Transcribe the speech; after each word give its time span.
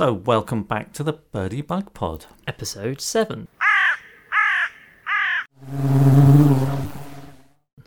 So, 0.00 0.14
welcome 0.14 0.62
back 0.62 0.94
to 0.94 1.02
the 1.02 1.12
Birdie 1.12 1.60
Bug 1.60 1.92
Pod. 1.92 2.24
Episode 2.46 3.02
7. 3.02 3.48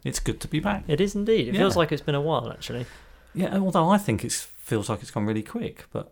It's 0.04 0.20
good 0.20 0.40
to 0.42 0.48
be 0.48 0.60
back. 0.60 0.84
It 0.88 1.02
is 1.02 1.16
indeed. 1.16 1.48
It 1.48 1.58
feels 1.58 1.76
like 1.76 1.92
it's 1.92 2.04
been 2.04 2.14
a 2.14 2.22
while, 2.22 2.52
actually. 2.52 2.86
Yeah, 3.34 3.58
although 3.58 3.90
I 3.90 3.98
think 3.98 4.24
it 4.24 4.32
feels 4.32 4.90
like 4.90 5.02
it's 5.02 5.10
gone 5.10 5.26
really 5.26 5.42
quick, 5.42 5.86
but 5.92 6.12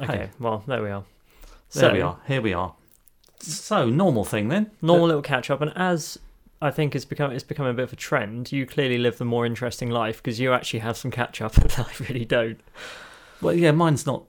Okay, 0.00 0.16
Hey. 0.18 0.30
well, 0.38 0.62
there 0.68 0.84
we 0.84 0.90
are. 0.90 1.02
there 1.74 1.92
we 1.94 2.00
are. 2.00 2.20
Here 2.28 2.40
we 2.40 2.52
are. 2.52 2.76
So, 3.40 3.90
normal 3.90 4.24
thing 4.24 4.50
then. 4.50 4.70
Normal 4.80 5.08
little 5.08 5.20
catch 5.20 5.50
up, 5.50 5.60
and 5.60 5.72
as 5.74 6.16
I 6.62 6.70
think 6.70 6.94
it's 6.94 7.04
become 7.04 7.32
it's 7.32 7.42
becoming 7.42 7.72
a 7.72 7.74
bit 7.74 7.82
of 7.86 7.92
a 7.92 7.96
trend, 7.96 8.52
you 8.52 8.66
clearly 8.66 8.98
live 8.98 9.18
the 9.18 9.24
more 9.24 9.44
interesting 9.44 9.90
life 9.90 10.18
because 10.22 10.38
you 10.38 10.52
actually 10.52 10.78
have 10.78 10.96
some 10.96 11.10
catch 11.10 11.40
up, 11.42 11.56
and 11.58 11.74
I 11.76 11.90
really 12.08 12.24
don't. 12.24 12.60
Well, 13.42 13.54
yeah, 13.54 13.72
mine's 13.72 14.06
not 14.06 14.26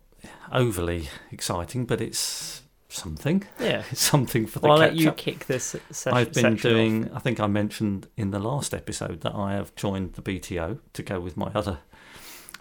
overly 0.52 1.10
exciting, 1.32 1.86
but 1.86 2.02
it's 2.02 2.62
something. 2.90 3.44
Yeah. 3.60 3.84
It's 3.92 4.02
something 4.02 4.46
for 4.48 4.60
the 4.60 4.68
Well, 4.68 4.74
I'll 4.74 4.80
let 4.80 4.96
you 4.96 5.10
up. 5.10 5.18
kick 5.18 5.46
this 5.48 5.76
session. 5.92 6.18
I've 6.18 6.34
been 6.34 6.56
doing. 6.56 7.06
off. 7.10 7.18
I 7.18 7.20
think 7.20 7.40
I 7.40 7.48
mentioned 7.48 8.08
in 8.18 8.32
the 8.32 8.40
last 8.40 8.74
episode 8.74 9.22
that 9.22 9.34
I 9.34 9.54
have 9.54 9.74
joined 9.76 10.14
the 10.14 10.22
BTO 10.22 10.80
to 10.94 11.04
go 11.04 11.20
with 11.20 11.38
my 11.38 11.52
other 11.56 11.80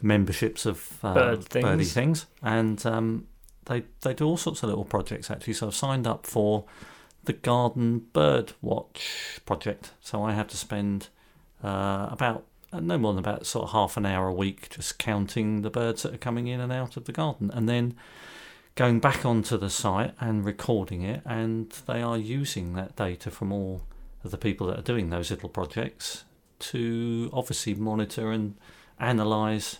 memberships 0.03 0.67
of 0.67 0.99
uh, 1.03 1.15
Bird 1.15 1.45
things. 1.45 1.65
birdie 1.65 1.85
things, 1.85 2.27
and 2.43 2.85
um, 2.87 3.27
they 3.67 3.85
they 4.03 4.15
do 4.15 4.25
all 4.27 4.37
sorts 4.37 4.63
of 4.63 4.69
little 4.69 4.85
projects 4.85 5.31
actually. 5.31 5.53
So 5.55 5.67
I've 5.67 5.75
signed 5.75 6.07
up 6.07 6.27
for 6.27 6.65
the 7.25 7.33
Garden 7.35 8.07
Bird 8.13 8.53
Watch 8.63 9.41
project. 9.45 9.93
So 10.01 10.23
I 10.23 10.33
have 10.33 10.49
to 10.49 10.57
spend 10.57 11.09
uh, 11.63 12.09
about 12.11 12.45
Uh, 12.73 12.81
no 12.81 12.97
more 12.97 13.13
than 13.13 13.19
about 13.19 13.47
sort 13.47 13.65
of 13.65 13.73
half 13.73 13.97
an 13.97 14.07
hour 14.07 14.29
a 14.29 14.33
week 14.33 14.69
just 14.71 14.99
counting 14.99 15.63
the 15.63 15.71
birds 15.71 16.03
that 16.03 16.15
are 16.15 16.19
coming 16.19 16.47
in 16.47 16.61
and 16.61 16.73
out 16.73 16.97
of 16.97 17.05
the 17.05 17.13
garden, 17.13 17.51
and 17.53 17.69
then 17.69 17.97
going 18.77 19.01
back 19.01 19.27
onto 19.27 19.59
the 19.59 19.71
site 19.71 20.15
and 20.21 20.45
recording 20.45 21.03
it, 21.03 21.21
and 21.25 21.71
they 21.87 22.01
are 22.01 22.17
using 22.17 22.75
that 22.75 22.95
data 22.97 23.31
from 23.31 23.53
all 23.53 23.83
of 24.23 24.31
the 24.31 24.39
people 24.39 24.67
that 24.69 24.79
are 24.79 24.83
doing 24.83 25.11
those 25.11 25.31
little 25.31 25.49
projects 25.49 26.25
to 26.61 27.29
obviously 27.33 27.75
monitor 27.75 28.31
and 28.31 28.55
analyse 28.99 29.79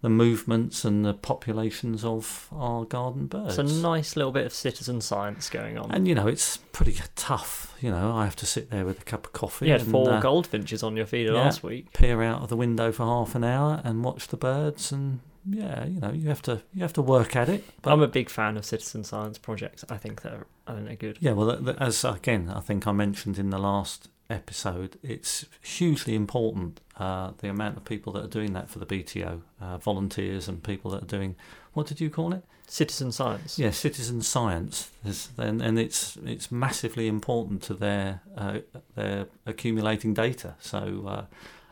the 0.00 0.08
movements 0.08 0.84
and 0.84 1.04
the 1.04 1.12
populations 1.12 2.04
of 2.04 2.48
our 2.52 2.84
garden 2.84 3.26
birds. 3.26 3.58
It's 3.58 3.72
a 3.72 3.82
nice 3.82 4.16
little 4.16 4.30
bit 4.30 4.46
of 4.46 4.52
citizen 4.52 5.00
science 5.00 5.50
going 5.50 5.76
on. 5.76 5.90
and 5.90 6.06
you 6.06 6.14
know, 6.14 6.28
it's 6.28 6.58
pretty 6.72 6.96
tough. 7.16 7.74
You 7.80 7.90
know, 7.90 8.14
I 8.14 8.24
have 8.24 8.36
to 8.36 8.46
sit 8.46 8.70
there 8.70 8.84
with 8.84 9.02
a 9.02 9.04
cup 9.04 9.26
of 9.26 9.32
coffee 9.32 9.66
you 9.66 9.72
had 9.72 9.82
and 9.82 9.90
four 9.90 10.10
uh, 10.10 10.20
goldfinches 10.20 10.82
on 10.82 10.96
your 10.96 11.06
feeder 11.06 11.32
yeah. 11.32 11.40
last 11.40 11.62
week. 11.62 11.92
peer 11.92 12.22
out 12.22 12.42
of 12.42 12.48
the 12.48 12.56
window 12.56 12.92
for 12.92 13.04
half 13.04 13.34
an 13.34 13.44
hour 13.44 13.80
and 13.84 14.04
watch 14.04 14.28
the 14.28 14.36
birds 14.36 14.92
and 14.92 15.20
yeah, 15.50 15.86
you 15.86 16.00
know, 16.00 16.12
you 16.12 16.28
have 16.28 16.42
to 16.42 16.62
you 16.74 16.82
have 16.82 16.92
to 16.94 17.02
work 17.02 17.34
at 17.34 17.48
it. 17.48 17.64
But 17.82 17.92
I'm 17.92 18.02
a 18.02 18.08
big 18.08 18.28
fan 18.28 18.56
of 18.56 18.64
citizen 18.64 19.02
science 19.02 19.38
projects. 19.38 19.84
I 19.88 19.96
think 19.96 20.22
they're, 20.22 20.46
I 20.66 20.74
think 20.74 20.86
they're 20.86 20.96
good. 20.96 21.18
Yeah, 21.20 21.32
well, 21.32 21.76
as 21.78 22.04
again, 22.04 22.50
I 22.54 22.60
think 22.60 22.86
I 22.86 22.92
mentioned 22.92 23.38
in 23.38 23.50
the 23.50 23.58
last 23.58 24.08
episode, 24.30 24.98
it's 25.02 25.46
hugely 25.62 26.14
important 26.14 26.80
uh, 26.98 27.32
the 27.38 27.48
amount 27.48 27.76
of 27.76 27.84
people 27.84 28.12
that 28.14 28.24
are 28.24 28.28
doing 28.28 28.52
that 28.52 28.68
for 28.68 28.78
the 28.78 28.86
BTO, 28.86 29.42
uh, 29.60 29.78
volunteers 29.78 30.48
and 30.48 30.62
people 30.62 30.90
that 30.90 31.02
are 31.04 31.06
doing 31.06 31.36
what 31.74 31.86
did 31.86 32.00
you 32.00 32.10
call 32.10 32.32
it? 32.34 32.42
Citizen 32.66 33.12
science. 33.12 33.56
Yeah, 33.58 33.70
citizen 33.70 34.20
science, 34.20 34.90
There's, 35.04 35.28
and, 35.38 35.62
and 35.62 35.78
it's 35.78 36.18
it's 36.26 36.50
massively 36.50 37.06
important 37.06 37.62
to 37.62 37.74
their 37.74 38.20
uh, 38.36 38.58
their 38.96 39.26
accumulating 39.46 40.12
data. 40.12 40.56
So, 40.58 41.04
uh, 41.06 41.24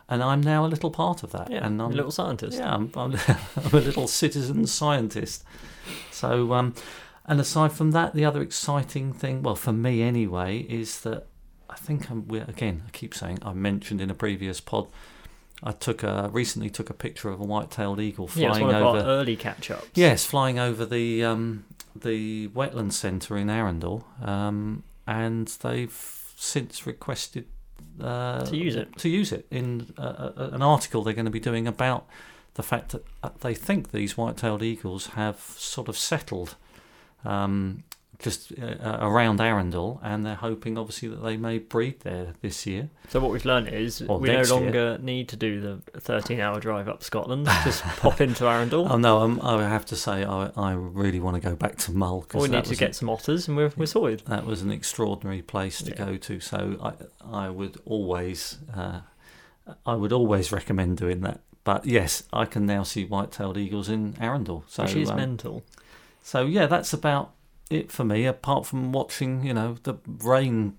and 0.09 0.23
I'm 0.23 0.41
now 0.41 0.65
a 0.65 0.69
little 0.69 0.91
part 0.91 1.25
of 1.25 1.33
that, 1.33 1.51
Yeah, 1.51 1.67
and 1.67 1.83
I'm 1.83 1.91
a 1.91 1.95
little 1.95 2.13
scientist. 2.13 2.59
yeah, 2.59 2.73
I'm, 2.73 2.91
I'm, 2.95 3.15
I'm 3.57 3.75
a 3.75 3.81
little 3.81 4.07
citizen 4.07 4.67
scientist. 4.67 5.43
So, 6.13 6.53
um, 6.55 6.75
and 7.27 7.41
aside 7.41 7.73
from 7.73 7.91
that, 7.91 8.15
the 8.15 8.25
other 8.25 8.41
exciting 8.41 9.13
thing, 9.13 9.43
well, 9.43 9.57
for 9.57 9.73
me 9.73 10.03
anyway, 10.03 10.61
is 10.61 11.01
that 11.01 11.27
I 11.77 11.79
think 11.79 12.11
I'm 12.11 12.27
we're, 12.27 12.45
again. 12.45 12.83
I 12.87 12.91
keep 12.91 13.15
saying 13.15 13.39
I 13.43 13.53
mentioned 13.53 14.01
in 14.01 14.11
a 14.11 14.15
previous 14.15 14.61
pod. 14.61 14.87
I 15.63 15.73
took 15.73 16.03
a 16.03 16.29
recently 16.33 16.71
took 16.71 16.91
a 16.91 16.95
picture 16.95 17.29
of 17.31 17.41
a 17.41 17.45
white-tailed 17.45 18.01
eagle 18.01 18.29
Yeah, 18.35 18.51
flying 18.51 18.67
one 18.67 18.75
of 18.75 18.83
over. 18.83 18.99
our 18.99 19.05
early 19.07 19.37
catch-ups. 19.37 19.89
Yes, 19.95 20.25
flying 20.25 20.59
over 20.59 20.85
the 20.87 21.23
um, 21.25 21.65
the 21.95 22.49
wetland 22.49 22.93
centre 22.93 23.37
in 23.37 23.49
Arundel, 23.51 24.07
um, 24.23 24.83
and 25.07 25.49
they've 25.63 26.33
since 26.37 26.87
requested 26.87 27.47
uh, 28.01 28.45
To 28.47 28.57
use 28.57 28.75
it. 28.77 28.97
to 28.99 29.09
use 29.09 29.33
it 29.33 29.47
in 29.51 29.93
uh, 29.99 30.01
uh, 30.37 30.51
an 30.53 30.63
article 30.63 31.03
they're 31.03 31.15
going 31.15 31.25
to 31.27 31.31
be 31.31 31.41
doing 31.41 31.67
about 31.67 32.07
the 32.55 32.63
fact 32.63 32.93
that 32.93 33.05
uh, 33.23 33.31
they 33.41 33.55
think 33.55 33.93
these 33.93 34.17
white-tailed 34.17 34.63
eagles 34.63 35.09
have 35.09 35.39
sort 35.41 35.89
of 35.89 35.97
settled 35.97 36.57
um, 37.25 37.83
just 38.19 38.53
uh, 38.61 38.65
uh, 38.65 38.99
around 39.03 39.41
Arundel, 39.41 40.01
and 40.03 40.25
they're 40.25 40.35
hoping 40.37 40.79
obviously 40.79 41.09
that 41.09 41.23
they 41.23 41.37
may 41.37 41.59
breed 41.59 42.01
there 42.01 42.35
this 42.41 42.67
year. 42.67 42.89
So 43.11 43.21
what 43.21 43.31
we've 43.31 43.45
learned 43.45 43.69
is 43.69 44.01
Or 44.03 44.19
we 44.19 44.29
no 44.29 44.35
next 44.37 44.51
year. 44.51 44.61
longer 44.61 44.99
need 45.03 45.29
to 45.29 45.37
do 45.37 45.61
the 45.61 45.83
13-hour 46.01 46.61
drive 46.61 46.89
up 46.89 47.03
Scotland. 47.03 47.47
Just 47.65 47.83
pop 47.99 48.21
into 48.21 48.47
Arundel. 48.47 48.87
Oh 48.91 48.97
no, 48.97 49.19
um, 49.19 49.41
I 49.43 49.63
have 49.69 49.85
to 49.87 49.97
say 49.97 50.25
I, 50.25 50.51
I 50.57 50.73
really 50.73 51.21
want 51.21 51.35
to 51.37 51.41
go 51.47 51.55
back 51.57 51.77
to 51.79 51.93
Mull. 51.93 52.23
'cause 52.23 52.43
we 52.43 52.49
need 52.49 52.65
to 52.65 52.77
get 52.77 52.95
some 52.97 53.11
otters, 53.11 53.49
and 53.49 53.57
we're, 53.57 53.73
we're 53.77 53.87
sorted. 53.87 54.23
that 54.27 54.47
was 54.47 54.63
an 54.63 54.71
extraordinary 54.71 55.43
place 55.43 55.79
to 55.83 55.91
Yeah. 55.91 56.05
go 56.07 56.17
to. 56.17 56.41
So 56.41 56.77
I 56.83 57.45
I 57.47 57.51
would 57.51 57.77
always 57.85 58.59
uh, 58.75 59.01
I 59.85 59.95
would 59.95 60.13
always 60.13 60.53
recommend 60.53 60.97
doing 60.97 61.21
that. 61.23 61.41
But 61.65 61.85
yes, 61.85 62.23
I 62.33 62.45
can 62.45 62.65
now 62.65 62.85
see 62.85 63.05
white-tailed 63.05 63.57
eagles 63.59 63.89
in 63.89 64.15
Arundel. 64.21 64.65
So 64.69 64.85
which 64.85 64.95
is 64.95 65.11
um, 65.11 65.17
mental. 65.17 65.65
so 66.23 66.47
yeah, 66.47 66.67
that's 66.67 66.93
about 66.93 67.33
it 67.71 67.91
for 67.91 68.05
me. 68.05 68.25
Apart 68.27 68.67
from 68.67 68.93
watching, 68.93 69.45
you 69.45 69.55
know, 69.55 69.77
the 69.83 69.95
rain 70.07 70.77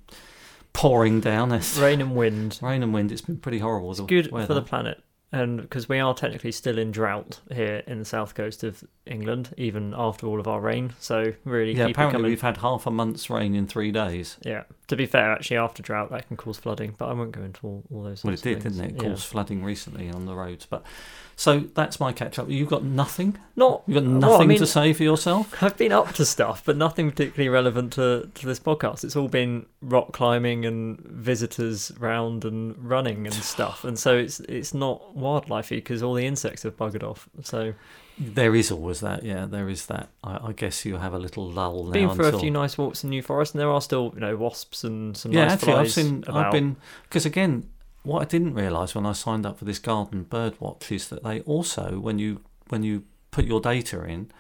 pouring 0.74 1.20
down. 1.22 1.52
It's 1.52 1.78
Rain 1.80 2.02
and 2.02 2.16
wind. 2.16 2.60
rain 2.62 2.84
and 2.84 2.94
wind. 2.94 3.12
It's 3.12 3.22
been 3.22 3.38
pretty 3.38 3.60
horrible. 3.60 3.92
It's 3.92 4.00
good 4.02 4.32
weather. 4.32 4.48
for 4.48 4.54
the 4.54 4.62
planet. 4.62 5.02
And 5.30 5.60
because 5.62 5.90
we 5.90 6.00
are 6.00 6.14
technically 6.14 6.54
still 6.54 6.78
in 6.78 6.92
drought 6.92 7.42
here 7.52 7.84
in 7.86 8.00
the 8.00 8.06
south 8.06 8.34
coast 8.34 8.64
of 8.64 8.82
England, 9.06 9.54
even 9.58 9.94
after 9.98 10.26
all 10.26 10.40
of 10.40 10.48
our 10.48 10.62
rain. 10.62 10.94
So 11.00 11.34
really 11.44 11.74
yeah. 11.74 11.88
Apparently, 11.88 12.30
we've 12.30 12.40
had 12.42 12.56
half 12.58 12.88
a 12.88 12.92
month's 12.92 13.30
rain 13.30 13.54
in 13.54 13.68
three 13.68 13.92
days. 13.92 14.38
Yeah. 14.46 14.64
To 14.88 14.96
be 14.96 15.06
fair, 15.06 15.34
actually, 15.34 15.58
after 15.58 15.84
drought, 15.84 16.12
that 16.12 16.30
can 16.30 16.38
cause 16.38 16.58
flooding, 16.58 16.96
but 16.98 17.10
I 17.10 17.14
won't 17.14 17.34
go 17.34 17.42
into 17.42 17.60
all, 17.68 17.84
all 17.94 18.04
those. 18.04 18.24
Well, 18.24 18.34
it 18.36 18.42
did, 18.42 18.64
things. 18.64 18.78
didn't 18.78 18.92
it? 18.92 18.96
It 18.98 19.04
Yeah. 19.04 19.10
caused 19.10 19.26
flooding 19.26 19.66
recently 19.66 20.10
on 20.10 20.26
the 20.28 20.34
roads. 20.34 20.66
But 20.66 20.86
so 21.40 21.60
that's 21.76 22.00
my 22.00 22.14
catch 22.14 22.40
up. 22.40 22.50
You've 22.50 22.68
got 22.68 22.84
nothing. 22.84 23.38
Not. 23.56 23.84
You've 23.86 24.04
got 24.04 24.10
well, 24.10 24.20
nothing 24.20 24.42
I 24.42 24.46
mean, 24.48 24.58
to 24.58 24.66
say 24.66 24.92
for 24.92 25.04
yourself. 25.04 25.56
I've 25.64 25.78
been 25.78 25.92
up 25.92 26.12
to 26.14 26.26
stuff, 26.26 26.64
but 26.66 26.76
nothing 26.76 27.12
particularly 27.12 27.48
relevant 27.48 27.94
to, 27.94 28.32
to 28.34 28.46
this 28.48 28.60
podcast. 28.60 29.04
It's 29.04 29.16
all 29.16 29.28
been 29.28 29.68
rock 29.84 30.14
climbing 30.14 30.66
and 30.66 31.00
visitors 31.00 31.92
round 32.00 32.44
and 32.44 32.76
running 32.84 33.28
and 33.28 33.36
stuff, 33.36 33.84
and 33.84 34.00
so 34.00 34.18
it's 34.18 34.40
it's 34.42 34.74
not 34.74 35.16
wildlifey 35.16 35.78
because 35.78 36.02
all 36.02 36.16
the 36.16 36.26
insects 36.26 36.64
have 36.64 36.76
buggered 36.76 37.04
off. 37.04 37.30
So 37.44 37.76
There 38.18 38.56
is 38.56 38.72
always 38.72 39.02
that. 39.02 39.22
Yeah, 39.22 39.46
there 39.46 39.70
is 39.70 39.86
that. 39.86 40.10
I, 40.24 40.48
I 40.48 40.52
guess 40.54 40.86
you 40.86 40.98
have 40.98 41.14
a 41.14 41.20
little 41.20 41.48
lull 41.48 41.84
now 41.84 41.92
been 41.92 42.10
for 42.16 42.24
until. 42.24 42.40
a 42.40 42.42
few 42.42 42.52
nice 42.52 42.80
walks 42.80 43.04
in 43.04 43.12
New 43.12 43.22
Forest, 43.22 43.54
and 43.54 43.62
there 43.62 43.70
are 43.70 43.82
still 43.82 44.12
you 44.16 44.22
know 44.22 44.36
wasps 44.36 44.84
and 44.84 45.16
some 45.16 45.32
yeah, 45.34 45.46
nice 45.46 45.54
actually, 45.54 45.74
I've 45.74 45.92
seen. 45.92 46.24
about. 46.26 46.48
I've 46.48 46.52
been 46.52 46.78
because 47.04 47.28
again, 47.28 47.70
what 48.08 48.22
I 48.22 48.26
didn't 48.26 48.54
realise 48.54 48.96
when 48.96 49.06
I 49.06 49.12
signed 49.12 49.46
up 49.46 49.60
for 49.60 49.66
this 49.66 49.80
garden 49.80 50.24
bird 50.24 50.60
watch 50.60 50.92
is 50.92 51.10
that 51.10 51.24
they 51.24 51.42
also, 51.42 52.00
when 52.00 52.18
you 52.20 52.42
when 52.70 52.84
you 52.84 53.04
put 53.32 53.46
your 53.46 53.60
data 53.62 54.04
in, 54.04 54.32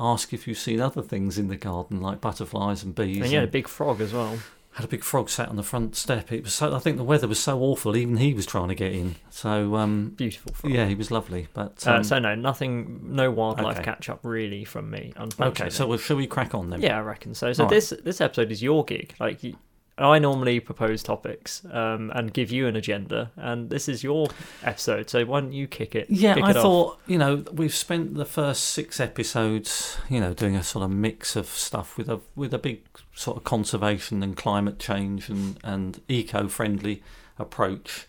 ask 0.00 0.32
if 0.32 0.46
you've 0.48 0.58
seen 0.58 0.80
other 0.80 1.02
things 1.02 1.38
in 1.38 1.48
the 1.48 1.56
garden 1.56 2.00
like 2.00 2.20
butterflies 2.20 2.82
and 2.82 2.94
bees. 2.94 3.20
and 3.22 3.30
you 3.30 3.38
had 3.38 3.48
a 3.48 3.50
big 3.52 3.68
frog 3.68 4.00
as 4.00 4.12
well. 4.12 4.38
had 4.72 4.84
a 4.84 4.88
big 4.88 5.02
frog 5.02 5.30
sat 5.30 5.48
on 5.48 5.56
the 5.56 5.62
front 5.62 5.96
step. 5.96 6.30
It 6.32 6.44
was 6.44 6.52
so. 6.52 6.74
I 6.74 6.78
think 6.78 6.96
the 6.98 7.04
weather 7.04 7.26
was 7.28 7.40
so 7.40 7.60
awful. 7.60 7.96
Even 7.96 8.16
he 8.18 8.34
was 8.34 8.44
trying 8.46 8.68
to 8.68 8.74
get 8.74 8.92
in. 8.92 9.14
So 9.30 9.76
um, 9.76 10.10
Beautiful 10.16 10.52
frog. 10.54 10.72
yeah, 10.72 10.86
he 10.86 10.94
was 10.94 11.10
lovely. 11.10 11.48
But 11.54 11.82
Uh, 11.86 11.92
um, 11.96 12.04
so 12.04 12.18
no, 12.18 12.34
nothing, 12.34 13.00
no 13.02 13.30
wildlife 13.30 13.76
okay. 13.76 13.84
catch 13.84 14.08
up 14.08 14.20
really 14.22 14.64
from 14.64 14.90
me. 14.90 15.12
Okay, 15.40 15.70
so 15.70 15.86
well, 15.86 15.98
shall 15.98 16.16
we 16.16 16.26
crack 16.26 16.54
on 16.54 16.68
then? 16.70 16.82
Yeah, 16.82 16.98
I 16.98 17.00
reckon 17.00 17.34
so. 17.34 17.52
So 17.52 17.64
All 17.64 17.70
right. 17.70 17.74
this 17.74 17.92
this 18.04 18.20
episode 18.20 18.50
is 18.50 18.62
your 18.62 18.84
gig. 18.84 19.14
Like 19.18 19.42
you, 19.42 19.56
I 19.98 20.18
normally 20.18 20.60
propose 20.60 21.02
topics 21.02 21.64
um, 21.72 22.12
and 22.14 22.32
give 22.32 22.50
you 22.50 22.66
an 22.66 22.76
agenda, 22.76 23.32
and 23.36 23.70
this 23.70 23.88
is 23.88 24.04
your 24.04 24.28
episode. 24.62 25.08
So 25.08 25.24
why 25.24 25.40
don't 25.40 25.52
you 25.52 25.66
kick 25.66 25.94
it? 25.94 26.10
Yeah, 26.10 26.34
kick 26.34 26.44
I 26.44 26.50
it 26.50 26.56
off? 26.58 26.62
thought 26.62 27.00
you 27.06 27.16
know 27.16 27.44
we've 27.52 27.74
spent 27.74 28.14
the 28.14 28.26
first 28.26 28.64
six 28.64 29.00
episodes, 29.00 29.96
you 30.10 30.20
know, 30.20 30.34
doing 30.34 30.54
a 30.54 30.62
sort 30.62 30.84
of 30.84 30.90
mix 30.90 31.34
of 31.34 31.46
stuff 31.46 31.96
with 31.96 32.10
a 32.10 32.20
with 32.34 32.52
a 32.52 32.58
big 32.58 32.82
sort 33.14 33.38
of 33.38 33.44
conservation 33.44 34.22
and 34.22 34.36
climate 34.36 34.78
change 34.78 35.30
and 35.30 35.58
and 35.64 36.02
eco 36.08 36.46
friendly 36.46 37.02
approach. 37.38 38.06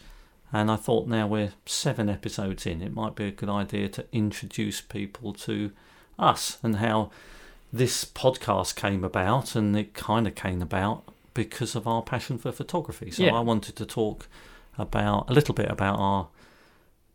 And 0.52 0.72
I 0.72 0.76
thought 0.78 1.08
now 1.08 1.28
we're 1.28 1.54
seven 1.66 2.10
episodes 2.10 2.66
in, 2.66 2.82
it 2.82 2.94
might 2.94 3.16
be 3.16 3.26
a 3.26 3.32
good 3.32 3.50
idea 3.50 3.90
to 3.90 4.06
introduce 4.14 4.80
people 4.80 5.34
to 5.34 5.72
us 6.18 6.58
and 6.64 6.78
how 6.78 7.12
this 7.72 8.06
podcast 8.06 8.76
came 8.76 9.04
about. 9.04 9.56
And 9.56 9.76
it 9.78 9.94
kind 9.94 10.26
of 10.26 10.36
came 10.36 10.62
about 10.62 11.04
because 11.38 11.76
of 11.76 11.88
our 11.88 12.02
passion 12.02 12.38
for 12.40 12.52
photography. 12.52 13.12
So 13.12 13.24
Yeah. 13.24 13.36
I 13.36 13.40
wanted 13.42 13.76
to 13.78 13.86
talk 13.86 14.28
about 14.78 15.30
a 15.30 15.34
little 15.34 15.54
bit 15.54 15.70
about 15.70 15.98
our 16.00 16.28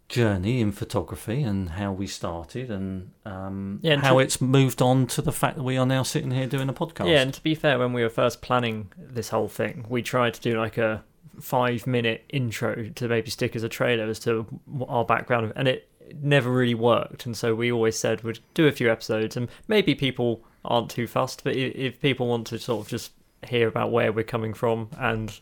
journey 0.09 0.61
in 0.61 0.71
photography 0.73 1.43
and 1.43 1.71
how 1.71 1.91
we 1.91 2.07
started 2.07 2.71
and 2.71 3.11
um, 3.25 3.81
Yeah, 3.83 3.95
and 3.95 4.03
how 4.03 4.15
to- 4.15 4.19
it's 4.21 4.41
moved 4.41 4.81
on 4.83 5.07
to 5.09 5.23
the 5.23 5.33
fact 5.33 5.57
that 5.57 5.63
we 5.63 5.77
are 5.77 5.87
now 5.87 6.03
sitting 6.03 6.31
here 6.31 6.47
doing 6.47 6.69
a 6.69 6.73
podcast. 6.73 7.09
Yeah, 7.09 7.23
and 7.23 7.35
to 7.35 7.43
be 7.43 7.55
fair, 7.55 7.79
when 7.79 7.93
we 7.93 8.03
were 8.03 8.11
first 8.11 8.43
planning 8.43 8.93
this 8.97 9.31
whole 9.31 9.49
thing, 9.49 9.87
we 9.89 10.03
tried 10.03 10.35
to 10.35 10.41
do 10.41 10.57
like 10.59 10.79
a 10.79 11.03
five 11.41 11.87
minute 11.87 12.25
intro 12.29 12.91
to 12.95 13.09
maybe 13.09 13.31
stick 13.31 13.57
as 13.57 13.63
a 13.65 13.69
trailer 13.69 14.05
as 14.05 14.19
to 14.21 14.47
our 14.87 15.05
background, 15.05 15.53
and 15.57 15.67
it 15.67 15.89
never 16.23 16.51
really 16.51 16.75
worked. 16.75 17.25
And 17.27 17.35
so 17.37 17.55
we 17.55 17.73
always 17.73 17.99
said 17.99 18.23
we'd 18.23 18.39
do 18.55 18.67
a 18.67 18.73
few 18.73 18.91
episodes, 18.93 19.37
and 19.37 19.49
maybe 19.67 19.95
people 19.95 20.45
aren't 20.65 20.91
too 20.91 21.07
fussed, 21.07 21.43
but 21.43 21.57
if 21.57 22.01
people 22.01 22.27
want 22.29 22.47
to 22.49 22.59
sort 22.59 22.85
of 22.85 22.89
just 22.91 23.13
hear 23.47 23.69
about 23.69 23.91
where 23.93 24.13
we're 24.13 24.25
coming 24.25 24.55
from, 24.55 24.89
and 24.99 25.39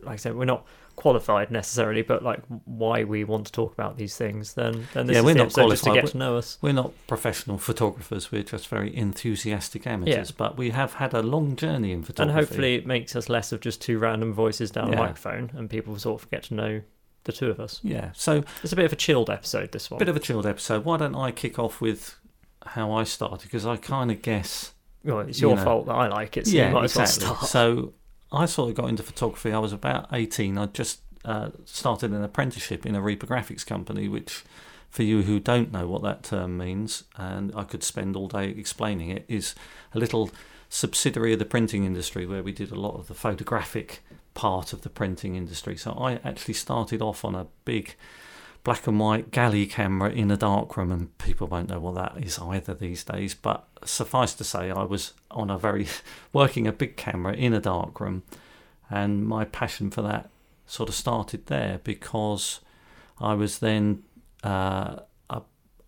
like 0.00 0.14
I 0.14 0.16
said, 0.16 0.34
we're 0.34 0.44
not 0.46 0.66
qualified 0.94 1.50
necessarily, 1.50 2.02
but 2.02 2.22
like 2.22 2.40
why 2.66 3.02
we 3.04 3.24
want 3.24 3.46
to 3.46 3.52
talk 3.52 3.72
about 3.72 3.96
these 3.96 4.14
things, 4.16 4.54
then 4.54 4.86
then 4.92 5.06
this 5.06 5.14
Yeah, 5.14 5.20
is 5.20 5.24
we're 5.24 5.34
not 5.34 5.44
just 5.44 5.54
to 5.56 5.60
qualified. 5.62 5.94
get 5.94 6.06
to 6.12 6.18
know 6.18 6.36
us. 6.36 6.58
We're 6.60 6.72
not 6.74 6.92
professional 7.06 7.56
photographers. 7.58 8.30
We're 8.30 8.42
just 8.42 8.68
very 8.68 8.94
enthusiastic 8.94 9.86
amateurs. 9.86 10.32
But 10.32 10.58
we 10.58 10.70
have 10.70 10.94
had 10.94 11.14
a 11.14 11.22
long 11.22 11.56
journey 11.56 11.92
in 11.92 12.02
photography, 12.02 12.22
And 12.38 12.46
hopefully 12.46 12.74
it 12.74 12.86
makes 12.86 13.16
us 13.16 13.28
less 13.30 13.52
of 13.52 13.60
just 13.60 13.80
two 13.80 13.98
random 13.98 14.32
voices 14.34 14.70
down 14.70 14.88
Yeah. 14.92 14.98
a 14.98 15.00
microphone 15.00 15.50
and 15.54 15.70
people 15.70 15.98
sort 15.98 16.22
of 16.22 16.30
get 16.30 16.42
to 16.44 16.54
know 16.54 16.82
the 17.24 17.32
two 17.32 17.48
of 17.50 17.58
us. 17.60 17.80
yeah. 17.82 18.10
So 18.12 18.42
It's 18.62 18.72
a 18.72 18.76
bit 18.76 18.84
of 18.84 18.92
a 18.92 18.96
chilled 18.96 19.30
episode, 19.30 19.72
this 19.72 19.90
one. 19.90 19.98
bit 19.98 20.08
of 20.10 20.16
a 20.16 20.20
chilled 20.20 20.46
episode. 20.46 20.84
Why 20.84 20.98
don't 20.98 21.14
I 21.14 21.30
kick 21.30 21.58
off 21.58 21.80
with 21.80 22.16
how 22.66 22.92
I 22.92 23.04
started? 23.04 23.42
Because 23.44 23.64
I 23.64 23.76
kind 23.76 24.10
of 24.10 24.20
guess. 24.20 24.72
Well, 25.04 25.20
it's 25.20 25.40
you 25.40 25.48
your 25.48 25.56
know. 25.56 25.64
fault 25.64 25.86
that 25.86 25.94
I 25.94 26.08
like 26.08 26.36
it, 26.36 26.46
so 26.46 26.56
yeah, 26.56 26.70
you 26.70 26.78
exactly. 26.78 27.26
well. 27.26 27.36
So 27.42 27.94
I 28.30 28.46
sort 28.46 28.70
of 28.70 28.76
got 28.76 28.88
into 28.88 29.02
photography. 29.02 29.52
I 29.52 29.58
was 29.58 29.72
about 29.72 30.08
eighteen. 30.12 30.58
I 30.58 30.66
just 30.66 31.00
uh, 31.24 31.50
started 31.64 32.12
an 32.12 32.22
apprenticeship 32.22 32.86
in 32.86 32.94
a 32.94 33.00
reprographics 33.00 33.64
company, 33.66 34.08
which, 34.08 34.44
for 34.90 35.02
you 35.02 35.22
who 35.22 35.40
don't 35.40 35.72
know 35.72 35.86
what 35.86 36.02
that 36.02 36.22
term 36.22 36.56
means, 36.56 37.04
and 37.16 37.52
I 37.54 37.64
could 37.64 37.82
spend 37.82 38.16
all 38.16 38.28
day 38.28 38.48
explaining 38.50 39.10
it, 39.10 39.24
is 39.28 39.54
a 39.94 39.98
little 39.98 40.30
subsidiary 40.68 41.34
of 41.34 41.38
the 41.38 41.44
printing 41.44 41.84
industry 41.84 42.24
where 42.24 42.42
we 42.42 42.52
did 42.52 42.70
a 42.70 42.80
lot 42.80 42.96
of 42.98 43.06
the 43.06 43.14
photographic 43.14 44.02
part 44.34 44.72
of 44.72 44.80
the 44.80 44.88
printing 44.88 45.36
industry. 45.36 45.76
So 45.76 45.92
I 45.92 46.14
actually 46.24 46.54
started 46.54 47.02
off 47.02 47.24
on 47.24 47.34
a 47.34 47.46
big 47.64 47.94
black 48.64 48.86
and 48.86 48.98
white 48.98 49.30
galley 49.30 49.66
camera 49.66 50.10
in 50.10 50.30
a 50.30 50.36
darkroom, 50.36 50.92
and 50.92 51.16
people 51.18 51.46
won't 51.46 51.68
know 51.68 51.80
what 51.80 51.94
that 51.94 52.22
is 52.22 52.38
either 52.38 52.74
these 52.74 53.04
days. 53.04 53.34
But 53.34 53.66
suffice 53.84 54.34
to 54.34 54.44
say, 54.44 54.70
I 54.70 54.84
was 54.84 55.14
on 55.30 55.50
a 55.50 55.58
very 55.58 55.88
working 56.32 56.66
a 56.66 56.72
big 56.72 56.96
camera 56.96 57.34
in 57.34 57.52
a 57.52 57.60
darkroom, 57.60 58.22
and 58.88 59.26
my 59.26 59.44
passion 59.44 59.90
for 59.90 60.02
that 60.02 60.30
sort 60.66 60.88
of 60.88 60.94
started 60.94 61.46
there 61.46 61.80
because 61.82 62.60
I 63.20 63.34
was 63.34 63.58
then. 63.58 64.04
Uh, 64.42 65.00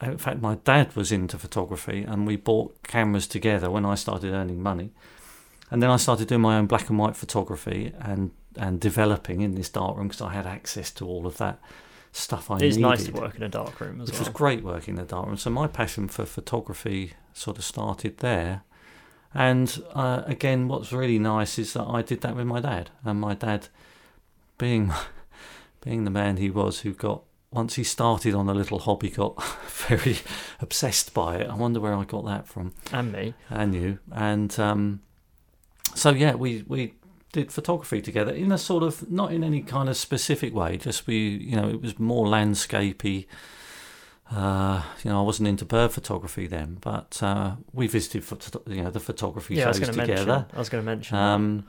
in 0.03 0.19
fact, 0.19 0.43
my 0.43 0.57
dad 0.57 0.95
was 0.97 1.13
into 1.13 1.39
photography, 1.39 2.03
and 2.03 2.27
we 2.27 2.37
bought 2.37 2.83
cameras 2.83 3.27
together 3.27 3.71
when 3.71 3.87
I 3.87 3.95
started 3.95 4.33
earning 4.33 4.63
money. 4.63 4.91
And 5.71 5.83
then 5.83 5.91
I 5.91 5.97
started 5.97 6.29
doing 6.29 6.43
my 6.43 6.59
own 6.59 6.67
black 6.67 6.91
and 6.91 6.99
white 6.99 7.17
photography 7.17 7.93
and, 8.01 8.33
and 8.57 8.81
developing 8.81 9.41
in 9.41 9.55
this 9.55 9.71
darkroom 9.71 10.09
because 10.09 10.21
I 10.21 10.33
had 10.33 10.47
access 10.47 10.91
to 10.93 11.07
all 11.07 11.27
of 11.27 11.39
that 11.39 11.59
stuff 12.15 12.49
I 12.49 12.55
it's 12.55 12.77
needed 12.77 12.81
nice 12.81 13.05
to 13.07 13.13
work 13.13 13.35
in 13.35 13.43
a 13.43 13.49
dark 13.49 13.81
room 13.81 14.01
as 14.01 14.07
which 14.07 14.15
well. 14.15 14.27
was 14.27 14.29
great 14.29 14.63
working 14.63 14.95
in 14.97 15.01
the 15.01 15.05
darkroom. 15.05 15.37
So 15.37 15.51
my 15.51 15.67
passion 15.67 16.07
for 16.07 16.25
photography 16.25 17.15
sort 17.33 17.59
of 17.59 17.65
started 17.65 18.19
there. 18.19 18.63
And 19.35 19.83
uh, 19.93 20.23
again, 20.25 20.69
what's 20.69 20.93
really 20.93 21.19
nice 21.19 21.59
is 21.59 21.73
that 21.73 21.83
I 21.85 22.03
did 22.03 22.21
that 22.21 22.37
with 22.37 22.47
my 22.47 22.61
dad, 22.61 22.91
and 23.05 23.21
my 23.21 23.35
dad, 23.35 23.67
being 24.59 24.93
being 25.85 26.05
the 26.05 26.11
man 26.11 26.37
he 26.37 26.51
was, 26.51 26.81
who 26.81 26.93
got 26.95 27.25
once 27.51 27.75
he 27.75 27.83
started 27.85 28.33
on 28.35 28.49
a 28.49 28.55
little 28.55 28.79
hobby, 28.79 29.11
got 29.11 29.43
very 29.89 30.19
obsessed 30.61 31.13
by 31.15 31.37
it. 31.39 31.51
I 31.51 31.55
wonder 31.55 31.81
where 31.81 31.95
I 31.95 32.05
got 32.05 32.25
that 32.27 32.47
from 32.47 32.75
and 32.93 33.11
me. 33.13 33.35
and 33.51 33.75
you. 33.75 33.99
And 34.13 34.57
um, 34.61 35.03
so 35.97 36.11
yeah, 36.11 36.35
we 36.37 36.65
we 36.69 36.95
did 37.35 37.53
photography 37.53 38.01
together 38.01 38.33
in 38.33 38.51
a 38.53 38.59
sort 38.59 38.83
of 38.83 39.11
not 39.11 39.33
in 39.33 39.45
any 39.45 39.61
kind 39.61 39.89
of 39.89 39.97
specific 39.97 40.55
way. 40.55 40.77
Just 40.79 41.07
we, 41.07 41.17
you 41.19 41.57
know, 41.57 41.69
it 41.69 41.81
was 41.83 41.99
more 41.99 42.27
landscapey. 42.27 43.27
Uh, 44.31 44.83
you 45.03 45.11
know, 45.11 45.19
I 45.21 45.23
wasn't 45.23 45.49
into 45.49 45.65
bird 45.67 45.93
photography 45.93 46.47
then, 46.47 46.79
but 46.81 47.23
uh, 47.23 47.57
we 47.75 47.87
visited, 47.87 48.25
photo- 48.25 48.63
you 48.67 48.83
know, 48.83 48.91
the 48.91 49.01
photography 49.01 49.55
Yeah, 49.57 49.65
I 49.65 49.73
shows 49.73 49.81
going 49.81 49.93
to 49.93 49.97
mention. 49.99 50.17
together. 50.17 50.47
I 50.55 50.59
was 50.59 50.69
going 50.71 50.83
to 50.83 50.87
mention. 50.87 51.17
Um, 51.17 51.65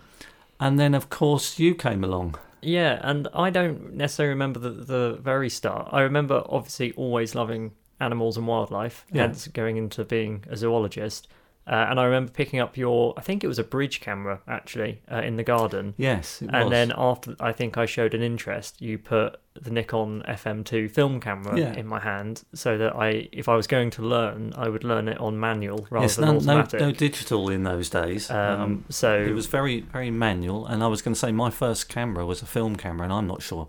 and 0.60 0.80
then, 0.80 0.94
of 0.96 1.10
course, 1.10 1.60
you 1.60 1.76
came 1.76 2.04
along. 2.04 2.36
Yeah, 2.62 3.00
and 3.04 3.28
I 3.34 3.50
don't 3.50 3.94
necessarily 3.96 4.30
remember 4.30 4.60
the, 4.60 4.70
the 4.70 5.20
very 5.22 5.50
start. 5.50 5.90
I 5.92 6.02
remember 6.02 6.44
obviously 6.48 6.94
always 6.94 7.36
loving 7.36 7.74
animals 8.00 8.38
and 8.38 8.48
wildlife, 8.48 9.06
Yeah. 9.12 9.24
hence 9.24 9.48
going 9.50 9.76
into 9.78 10.06
being 10.06 10.44
a 10.50 10.56
zoologist. 10.56 11.28
Uh, 11.68 11.88
and 11.90 12.00
I 12.00 12.04
remember 12.06 12.32
picking 12.32 12.60
up 12.60 12.78
your, 12.78 13.16
I 13.18 13.22
think 13.22 13.44
it 13.44 13.48
was 13.48 13.58
a 13.58 13.64
bridge 13.64 14.00
camera 14.00 14.40
actually, 14.48 15.02
uh, 15.12 15.22
in 15.24 15.36
the 15.36 15.44
garden. 15.44 15.96
Yes, 15.98 16.42
it 16.44 16.50
And 16.54 16.66
was. 16.66 16.70
then 16.72 16.94
after 16.96 17.36
I 17.40 17.54
think 17.54 17.76
I 17.78 17.88
showed 17.88 18.14
an 18.14 18.22
interest, 18.22 18.82
you 18.84 19.00
put 19.00 19.38
the 19.60 19.72
Nikon 19.72 20.22
FM2 20.28 20.92
film 20.92 21.20
camera 21.20 21.58
Yeah. 21.58 21.74
in 21.74 21.88
my 21.88 22.00
hand, 22.00 22.44
so 22.54 22.78
that 22.78 22.96
I, 22.96 23.30
if 23.32 23.50
I 23.50 23.56
was 23.56 23.66
going 23.68 23.90
to 23.92 24.04
learn, 24.04 24.54
I 24.56 24.70
would 24.70 24.84
learn 24.84 25.08
it 25.08 25.18
on 25.20 25.40
manual 25.40 25.88
rather 25.90 26.04
yes, 26.04 26.18
than 26.18 26.26
no, 26.26 26.32
no, 26.34 26.38
automatic. 26.38 26.80
no 26.82 26.92
digital 26.92 27.50
in 27.50 27.64
those 27.64 27.90
days. 27.90 28.30
um, 28.30 28.86
so 28.90 29.18
It 29.20 29.34
was 29.34 29.48
very, 29.48 29.82
very 29.82 30.12
manual, 30.12 30.68
and 30.68 30.84
I 30.84 30.88
was 30.88 31.02
going 31.02 31.14
to 31.16 31.20
say 31.20 31.32
my 31.32 31.50
first 31.50 31.90
camera 31.90 32.26
was 32.28 32.42
a 32.44 32.46
film 32.46 32.76
camera, 32.76 33.06
and 33.06 33.14
I'm 33.14 33.28
not 33.28 33.42
sure 33.42 33.68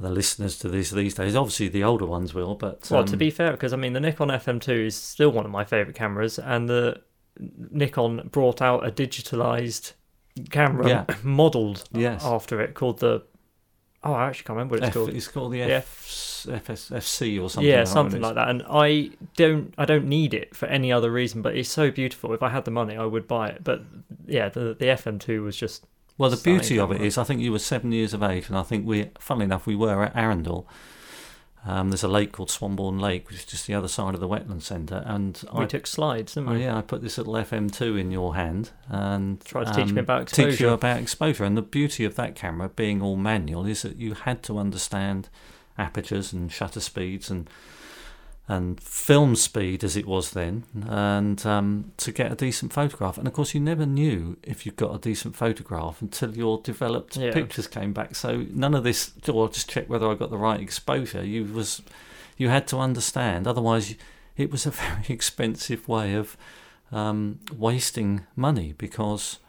the 0.00 0.10
listeners 0.10 0.58
to 0.60 0.68
this 0.68 0.90
these 0.90 1.14
days. 1.14 1.34
Obviously, 1.36 1.68
the 1.68 1.84
older 1.84 2.06
ones 2.06 2.34
will, 2.34 2.54
but 2.54 2.86
Well, 2.90 3.00
um, 3.00 3.06
to 3.06 3.16
be 3.16 3.30
fair, 3.30 3.52
because 3.52 3.72
I 3.72 3.76
mean, 3.76 3.92
the 3.92 4.00
Nikon 4.00 4.28
FM2 4.28 4.86
is 4.86 4.96
still 4.96 5.30
one 5.30 5.44
of 5.44 5.50
my 5.50 5.64
favorite 5.64 5.96
cameras, 5.96 6.38
and 6.38 6.68
the 6.68 7.00
Nikon 7.70 8.28
brought 8.32 8.60
out 8.62 8.86
a 8.86 8.90
digitalized 8.90 9.92
camera 10.50 10.88
Yeah. 10.88 11.04
modeled 11.22 11.84
yes, 11.92 12.24
after 12.24 12.60
it 12.60 12.74
called 12.74 13.00
the. 13.00 13.22
Oh, 14.04 14.12
I 14.12 14.28
actually 14.28 14.44
can't 14.44 14.56
remember 14.56 14.74
what 14.74 14.80
it's 14.84 14.88
F, 14.88 14.94
called. 14.94 15.08
it's 15.10 15.26
called 15.28 15.52
the 15.52 15.58
Yeah. 15.58 15.66
F, 15.66 16.46
FS, 16.48 16.90
FC 16.90 17.42
or 17.42 17.50
something. 17.50 17.68
yeah, 17.68 17.78
like 17.78 17.86
something 17.88 18.22
like 18.22 18.36
that. 18.36 18.48
And 18.48 18.62
I 18.70 19.10
don't, 19.36 19.74
I 19.76 19.84
don't 19.86 20.06
need 20.06 20.34
it 20.34 20.54
for 20.54 20.66
any 20.66 20.92
other 20.92 21.10
reason, 21.10 21.42
but 21.42 21.56
it's 21.56 21.68
so 21.68 21.90
beautiful. 21.90 22.32
If 22.32 22.40
I 22.42 22.48
had 22.50 22.64
the 22.64 22.70
money, 22.70 22.96
I 22.96 23.04
would 23.04 23.26
buy 23.26 23.48
it. 23.48 23.64
But 23.64 23.82
yeah, 24.26 24.48
the 24.48 24.76
the 24.78 24.86
FM2 24.86 25.42
was 25.42 25.56
just 25.56 25.84
Well, 26.18 26.30
the 26.30 26.36
beauty 26.36 26.78
of 26.80 26.90
it 26.90 27.00
is, 27.00 27.16
I 27.16 27.24
think 27.24 27.40
you 27.40 27.52
were 27.52 27.60
seven 27.60 27.92
years 27.92 28.12
of 28.12 28.24
age, 28.24 28.48
and 28.48 28.58
I 28.58 28.64
think 28.64 28.84
we, 28.84 29.10
funnily 29.20 29.44
enough, 29.44 29.66
we 29.66 29.76
were 29.76 30.02
at 30.02 30.16
Arundel. 30.16 30.68
Um, 31.64 31.90
there's 31.90 32.02
a 32.02 32.08
lake 32.08 32.32
called 32.32 32.48
Swanbourne 32.48 33.00
Lake, 33.00 33.28
which 33.28 33.38
is 33.38 33.44
just 33.44 33.66
the 33.66 33.74
other 33.74 33.88
side 33.88 34.14
of 34.14 34.20
the 34.20 34.28
wetland 34.28 34.62
centre, 34.62 35.02
and 35.06 35.42
we 35.54 35.64
I, 35.64 35.66
took 35.66 35.86
slides, 35.86 36.34
didn't 36.34 36.48
oh, 36.48 36.54
yeah, 36.54 36.76
I 36.76 36.82
put 36.82 37.02
this 37.02 37.18
little 37.18 37.34
FM2 37.34 38.00
in 38.00 38.10
your 38.10 38.34
hand 38.34 38.70
and 38.88 39.40
Tried 39.44 39.68
to 39.68 39.74
teach 39.74 39.92
me 39.92 39.98
um, 40.00 40.04
about 40.04 40.28
teach 40.28 40.60
you 40.60 40.70
about 40.70 41.00
exposure. 41.00 41.44
And 41.44 41.56
the 41.56 41.62
beauty 41.62 42.04
of 42.04 42.16
that 42.16 42.34
camera, 42.34 42.68
being 42.68 43.00
all 43.00 43.16
manual, 43.16 43.66
is 43.66 43.82
that 43.82 43.96
you 43.96 44.14
had 44.14 44.42
to 44.44 44.58
understand 44.58 45.28
apertures 45.76 46.32
and 46.32 46.50
shutter 46.50 46.80
speeds 46.80 47.30
and 47.30 47.48
and 48.50 48.80
film 48.80 49.36
speed 49.36 49.84
as 49.84 49.94
it 49.94 50.06
was 50.06 50.30
then, 50.30 50.64
and 50.88 51.44
um, 51.44 51.92
to 51.98 52.10
get 52.10 52.32
a 52.32 52.34
decent 52.34 52.72
photograph. 52.72 53.18
And 53.18 53.26
of 53.28 53.34
course, 53.34 53.52
you 53.54 53.60
never 53.60 53.84
knew 53.84 54.38
if 54.42 54.64
you 54.64 54.72
got 54.72 54.94
a 54.94 54.98
decent 54.98 55.36
photograph 55.36 56.00
until 56.00 56.34
your 56.34 56.58
developed 56.62 57.16
Yeah. 57.18 57.32
pictures 57.32 57.66
came 57.66 57.92
back. 57.92 58.16
So 58.16 58.46
none 58.50 58.74
of 58.74 58.84
this, 58.84 59.12
or 59.30 59.48
just 59.50 59.68
check 59.68 59.88
whether 59.90 60.08
I 60.10 60.14
got 60.14 60.30
the 60.30 60.38
right 60.38 60.60
exposure. 60.60 61.22
You 61.24 61.44
was 61.44 61.82
you 62.38 62.48
had 62.48 62.66
to 62.68 62.78
understand. 62.78 63.46
Otherwise, 63.46 63.94
it 64.36 64.50
was 64.50 64.64
a 64.64 64.70
very 64.82 65.04
expensive 65.08 65.86
way 65.86 66.14
of 66.14 66.36
um, 66.90 67.40
wasting 67.54 68.26
money 68.34 68.74
because 68.78 69.40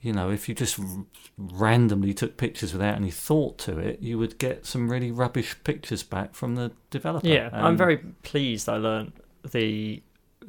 you 0.00 0.12
know 0.12 0.30
if 0.30 0.48
you 0.48 0.54
just 0.54 0.78
r- 0.78 1.04
randomly 1.36 2.14
took 2.14 2.36
pictures 2.36 2.72
without 2.72 2.94
any 2.96 3.10
thought 3.10 3.58
to 3.58 3.78
it, 3.78 4.00
you 4.00 4.18
would 4.18 4.38
get 4.38 4.64
some 4.66 4.90
really 4.90 5.10
rubbish 5.10 5.56
pictures 5.64 6.02
back 6.02 6.34
from 6.34 6.54
the 6.54 6.70
developer. 6.90 7.26
Yeah, 7.26 7.50
I'm 7.52 7.76
very 7.76 7.98
pleased 8.22 8.68
I 8.68 8.76
learned 8.76 9.12
the 9.50 10.02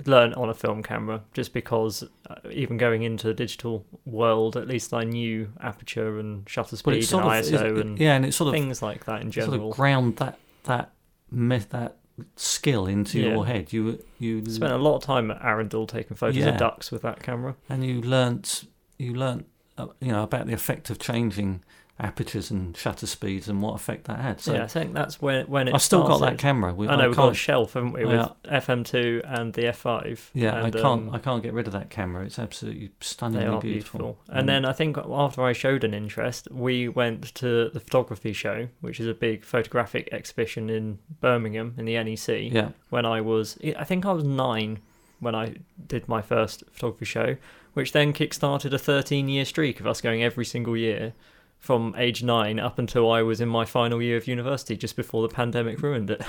learn 0.05 0.33
on 0.35 0.47
a 0.49 0.53
film 0.53 0.81
camera 0.81 1.21
just 1.33 1.51
because 1.53 2.03
uh, 2.29 2.35
even 2.51 2.77
going 2.77 3.03
into 3.03 3.27
the 3.27 3.33
digital 3.33 3.85
world, 4.05 4.55
at 4.55 4.65
least 4.67 4.93
I 4.93 5.03
knew 5.03 5.51
aperture 5.59 6.19
and 6.19 6.47
shutter 6.47 6.77
speed 6.77 6.93
and 7.11 7.21
of 7.21 7.25
ISO 7.31 7.77
it- 7.77 7.85
and 7.85 7.99
yeah, 7.99 8.15
and 8.15 8.25
it 8.25 8.33
sort 8.33 8.47
of 8.49 8.53
things 8.53 8.81
like 8.81 9.05
that 9.05 9.21
in 9.21 9.29
general 9.31 9.57
sort 9.57 9.71
of 9.71 9.75
ground 9.75 10.17
that 10.17 10.37
that 10.63 10.93
myth 11.31 11.69
that 11.71 11.97
skill 12.35 12.85
into 12.85 13.19
Yeah. 13.19 13.29
your 13.31 13.45
head. 13.45 13.73
You 13.73 14.01
you 14.19 14.45
Spent 14.45 14.71
a 14.73 14.77
lot 14.77 14.95
of 14.97 15.03
time 15.03 15.31
at 15.31 15.41
Arundel 15.41 15.85
taking 15.87 16.15
photos 16.15 16.37
Yeah. 16.37 16.49
of 16.49 16.57
ducks 16.57 16.91
with 16.91 17.01
that 17.01 17.21
camera. 17.23 17.55
and 17.69 17.83
you 17.85 18.01
learnt 18.01 18.65
you 18.99 19.15
learnt 19.15 19.47
uh, 19.77 19.87
you 19.99 20.11
know 20.11 20.21
about 20.23 20.45
the 20.45 20.53
effect 20.53 20.89
of 20.91 20.99
changing 20.99 21.63
apertures 22.01 22.49
and 22.49 22.77
shutter 22.77 23.05
speeds 23.05 23.49
and 23.49 23.61
what 23.61 23.73
effect 23.75 24.05
that 24.05 24.19
had. 24.19 24.39
So 24.39 24.53
yeah, 24.53 24.63
I 24.63 24.67
think 24.67 24.93
that's 24.93 25.21
when 25.21 25.45
when 25.47 25.67
it 25.67 25.73
I've 25.73 25.81
still 25.81 26.07
got 26.07 26.21
that 26.21 26.37
camera. 26.37 26.73
We, 26.73 26.87
I 26.87 26.95
know 26.95 27.07
we've 27.09 27.17
got 27.17 27.31
a 27.33 27.35
shelf, 27.35 27.73
haven't 27.73 27.91
we, 27.91 28.05
Yeah. 28.05 28.29
with 28.45 28.65
FM2 28.65 29.21
and 29.25 29.53
the 29.53 29.63
F5. 29.63 30.29
yeah, 30.33 30.63
I 30.63 30.71
can't. 30.71 30.85
um, 30.85 31.09
I 31.13 31.19
can't 31.19 31.43
get 31.43 31.51
rid 31.53 31.67
of 31.67 31.73
that 31.73 31.89
camera. 31.89 32.23
It's 32.23 32.39
absolutely 32.39 32.87
They 32.87 32.93
stunningly 33.01 33.47
are 33.47 33.59
beautiful. 33.59 33.99
beautiful. 33.99 34.17
And 34.29 34.47
then 34.47 34.63
I 34.63 34.71
think 34.71 34.97
after 34.97 35.43
I 35.43 35.51
showed 35.51 35.83
an 35.83 35.93
interest, 35.93 36.47
we 36.51 36.87
went 36.87 37.35
to 37.35 37.69
the 37.69 37.81
photography 37.81 38.31
show, 38.31 38.69
which 38.79 39.01
is 39.01 39.07
a 39.07 39.13
big 39.13 39.43
photographic 39.43 40.07
exhibition 40.13 40.69
in 40.69 40.99
Birmingham 41.19 41.73
in 41.77 41.83
the 41.83 42.01
NEC. 42.01 42.49
yeah, 42.53 42.69
When 42.91 43.05
I 43.05 43.19
was, 43.19 43.57
I 43.77 43.83
think 43.83 44.05
I 44.05 44.13
was 44.13 44.23
nine 44.23 44.79
when 45.19 45.35
I 45.35 45.55
did 45.85 46.07
my 46.07 46.21
first 46.21 46.63
photography 46.71 47.03
show, 47.03 47.35
which 47.73 47.91
then 47.91 48.13
kick-started 48.13 48.73
a 48.73 48.77
13-year 48.77 49.45
streak 49.45 49.79
of 49.79 49.87
us 49.87 50.01
going 50.01 50.23
every 50.23 50.45
single 50.45 50.75
year 50.77 51.13
from 51.59 51.93
age 51.97 52.23
nine 52.23 52.59
up 52.59 52.79
until 52.79 53.11
I 53.11 53.21
was 53.21 53.41
in 53.41 53.49
my 53.49 53.65
final 53.65 54.01
year 54.01 54.17
of 54.17 54.27
university, 54.27 54.77
just 54.77 54.95
before 54.95 55.27
the 55.27 55.33
pandemic 55.33 55.81
ruined 55.81 56.09
it. 56.09 56.21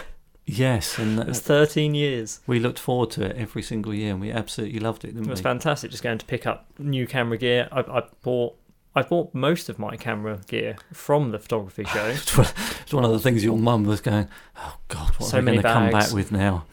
yes, 0.45 0.99
and 0.99 1.19
It 1.21 1.27
was 1.29 1.39
uh, 1.39 1.43
13 1.67 1.95
years. 1.95 2.41
we 2.47 2.59
looked 2.59 2.79
forward 2.81 3.11
to 3.13 3.25
it 3.27 3.37
every 3.37 3.63
single 3.63 3.95
year, 3.95 4.11
and 4.13 4.21
we 4.21 4.33
absolutely 4.33 4.81
loved 4.81 5.05
it, 5.05 5.17
It 5.17 5.27
was 5.27 5.39
we? 5.41 5.43
fantastic 5.43 5.91
just 5.93 6.03
going 6.03 6.19
to 6.19 6.27
pick 6.27 6.47
up 6.47 6.67
new 6.79 7.07
camera 7.07 7.39
gear. 7.39 7.69
I, 7.73 7.81
I 7.81 8.03
bought 8.23 8.57
I 8.93 9.03
bought 9.03 9.33
most 9.33 9.69
of 9.69 9.79
my 9.79 9.97
camera 9.97 10.41
gear 10.49 10.75
from 10.93 11.31
the 11.31 11.39
photography 11.39 11.85
show. 11.85 12.07
It's 12.83 12.93
one 12.93 13.05
of 13.05 13.13
the 13.13 13.21
things 13.21 13.45
your 13.45 13.57
mum 13.57 13.85
was 13.85 14.01
going, 14.01 14.27
"Oh 14.57 14.79
God, 14.89 15.11
what 15.19 15.29
So 15.29 15.39
are 15.39 15.41
we 15.41 15.47
going 15.47 15.57
to 15.59 15.63
come 15.63 15.91
back 15.91 16.11
with 16.13 16.33
now?" 16.33 16.65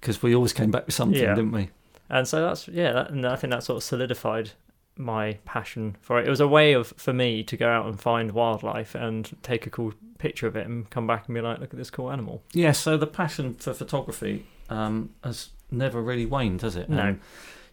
Because 0.00 0.20
we 0.24 0.34
always 0.34 0.52
came 0.52 0.72
back 0.72 0.86
with 0.86 0.94
something, 0.96 1.22
Yeah. 1.22 1.36
didn't 1.36 1.52
we? 1.52 1.68
And 2.08 2.26
so 2.26 2.42
that's 2.42 2.68
yeah, 2.68 2.92
that, 2.92 3.10
and 3.10 3.26
I 3.26 3.36
think 3.36 3.52
that 3.52 3.62
sort 3.62 3.76
of 3.76 3.82
solidified 3.82 4.52
my 4.96 5.38
passion 5.44 5.96
for 6.00 6.18
it. 6.18 6.26
It 6.26 6.30
was 6.30 6.40
a 6.40 6.48
way 6.48 6.72
of 6.72 6.88
for 6.96 7.12
me 7.12 7.42
to 7.44 7.56
go 7.56 7.68
out 7.68 7.86
and 7.86 8.00
find 8.00 8.32
wildlife 8.32 8.94
and 8.94 9.36
take 9.42 9.66
a 9.66 9.70
cool 9.70 9.92
picture 10.18 10.46
of 10.46 10.56
it 10.56 10.66
and 10.66 10.88
come 10.90 11.06
back 11.06 11.26
and 11.26 11.34
be 11.34 11.40
like, 11.40 11.58
look 11.58 11.72
at 11.72 11.76
this 11.76 11.90
cool 11.90 12.10
animal. 12.10 12.42
Yeah. 12.52 12.72
So 12.72 12.96
the 12.96 13.06
passion 13.06 13.54
for 13.54 13.74
photography 13.74 14.46
um, 14.70 15.10
has 15.22 15.50
never 15.70 16.00
really 16.00 16.26
waned, 16.26 16.62
has 16.62 16.76
it? 16.76 16.88
No. 16.88 16.98
And, 16.98 17.20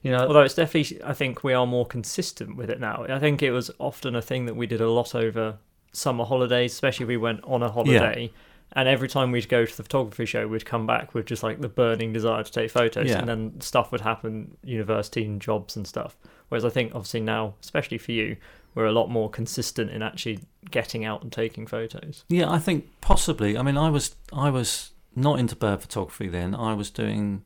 you 0.02 0.12
know, 0.12 0.28
Although 0.28 0.42
it's 0.42 0.56
definitely, 0.56 1.02
I 1.04 1.14
think 1.14 1.44
we 1.44 1.54
are 1.54 1.66
more 1.66 1.86
consistent 1.86 2.58
with 2.58 2.70
it 2.70 2.80
now. 2.80 3.06
I 3.08 3.20
think 3.20 3.42
it 3.42 3.52
was 3.52 3.72
often 3.80 4.16
a 4.16 4.22
thing 4.22 4.46
that 4.48 4.56
we 4.56 4.68
did 4.68 4.82
a 4.82 4.92
lot 4.92 5.16
over 5.16 5.58
summer 5.94 6.26
holidays, 6.26 6.74
especially 6.74 7.06
if 7.06 7.08
we 7.08 7.18
went 7.18 7.42
on 7.46 7.64
a 7.64 7.72
holiday. 7.72 8.32
And 8.76 8.88
every 8.90 9.08
time 9.08 9.32
we'd 9.32 9.48
go 9.50 9.66
to 9.66 9.78
the 9.78 9.84
photography 9.84 10.26
show, 10.26 10.48
we'd 10.48 10.66
come 10.66 10.88
back 10.88 11.14
with 11.14 11.26
just 11.28 11.44
like 11.44 11.62
the 11.62 11.70
burning 11.70 12.12
desire 12.12 12.44
to 12.44 12.52
take 12.52 12.72
photos, 12.72 13.10
Yeah. 13.10 13.20
and 13.20 13.30
then 13.30 13.62
stuff 13.62 13.92
would 13.92 14.02
happen, 14.02 14.58
university 14.64 15.24
and 15.26 15.40
jobs 15.40 15.76
and 15.76 15.86
stuff. 15.88 16.18
Whereas 16.50 16.66
I 16.66 16.70
think 16.70 16.94
obviously 16.96 17.20
now, 17.22 17.54
especially 17.62 18.00
for 18.00 18.12
you, 18.14 18.38
we're 18.76 18.86
a 18.88 18.92
lot 18.92 19.10
more 19.12 19.30
consistent 19.30 19.92
in 19.92 20.02
actually 20.02 20.40
getting 20.72 21.06
out 21.06 21.22
and 21.22 21.32
taking 21.32 21.68
photos. 21.68 22.26
Yeah, 22.30 22.50
I 22.52 22.58
think 22.58 22.90
possibly. 23.02 23.56
I 23.58 23.62
mean, 23.62 23.78
I 23.78 23.90
was 23.92 24.16
I 24.32 24.50
was 24.50 24.92
not 25.16 25.40
into 25.40 25.56
bird 25.56 25.82
photography 25.82 26.28
then. 26.28 26.56
I 26.56 26.74
was 26.74 26.90
doing 26.90 27.44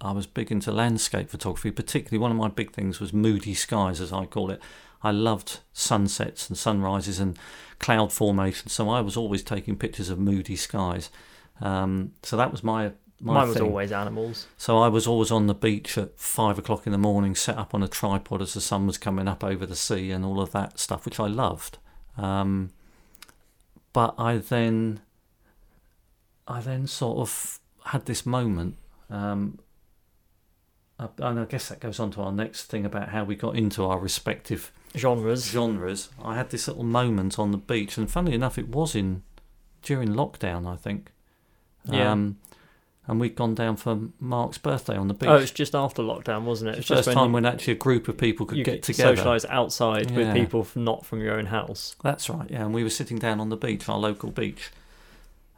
I 0.00 0.12
was 0.12 0.26
big 0.26 0.50
into 0.52 0.70
landscape 0.70 1.28
photography. 1.28 1.72
Particularly, 1.72 2.18
one 2.22 2.30
of 2.30 2.36
my 2.36 2.48
big 2.48 2.72
things 2.72 3.00
was 3.00 3.12
moody 3.12 3.54
skies, 3.54 4.00
as 4.00 4.12
I 4.12 4.24
call 4.26 4.50
it. 4.50 4.60
I 5.02 5.10
loved 5.10 5.60
sunsets 5.72 6.48
and 6.48 6.58
sunrises 6.58 7.18
and 7.18 7.38
cloud 7.78 8.12
formation, 8.12 8.68
so 8.68 8.88
I 8.88 9.00
was 9.00 9.16
always 9.16 9.42
taking 9.42 9.76
pictures 9.76 10.10
of 10.10 10.18
moody 10.18 10.56
skies. 10.56 11.10
Um, 11.60 12.12
so 12.22 12.36
that 12.36 12.50
was 12.52 12.62
my 12.62 12.92
my 13.22 13.34
Mine 13.34 13.48
was 13.48 13.56
thing. 13.58 13.66
always 13.66 13.92
animals. 13.92 14.46
So 14.56 14.78
I 14.78 14.88
was 14.88 15.06
always 15.06 15.30
on 15.30 15.46
the 15.46 15.54
beach 15.54 15.98
at 15.98 16.18
five 16.18 16.58
o'clock 16.58 16.86
in 16.86 16.92
the 16.92 16.98
morning, 16.98 17.34
set 17.34 17.58
up 17.58 17.74
on 17.74 17.82
a 17.82 17.88
tripod 17.88 18.40
as 18.40 18.54
the 18.54 18.62
sun 18.62 18.86
was 18.86 18.96
coming 18.96 19.28
up 19.28 19.44
over 19.44 19.66
the 19.66 19.76
sea 19.76 20.10
and 20.10 20.24
all 20.24 20.40
of 20.40 20.52
that 20.52 20.78
stuff, 20.78 21.04
which 21.04 21.20
I 21.20 21.26
loved. 21.26 21.76
Um, 22.16 22.70
but 23.92 24.14
I 24.16 24.38
then, 24.38 25.00
I 26.48 26.60
then 26.60 26.86
sort 26.86 27.18
of 27.18 27.60
had 27.86 28.06
this 28.06 28.24
moment, 28.24 28.76
um, 29.10 29.58
and 30.98 31.40
I 31.40 31.44
guess 31.44 31.68
that 31.68 31.80
goes 31.80 32.00
on 32.00 32.10
to 32.12 32.22
our 32.22 32.32
next 32.32 32.64
thing 32.66 32.86
about 32.86 33.10
how 33.10 33.24
we 33.24 33.34
got 33.34 33.54
into 33.56 33.84
our 33.84 33.98
respective 33.98 34.72
Genres. 34.96 35.46
genres. 35.50 36.08
I 36.22 36.34
had 36.36 36.50
this 36.50 36.66
little 36.68 36.84
moment 36.84 37.38
on 37.38 37.50
the 37.52 37.58
beach, 37.58 37.96
and 37.96 38.10
funnily 38.10 38.34
enough, 38.34 38.58
it 38.58 38.68
was 38.68 38.94
in 38.94 39.22
during 39.82 40.08
lockdown, 40.10 40.66
I 40.66 40.76
think. 40.76 41.12
Yeah. 41.84 42.12
Um, 42.12 42.38
and 43.06 43.18
we'd 43.18 43.34
gone 43.34 43.54
down 43.54 43.76
for 43.76 43.98
Mark's 44.20 44.58
birthday 44.58 44.96
on 44.96 45.08
the 45.08 45.14
beach. 45.14 45.28
Oh, 45.28 45.36
it's 45.36 45.50
just 45.50 45.74
after 45.74 46.02
lockdown, 46.02 46.42
wasn't 46.42 46.70
it? 46.70 46.78
It's 46.78 46.88
the 46.88 46.96
just 46.96 47.06
first 47.08 47.16
time 47.16 47.32
when 47.32 47.44
actually 47.46 47.72
a 47.72 47.76
group 47.76 48.06
of 48.08 48.16
people 48.18 48.46
could 48.46 48.58
you 48.58 48.64
get 48.64 48.82
could 48.82 48.94
together. 48.94 49.16
socialise 49.16 49.46
outside 49.48 50.10
Yeah. 50.10 50.16
with 50.16 50.34
people 50.34 50.66
not 50.74 51.04
from 51.06 51.20
your 51.20 51.34
own 51.34 51.46
house. 51.46 51.96
That's 52.04 52.28
right, 52.30 52.48
yeah. 52.50 52.64
And 52.64 52.74
we 52.74 52.84
were 52.84 52.90
sitting 52.90 53.18
down 53.18 53.40
on 53.40 53.48
the 53.48 53.56
beach, 53.56 53.88
our 53.88 53.98
local 53.98 54.30
beach, 54.30 54.70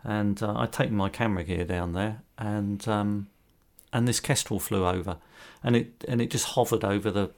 and 0.05 0.43
uh, 0.43 0.55
I'd 0.57 0.73
taken 0.73 0.97
my 0.97 1.09
camera 1.09 1.45
gear 1.45 1.65
down 1.65 1.93
there, 1.93 2.23
and 2.39 2.87
um, 2.89 3.27
and 3.93 4.09
this 4.09 4.21
kestrel 4.21 4.59
flew 4.61 4.87
over, 4.87 5.19
and 5.63 5.77
it 5.77 6.05
and 6.09 6.23
it 6.23 6.31
just 6.31 6.47
hovered 6.51 6.85
over 6.85 7.11
the 7.11 7.31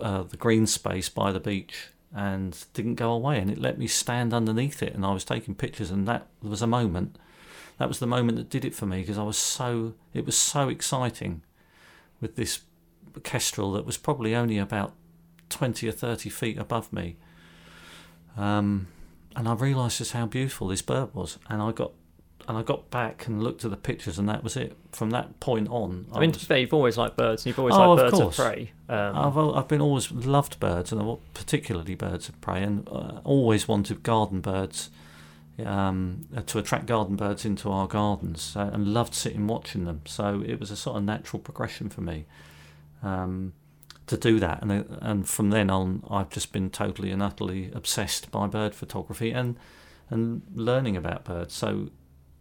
uh, 0.00 0.22
the 0.22 0.36
green 0.36 0.66
space 0.66 1.08
by 1.08 1.32
the 1.32 1.40
beach 1.40 1.88
and 2.14 2.64
didn't 2.74 2.96
go 2.96 3.12
away, 3.12 3.38
and 3.38 3.50
it 3.50 3.58
let 3.58 3.78
me 3.78 3.86
stand 3.86 4.34
underneath 4.34 4.82
it, 4.82 4.94
and 4.94 5.04
I 5.04 5.12
was 5.12 5.24
taking 5.24 5.54
pictures, 5.54 5.90
and 5.90 6.06
that 6.06 6.26
was 6.42 6.62
a 6.62 6.66
moment. 6.66 7.18
That 7.78 7.88
was 7.88 7.98
the 7.98 8.06
moment 8.06 8.36
that 8.36 8.50
did 8.50 8.64
it 8.64 8.74
for 8.74 8.86
me 8.86 9.00
because 9.00 9.18
I 9.18 9.22
was 9.22 9.38
so 9.38 9.94
it 10.12 10.26
was 10.26 10.36
so 10.36 10.68
exciting 10.68 11.42
with 12.20 12.36
this 12.36 12.60
kestrel 13.22 13.72
that 13.72 13.86
was 13.86 13.96
probably 13.96 14.34
only 14.34 14.58
about 14.58 14.94
twenty 15.48 15.88
or 15.88 15.92
thirty 15.92 16.28
feet 16.28 16.58
above 16.58 16.92
me. 16.92 17.16
Um, 18.36 18.88
and 19.34 19.48
I 19.48 19.54
realised 19.54 19.98
just 19.98 20.12
how 20.12 20.26
beautiful 20.26 20.68
this 20.68 20.82
bird 20.82 21.14
was, 21.14 21.38
and 21.48 21.62
I 21.62 21.72
got 21.72 21.92
and 22.48 22.56
I 22.58 22.62
got 22.62 22.90
back 22.90 23.26
and 23.26 23.42
looked 23.42 23.64
at 23.64 23.70
the 23.70 23.76
pictures, 23.76 24.18
and 24.18 24.28
that 24.28 24.42
was 24.42 24.56
it. 24.56 24.76
From 24.92 25.10
that 25.10 25.38
point 25.40 25.68
on, 25.68 26.06
I 26.12 26.20
mean, 26.20 26.30
was- 26.32 26.48
you've 26.50 26.74
always 26.74 26.96
liked 26.98 27.16
birds, 27.16 27.42
and 27.42 27.46
you've 27.50 27.58
always 27.58 27.74
Oh, 27.74 27.92
liked 27.92 28.02
of 28.02 28.10
birds 28.12 28.22
course. 28.22 28.38
of 28.38 28.44
prey. 28.46 28.72
Um, 28.88 29.16
I've 29.16 29.36
I've 29.38 29.68
been 29.68 29.80
always 29.80 30.10
loved 30.12 30.58
birds, 30.60 30.92
and 30.92 31.18
particularly 31.34 31.94
birds 31.94 32.28
of 32.28 32.40
prey, 32.40 32.62
and 32.62 32.88
uh, 32.88 33.20
always 33.24 33.66
wanted 33.68 34.02
garden 34.02 34.40
birds 34.40 34.90
um, 35.64 36.26
to 36.46 36.58
attract 36.58 36.86
garden 36.86 37.16
birds 37.16 37.44
into 37.44 37.70
our 37.70 37.86
gardens, 37.86 38.54
uh, 38.56 38.70
and 38.72 38.88
loved 38.88 39.14
sitting 39.14 39.46
watching 39.46 39.84
them. 39.84 40.00
So 40.06 40.42
it 40.46 40.58
was 40.58 40.70
a 40.70 40.76
sort 40.76 40.96
of 40.96 41.04
natural 41.04 41.40
progression 41.40 41.88
for 41.90 42.00
me 42.00 42.24
um, 43.02 43.52
to 44.06 44.16
do 44.16 44.38
that, 44.40 44.62
and 44.62 44.72
uh, 44.72 44.82
and 45.00 45.28
from 45.28 45.50
then 45.50 45.70
on, 45.70 46.02
I've 46.10 46.30
just 46.30 46.52
been 46.52 46.70
totally 46.70 47.10
and 47.10 47.22
utterly 47.22 47.70
obsessed 47.72 48.30
by 48.30 48.46
bird 48.46 48.74
photography 48.74 49.30
and 49.30 49.56
and 50.10 50.42
learning 50.54 50.96
about 50.96 51.24
birds. 51.24 51.54
So 51.54 51.88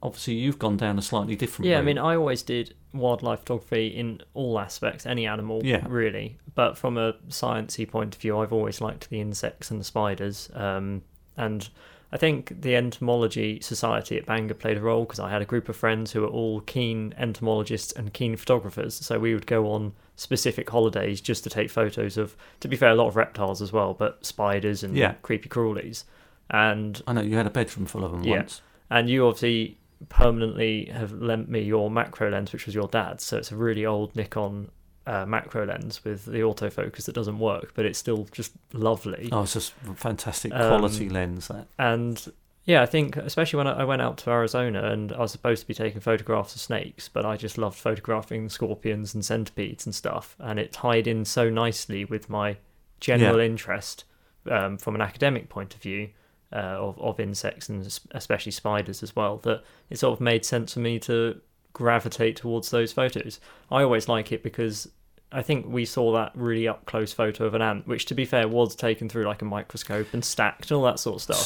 obviously, 0.03 0.33
you've 0.35 0.59
gone 0.59 0.77
down 0.77 0.97
a 0.97 1.01
slightly 1.01 1.35
different. 1.35 1.69
yeah, 1.69 1.79
I 1.79 1.81
mean, 1.81 1.97
I 1.97 2.15
always 2.15 2.41
did 2.43 2.73
wildlife 2.93 3.39
photography 3.39 3.87
in 3.87 4.21
all 4.33 4.59
aspects, 4.59 5.05
any 5.05 5.25
animal, 5.27 5.61
Yeah. 5.63 5.85
really. 5.87 6.37
But 6.55 6.77
from 6.77 6.97
a 6.97 7.13
sciencey 7.29 7.87
point 7.89 8.15
of 8.15 8.21
view, 8.21 8.37
I've 8.39 8.51
always 8.53 8.81
liked 8.81 9.09
the 9.09 9.21
insects 9.21 9.71
and 9.71 9.79
the 9.79 9.83
spiders. 9.85 10.49
Um, 10.53 11.03
and 11.37 11.69
I 12.11 12.17
think 12.17 12.61
the 12.61 12.75
entomology 12.75 13.61
society 13.61 14.17
at 14.17 14.25
Bangor 14.25 14.53
played 14.55 14.75
a 14.77 14.81
role 14.81 15.05
because 15.05 15.19
I 15.19 15.29
had 15.29 15.41
a 15.41 15.45
group 15.45 15.69
of 15.69 15.77
friends 15.77 16.11
who 16.11 16.21
were 16.21 16.27
all 16.27 16.59
keen 16.61 17.13
entomologists 17.17 17.93
and 17.93 18.11
keen 18.11 18.35
photographers. 18.35 18.95
So 18.95 19.17
we 19.19 19.33
would 19.33 19.47
go 19.47 19.71
on 19.71 19.93
specific 20.17 20.69
holidays 20.69 21.21
just 21.21 21.45
to 21.45 21.49
take 21.49 21.69
photos 21.69 22.17
of, 22.17 22.35
to 22.59 22.67
be 22.67 22.75
fair, 22.75 22.89
a 22.91 22.95
lot 22.95 23.07
of 23.07 23.15
reptiles 23.15 23.61
as 23.61 23.71
well, 23.71 23.93
but 23.93 24.25
spiders 24.25 24.83
and 24.83 24.97
Yeah. 24.97 25.13
creepy 25.21 25.47
crawlies. 25.47 26.03
And 26.49 27.01
I 27.07 27.13
know 27.13 27.21
you 27.21 27.37
had 27.37 27.47
a 27.47 27.51
bedroom 27.51 27.85
full 27.85 28.03
of 28.03 28.11
them 28.11 28.23
Yeah. 28.23 28.37
once. 28.39 28.61
and 28.89 29.09
you 29.09 29.25
obviously 29.25 29.77
permanently 30.09 30.85
have 30.85 31.11
lent 31.11 31.49
me 31.49 31.61
your 31.61 31.89
macro 31.89 32.29
lens, 32.29 32.53
which 32.53 32.65
was 32.65 32.75
your 32.75 32.87
dad's. 32.87 33.23
So 33.23 33.37
it's 33.37 33.51
a 33.51 33.55
really 33.55 33.85
old 33.85 34.15
Nikon 34.15 34.69
uh, 35.07 35.25
macro 35.25 35.65
lens 35.65 36.03
with 36.03 36.25
the 36.25 36.39
autofocus 36.39 37.05
that 37.05 37.15
doesn't 37.15 37.39
work, 37.39 37.73
but 37.75 37.85
it's 37.85 37.99
still 37.99 38.27
just 38.31 38.53
lovely. 38.73 39.29
Oh, 39.31 39.43
it's 39.43 39.53
just 39.53 39.73
a 39.89 39.93
fantastic 39.93 40.53
Um, 40.53 40.67
quality 40.67 41.09
lens. 41.09 41.47
That 41.47 41.67
And 41.79 42.31
yeah, 42.65 42.81
I 42.83 42.85
think 42.85 43.17
especially 43.17 43.57
when 43.57 43.67
I 43.67 43.83
went 43.83 44.01
out 44.01 44.17
to 44.19 44.29
Arizona 44.29 44.83
and 44.91 45.11
I 45.11 45.19
was 45.19 45.31
supposed 45.31 45.61
to 45.61 45.67
be 45.67 45.73
taking 45.73 45.99
photographs 45.99 46.53
of 46.53 46.61
snakes, 46.61 47.09
but 47.09 47.25
I 47.25 47.35
just 47.35 47.57
loved 47.57 47.77
photographing 47.77 48.49
scorpions 48.49 49.15
and 49.15 49.25
centipedes 49.25 49.85
and 49.85 49.95
stuff, 49.95 50.35
and 50.39 50.59
it 50.59 50.71
tied 50.71 51.07
in 51.07 51.25
so 51.25 51.49
nicely 51.49 52.05
with 52.05 52.29
my 52.29 52.57
general 52.99 53.39
interest 53.39 54.05
um, 54.49 54.77
from 54.77 54.93
an 54.93 55.01
academic 55.01 55.49
point 55.49 55.73
of 55.73 55.81
view. 55.81 56.09
Uh, 56.53 56.75
of, 56.77 56.99
of 56.99 57.17
insects 57.17 57.69
and 57.69 57.99
especially 58.11 58.51
spiders 58.51 59.01
as 59.01 59.15
well, 59.15 59.37
that 59.37 59.63
it 59.89 59.97
sort 59.97 60.11
of 60.11 60.19
made 60.19 60.43
sense 60.43 60.73
for 60.73 60.81
me 60.81 60.99
to 60.99 61.39
gravitate 61.71 62.35
towards 62.35 62.71
those 62.71 62.91
photos. 62.91 63.39
I 63.71 63.83
always 63.83 64.09
like 64.09 64.33
it 64.33 64.43
because 64.43 64.89
I 65.31 65.41
think 65.43 65.65
we 65.67 65.85
saw 65.85 66.11
that 66.13 66.33
really 66.35 66.67
up 66.67 66.85
close 66.85 67.13
photo 67.13 67.45
of 67.45 67.53
an 67.53 67.61
ant, 67.61 67.87
which 67.87 68.05
to 68.07 68.13
be 68.13 68.25
fair 68.25 68.49
was 68.49 68.75
taken 68.75 69.07
through 69.07 69.23
like 69.23 69.41
a 69.41 69.45
microscope 69.45 70.07
and 70.13 70.25
stacked 70.25 70.71
and 70.71 70.77
all 70.77 70.83
that 70.83 70.99
sort 70.99 71.15
of 71.15 71.21
stuff. 71.21 71.41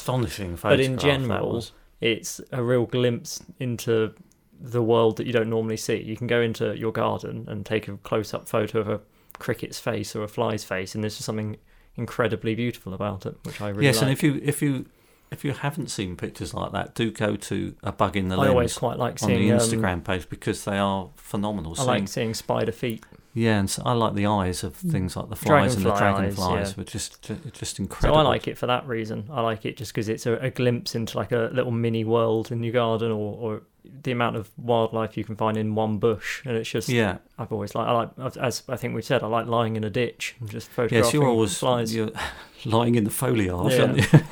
astonishing 0.56 0.56
But 0.56 0.80
in 0.80 0.98
general. 0.98 1.64
It's 2.02 2.42
a 2.52 2.62
real 2.62 2.86
glimpse 2.86 3.44
into 3.60 4.14
the 4.60 4.82
world 4.82 5.18
that 5.18 5.28
you 5.28 5.34
don't 5.34 5.50
normally 5.50 5.78
see. 5.78 6.02
You 6.02 6.18
can 6.18 6.28
go 6.28 6.42
into 6.42 6.78
your 6.78 6.92
garden 6.92 7.46
and 7.48 7.66
take 7.66 7.88
a 7.88 7.98
close 7.98 8.34
up 8.34 8.50
photo 8.50 8.80
of 8.80 8.90
a 8.90 9.02
cricket's 9.38 9.80
face 9.80 10.16
or 10.16 10.24
a 10.24 10.28
fly's 10.28 10.64
face, 10.64 10.96
and 10.96 11.04
there's 11.04 11.16
just 11.16 11.26
something 11.26 11.58
incredibly 11.96 12.56
beautiful 12.56 12.94
about 12.94 13.26
it, 13.26 13.38
which 13.44 13.62
I 13.62 13.70
really 13.70 13.86
yes, 13.86 13.98
like. 13.98 14.04
and 14.04 14.12
if 14.12 14.24
you 14.24 14.42
if 14.44 14.62
you 14.62 14.86
if 15.32 15.44
you 15.44 15.52
haven't 15.54 15.90
seen 15.90 16.16
pictures 16.16 16.54
like 16.54 16.72
that, 16.72 16.96
do 16.96 17.12
go 17.12 17.36
to 17.36 17.76
a 17.84 17.92
bug 17.92 18.16
in 18.16 18.28
the 18.30 18.36
I 18.36 18.40
lens 18.40 18.50
always 18.52 18.78
quite 18.78 18.98
like 18.98 19.22
on 19.24 19.30
the 19.30 19.36
seeing. 19.36 19.52
um, 19.52 19.60
Instagram 19.60 20.04
page 20.04 20.30
because 20.30 20.64
they 20.66 20.78
are 20.78 21.10
phenomenal. 21.18 21.72
I 21.74 21.76
Seeing- 21.76 21.88
like 21.88 22.08
seeing 22.08 22.34
spider 22.34 22.72
feet. 22.72 23.04
yeah, 23.34 23.60
and 23.60 23.70
so 23.70 23.82
I 23.86 23.92
like 23.94 24.14
the 24.14 24.28
eyes 24.28 24.64
of 24.64 24.76
things 24.76 25.16
like 25.18 25.30
the 25.30 25.36
flies 25.36 25.76
and 25.76 25.84
the 25.86 25.90
Mm. 25.92 25.98
Dragonfly 25.98 26.36
dragonflies, 26.36 26.70
yeah. 26.70 26.76
which 26.76 26.92
just 26.92 27.22
ju- 27.22 27.38
just 27.52 27.76
So 27.78 27.84
incredible. 27.84 28.18
I 28.20 28.22
like 28.24 28.48
it 28.48 28.58
for 28.58 28.68
that 28.68 28.88
reason. 28.88 29.26
I 29.30 29.42
like 29.42 29.66
it 29.66 29.76
just 29.78 29.94
because 29.94 30.08
it's 30.10 30.26
a, 30.26 30.34
a 30.36 30.50
glimpse 30.52 30.96
into 30.96 31.18
like 31.18 31.32
a 31.34 31.50
little 31.54 31.72
mini 31.72 32.04
world 32.06 32.52
in 32.52 32.64
your 32.64 32.72
garden, 32.74 33.12
or, 33.12 33.36
or 33.36 33.62
the 34.04 34.12
amount 34.12 34.36
of 34.36 34.50
wildlife 34.58 35.16
you 35.18 35.24
can 35.24 35.36
find 35.36 35.58
in 35.58 35.76
one 35.76 35.98
bush, 35.98 36.42
and 36.46 36.56
it's 36.56 36.70
just. 36.70 36.88
Yeah, 36.88 37.18
I've 37.38 37.52
always 37.52 37.76
like 37.76 37.88
I 37.88 37.92
like 37.92 38.38
as 38.38 38.64
I 38.70 38.78
think 38.78 38.96
we 38.96 39.02
said 39.02 39.22
I 39.22 39.28
like 39.28 39.48
lying 39.48 39.76
in 39.76 39.84
a 39.84 39.90
ditch 39.90 40.36
and 40.40 40.50
just 40.50 40.70
photographing 40.70 41.04
yes, 41.06 41.14
you're 41.14 41.28
always 41.28 41.58
flies. 41.58 41.94
you're 41.94 42.12
lying 42.66 42.96
in 42.96 43.04
the 43.04 43.10
foliage, 43.12 43.74
Yeah. 43.74 43.82
aren't 43.82 44.14
you? 44.14 44.20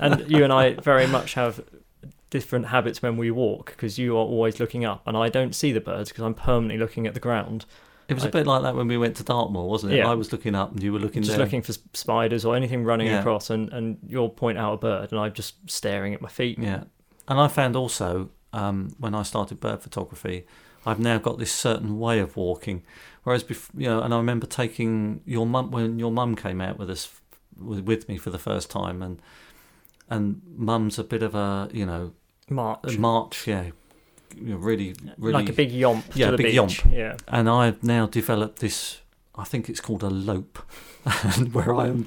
and 0.00 0.30
you 0.30 0.44
and 0.44 0.52
I 0.52 0.74
very 0.74 1.06
much 1.06 1.34
have 1.34 1.62
different 2.30 2.66
habits 2.66 3.02
when 3.02 3.16
we 3.16 3.30
walk 3.30 3.66
because 3.70 3.98
you 3.98 4.14
are 4.16 4.20
always 4.24 4.58
looking 4.60 4.84
up, 4.84 5.02
and 5.06 5.16
I 5.16 5.28
don't 5.28 5.54
see 5.54 5.72
the 5.72 5.80
birds 5.80 6.10
because 6.10 6.24
I'm 6.24 6.34
permanently 6.34 6.78
looking 6.78 7.06
at 7.06 7.14
the 7.14 7.20
ground, 7.20 7.64
It 8.08 8.14
was 8.14 8.24
a 8.24 8.28
I- 8.28 8.30
bit 8.30 8.46
like 8.46 8.62
that 8.62 8.74
when 8.76 8.88
we 8.88 8.96
went 8.98 9.16
to 9.16 9.24
Dartmoor, 9.24 9.68
wasn't 9.68 9.92
it? 9.92 9.96
Yeah. 9.98 10.10
I 10.10 10.14
was 10.14 10.32
looking 10.32 10.54
up 10.54 10.72
and 10.72 10.82
you 10.82 10.92
were 10.92 10.98
looking 10.98 11.22
just 11.22 11.36
down. 11.36 11.44
looking 11.44 11.62
for 11.62 11.72
spiders 11.94 12.44
or 12.44 12.54
anything 12.56 12.84
running 12.84 13.06
Yeah. 13.08 13.20
across, 13.20 13.50
and 13.50 13.72
and 13.72 13.98
you'll 14.06 14.28
point 14.28 14.58
out 14.58 14.74
a 14.74 14.76
bird, 14.76 15.12
and 15.12 15.20
I'm 15.20 15.32
just 15.32 15.54
staring 15.70 16.14
at 16.14 16.20
my 16.20 16.28
feet. 16.28 16.58
Yeah, 16.58 16.84
and 17.28 17.38
I 17.40 17.48
found 17.48 17.76
also 17.76 18.30
um, 18.52 18.94
when 18.98 19.14
I 19.14 19.22
started 19.22 19.60
bird 19.60 19.82
photography, 19.82 20.46
I've 20.86 21.00
now 21.00 21.18
got 21.18 21.38
this 21.38 21.52
certain 21.52 21.98
way 21.98 22.20
of 22.20 22.36
walking. 22.36 22.82
Whereas 23.24 23.42
before, 23.42 23.80
you 23.80 23.88
know, 23.88 24.00
and 24.02 24.14
I 24.14 24.16
remember 24.18 24.46
taking 24.46 25.20
your 25.26 25.46
mum 25.46 25.70
when 25.72 25.98
your 25.98 26.12
mum 26.12 26.36
came 26.36 26.60
out 26.60 26.78
with 26.78 26.88
us 26.90 27.08
with 27.58 27.80
with 27.84 28.08
me 28.08 28.18
for 28.18 28.30
the 28.30 28.38
first 28.38 28.70
time, 28.70 29.02
and 29.02 29.20
and 30.08 30.40
mum's 30.56 30.98
a 30.98 31.04
bit 31.04 31.22
of 31.22 31.34
a 31.34 31.68
you 31.72 31.86
know 31.86 32.12
March. 32.48 32.96
march, 32.98 33.46
yeah, 33.46 33.70
you 34.36 34.50
know, 34.54 34.56
really, 34.56 34.94
really 35.18 35.32
like 35.34 35.48
a 35.48 35.52
big 35.52 35.72
yomp 35.72 36.04
Yeah, 36.14 36.26
to 36.26 36.30
the 36.32 36.36
big 36.38 36.46
beach. 36.52 36.82
yomp. 36.82 36.92
Yeah, 36.92 37.16
and 37.28 37.48
I've 37.48 37.82
now 37.82 38.06
developed 38.06 38.60
this. 38.60 39.00
I 39.34 39.44
think 39.44 39.68
it's 39.68 39.80
called 39.80 40.02
a 40.02 40.10
lope, 40.10 40.58
and 41.22 41.52
where 41.52 41.74
I 41.74 41.88
am 41.88 42.06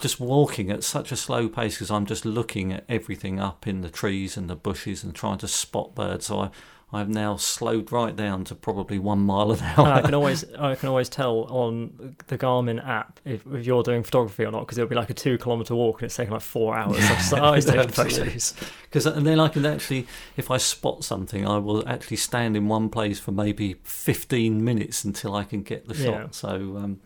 just 0.00 0.20
walking 0.20 0.70
at 0.70 0.84
such 0.84 1.10
a 1.12 1.16
slow 1.16 1.48
pace 1.48 1.76
because 1.76 1.90
I'm 1.90 2.04
just 2.06 2.24
looking 2.26 2.72
at 2.72 2.84
everything 2.88 3.40
up 3.40 3.66
in 3.66 3.80
the 3.80 3.88
trees 3.88 4.36
and 4.36 4.48
the 4.50 4.56
bushes 4.56 5.02
and 5.02 5.14
trying 5.14 5.38
to 5.38 5.48
spot 5.48 5.94
birds. 5.94 6.26
So 6.26 6.40
I, 6.40 6.50
I've 6.92 7.08
now 7.08 7.36
slowed 7.36 7.90
right 7.90 8.14
down 8.14 8.44
to 8.44 8.54
probably 8.54 9.00
one 9.00 9.18
mile 9.18 9.50
an 9.50 9.58
and 9.76 9.80
I 9.80 9.96
hour. 9.96 10.02
can 10.02 10.14
always 10.14 10.44
I 10.54 10.76
can 10.76 10.88
always 10.88 11.08
tell 11.08 11.44
on 11.44 12.16
the 12.28 12.38
Garmin 12.38 12.86
app 12.86 13.18
if, 13.24 13.44
if 13.46 13.66
you're 13.66 13.82
doing 13.82 14.04
photography 14.04 14.44
or 14.44 14.52
not 14.52 14.60
because 14.60 14.78
it'll 14.78 14.88
be 14.88 14.94
like 14.94 15.10
a 15.10 15.14
two 15.14 15.36
kilometer 15.36 15.74
walk 15.74 16.00
and 16.00 16.06
it's 16.06 16.16
taking 16.16 16.32
like 16.32 16.42
four 16.42 16.76
hours. 16.76 16.96
I'm 16.98 17.16
just 17.16 17.32
like, 17.32 17.42
oh, 17.42 17.52
he's 17.54 17.64
taking 17.64 17.88
photos. 17.88 18.54
Because 18.82 19.04
and 19.04 19.26
then 19.26 19.40
I 19.40 19.48
can 19.48 19.66
actually, 19.66 20.06
if 20.36 20.48
I 20.48 20.58
spot 20.58 21.02
something, 21.02 21.46
I 21.46 21.58
will 21.58 21.86
actually 21.88 22.18
stand 22.18 22.56
in 22.56 22.68
one 22.68 22.88
place 22.88 23.18
for 23.18 23.32
maybe 23.32 23.74
15 23.82 24.64
minutes 24.64 25.04
until 25.04 25.34
I 25.34 25.42
can 25.42 25.62
get 25.62 25.88
the 25.88 25.94
shot. 25.94 26.04
Yeah. 26.04 26.26
So, 26.30 26.76
um, 26.76 27.00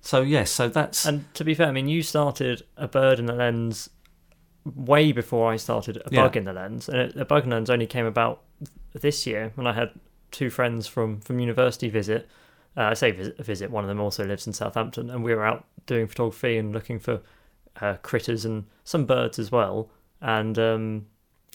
so 0.00 0.22
yes, 0.22 0.50
so 0.52 0.68
that's 0.68 1.04
And 1.04 1.32
to 1.34 1.44
be 1.44 1.54
fair, 1.54 1.66
I 1.66 1.72
mean, 1.72 1.88
you 1.88 2.02
started 2.02 2.62
a 2.76 2.86
bird 2.86 3.18
in 3.18 3.26
the 3.26 3.34
lens 3.34 3.90
way 4.64 5.12
before 5.12 5.52
I 5.52 5.56
started 5.56 5.96
a 5.98 6.02
Yeah. 6.10 6.22
bug 6.22 6.36
in 6.36 6.44
the 6.44 6.52
lens, 6.52 6.88
and 6.88 6.98
it, 6.98 7.16
a 7.16 7.24
bug 7.24 7.44
in 7.44 7.50
the 7.50 7.56
lens 7.56 7.70
only 7.70 7.86
came 7.86 8.06
about 8.06 8.42
this 8.92 9.26
year 9.26 9.52
when 9.54 9.66
I 9.66 9.72
had 9.72 9.90
two 10.30 10.50
friends 10.50 10.86
from 10.86 11.20
from 11.20 11.38
university 11.40 11.88
visit. 11.88 12.28
Uh, 12.76 12.84
I 12.84 12.94
say 12.94 13.10
visit, 13.10 13.36
visit. 13.44 13.70
One 13.70 13.84
of 13.84 13.88
them 13.88 14.00
also 14.00 14.24
lives 14.24 14.46
in 14.46 14.52
Southampton, 14.52 15.10
and 15.10 15.22
we 15.22 15.34
were 15.34 15.44
out 15.44 15.64
doing 15.86 16.06
photography 16.06 16.56
and 16.56 16.72
looking 16.72 16.98
for 16.98 17.20
uh, 17.80 17.96
critters 18.02 18.44
and 18.44 18.64
some 18.84 19.04
birds 19.04 19.38
as 19.38 19.50
well. 19.52 19.90
And 20.20 20.58
um, 20.58 21.06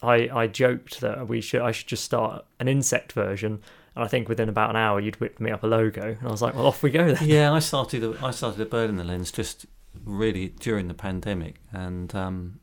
I 0.04 0.30
I 0.32 0.48
joked 0.48 1.00
that 1.02 1.28
we 1.28 1.42
should 1.42 1.62
I 1.62 1.72
should 1.72 1.88
just 1.88 2.04
start 2.04 2.46
an 2.60 2.68
insect 2.68 3.14
version. 3.14 3.62
And 3.96 4.04
I 4.04 4.08
think 4.08 4.30
within 4.30 4.48
about 4.48 4.70
an 4.70 4.76
hour, 4.76 5.00
you'd 5.00 5.16
whipped 5.20 5.40
me 5.40 5.50
up 5.50 5.64
a 5.64 5.68
logo, 5.68 6.04
and 6.20 6.28
I 6.28 6.30
was 6.30 6.42
like, 6.42 6.54
"Well, 6.54 6.68
off 6.68 6.84
we 6.84 6.92
go 6.92 7.12
then." 7.14 7.28
yeah, 7.28 7.52
I 7.52 7.60
started. 7.60 8.04
A, 8.04 8.16
I 8.24 8.30
started 8.32 8.62
a 8.62 8.66
bird 8.66 8.90
in 8.92 8.98
the 8.98 9.04
lens 9.04 9.32
just 9.32 9.66
really 10.06 10.50
during 10.60 10.88
the 10.88 10.94
pandemic, 10.94 11.56
and 11.72 12.14
um, 12.14 12.60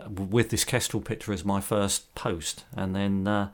uh, 0.00 0.08
with 0.08 0.50
this 0.50 0.64
kestrel 0.64 1.00
picture 1.02 1.32
as 1.32 1.44
my 1.44 1.60
first 1.60 2.14
post, 2.14 2.64
and 2.76 2.94
then 2.94 3.26
uh, 3.28 3.48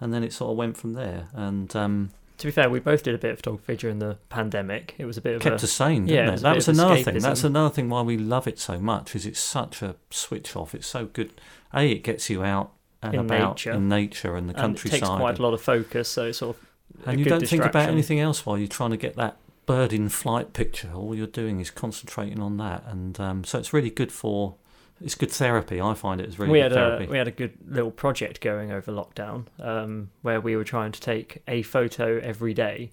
and 0.00 0.12
then 0.12 0.22
it 0.24 0.32
sort 0.32 0.50
of 0.52 0.56
went 0.56 0.76
from 0.76 0.92
there, 0.94 1.28
and 1.34 1.74
um, 1.76 2.10
To 2.38 2.46
be 2.46 2.50
fair, 2.50 2.68
we 2.68 2.80
both 2.80 3.02
did 3.02 3.14
a 3.14 3.18
bit 3.18 3.30
of 3.32 3.36
photography 3.38 3.76
during 3.76 3.98
the 4.00 4.18
pandemic. 4.28 4.94
It 4.98 5.04
was 5.04 5.16
a 5.16 5.20
bit 5.20 5.36
of 5.36 5.42
kept 5.42 5.62
a 5.62 5.64
us 5.64 5.72
sane. 5.72 6.06
yeah, 6.06 6.22
Didn't 6.22 6.28
it 6.28 6.34
it? 6.38 6.42
That 6.42 6.54
was 6.56 6.68
another 6.68 7.02
thing. 7.02 7.18
That's 7.18 7.44
another 7.44 7.70
thing 7.74 7.88
why 7.88 8.02
we 8.02 8.16
love 8.18 8.46
it 8.46 8.58
so 8.58 8.78
much. 8.78 9.14
Is 9.14 9.24
it's 9.26 9.40
such 9.40 9.82
a 9.82 9.96
switch 10.10 10.56
off. 10.56 10.74
It's 10.74 10.86
so 10.86 11.06
good. 11.06 11.30
A, 11.72 11.90
it 11.90 12.02
gets 12.04 12.28
you 12.30 12.42
out 12.44 12.72
and 13.02 13.14
In 13.14 13.20
about 13.20 13.56
nature. 13.56 13.72
in 13.72 13.88
nature 13.88 14.36
and 14.36 14.48
the 14.48 14.54
and 14.54 14.58
it 14.58 14.80
countryside, 14.80 15.00
takes 15.00 15.08
quite 15.08 15.38
a 15.38 15.42
lot 15.42 15.54
of 15.54 15.60
focus. 15.60 16.08
So 16.08 16.26
it's 16.26 16.38
sort 16.38 16.56
of 16.56 16.62
and 17.06 17.18
you 17.18 17.24
don't 17.26 17.46
think 17.46 17.64
about 17.64 17.88
anything 17.88 18.20
else 18.20 18.46
while 18.46 18.56
you're 18.58 18.68
trying 18.68 18.90
to 18.90 18.96
get 18.96 19.16
that 19.16 19.36
bird 19.66 19.92
in 19.92 20.08
flight 20.08 20.52
picture. 20.52 20.90
All 20.94 21.14
you're 21.14 21.26
doing 21.26 21.60
is 21.60 21.70
concentrating 21.70 22.40
on 22.40 22.56
that, 22.58 22.84
and 22.86 23.18
um, 23.20 23.44
so 23.44 23.58
it's 23.58 23.72
really 23.72 23.90
good 23.90 24.12
for. 24.12 24.54
It's 25.02 25.14
good 25.14 25.30
therapy. 25.30 25.80
I 25.80 25.94
find 25.94 26.20
it 26.20 26.28
as 26.28 26.38
really 26.38 26.52
we 26.52 26.58
good 26.58 26.62
had 26.62 26.72
therapy. 26.72 27.04
a 27.04 27.08
we 27.08 27.18
had 27.18 27.28
a 27.28 27.32
good 27.32 27.58
little 27.66 27.90
project 27.90 28.40
going 28.40 28.70
over 28.72 28.92
lockdown 28.92 29.46
um, 29.60 30.10
where 30.22 30.40
we 30.40 30.56
were 30.56 30.64
trying 30.64 30.92
to 30.92 31.00
take 31.00 31.42
a 31.48 31.62
photo 31.62 32.18
every 32.20 32.54
day 32.54 32.90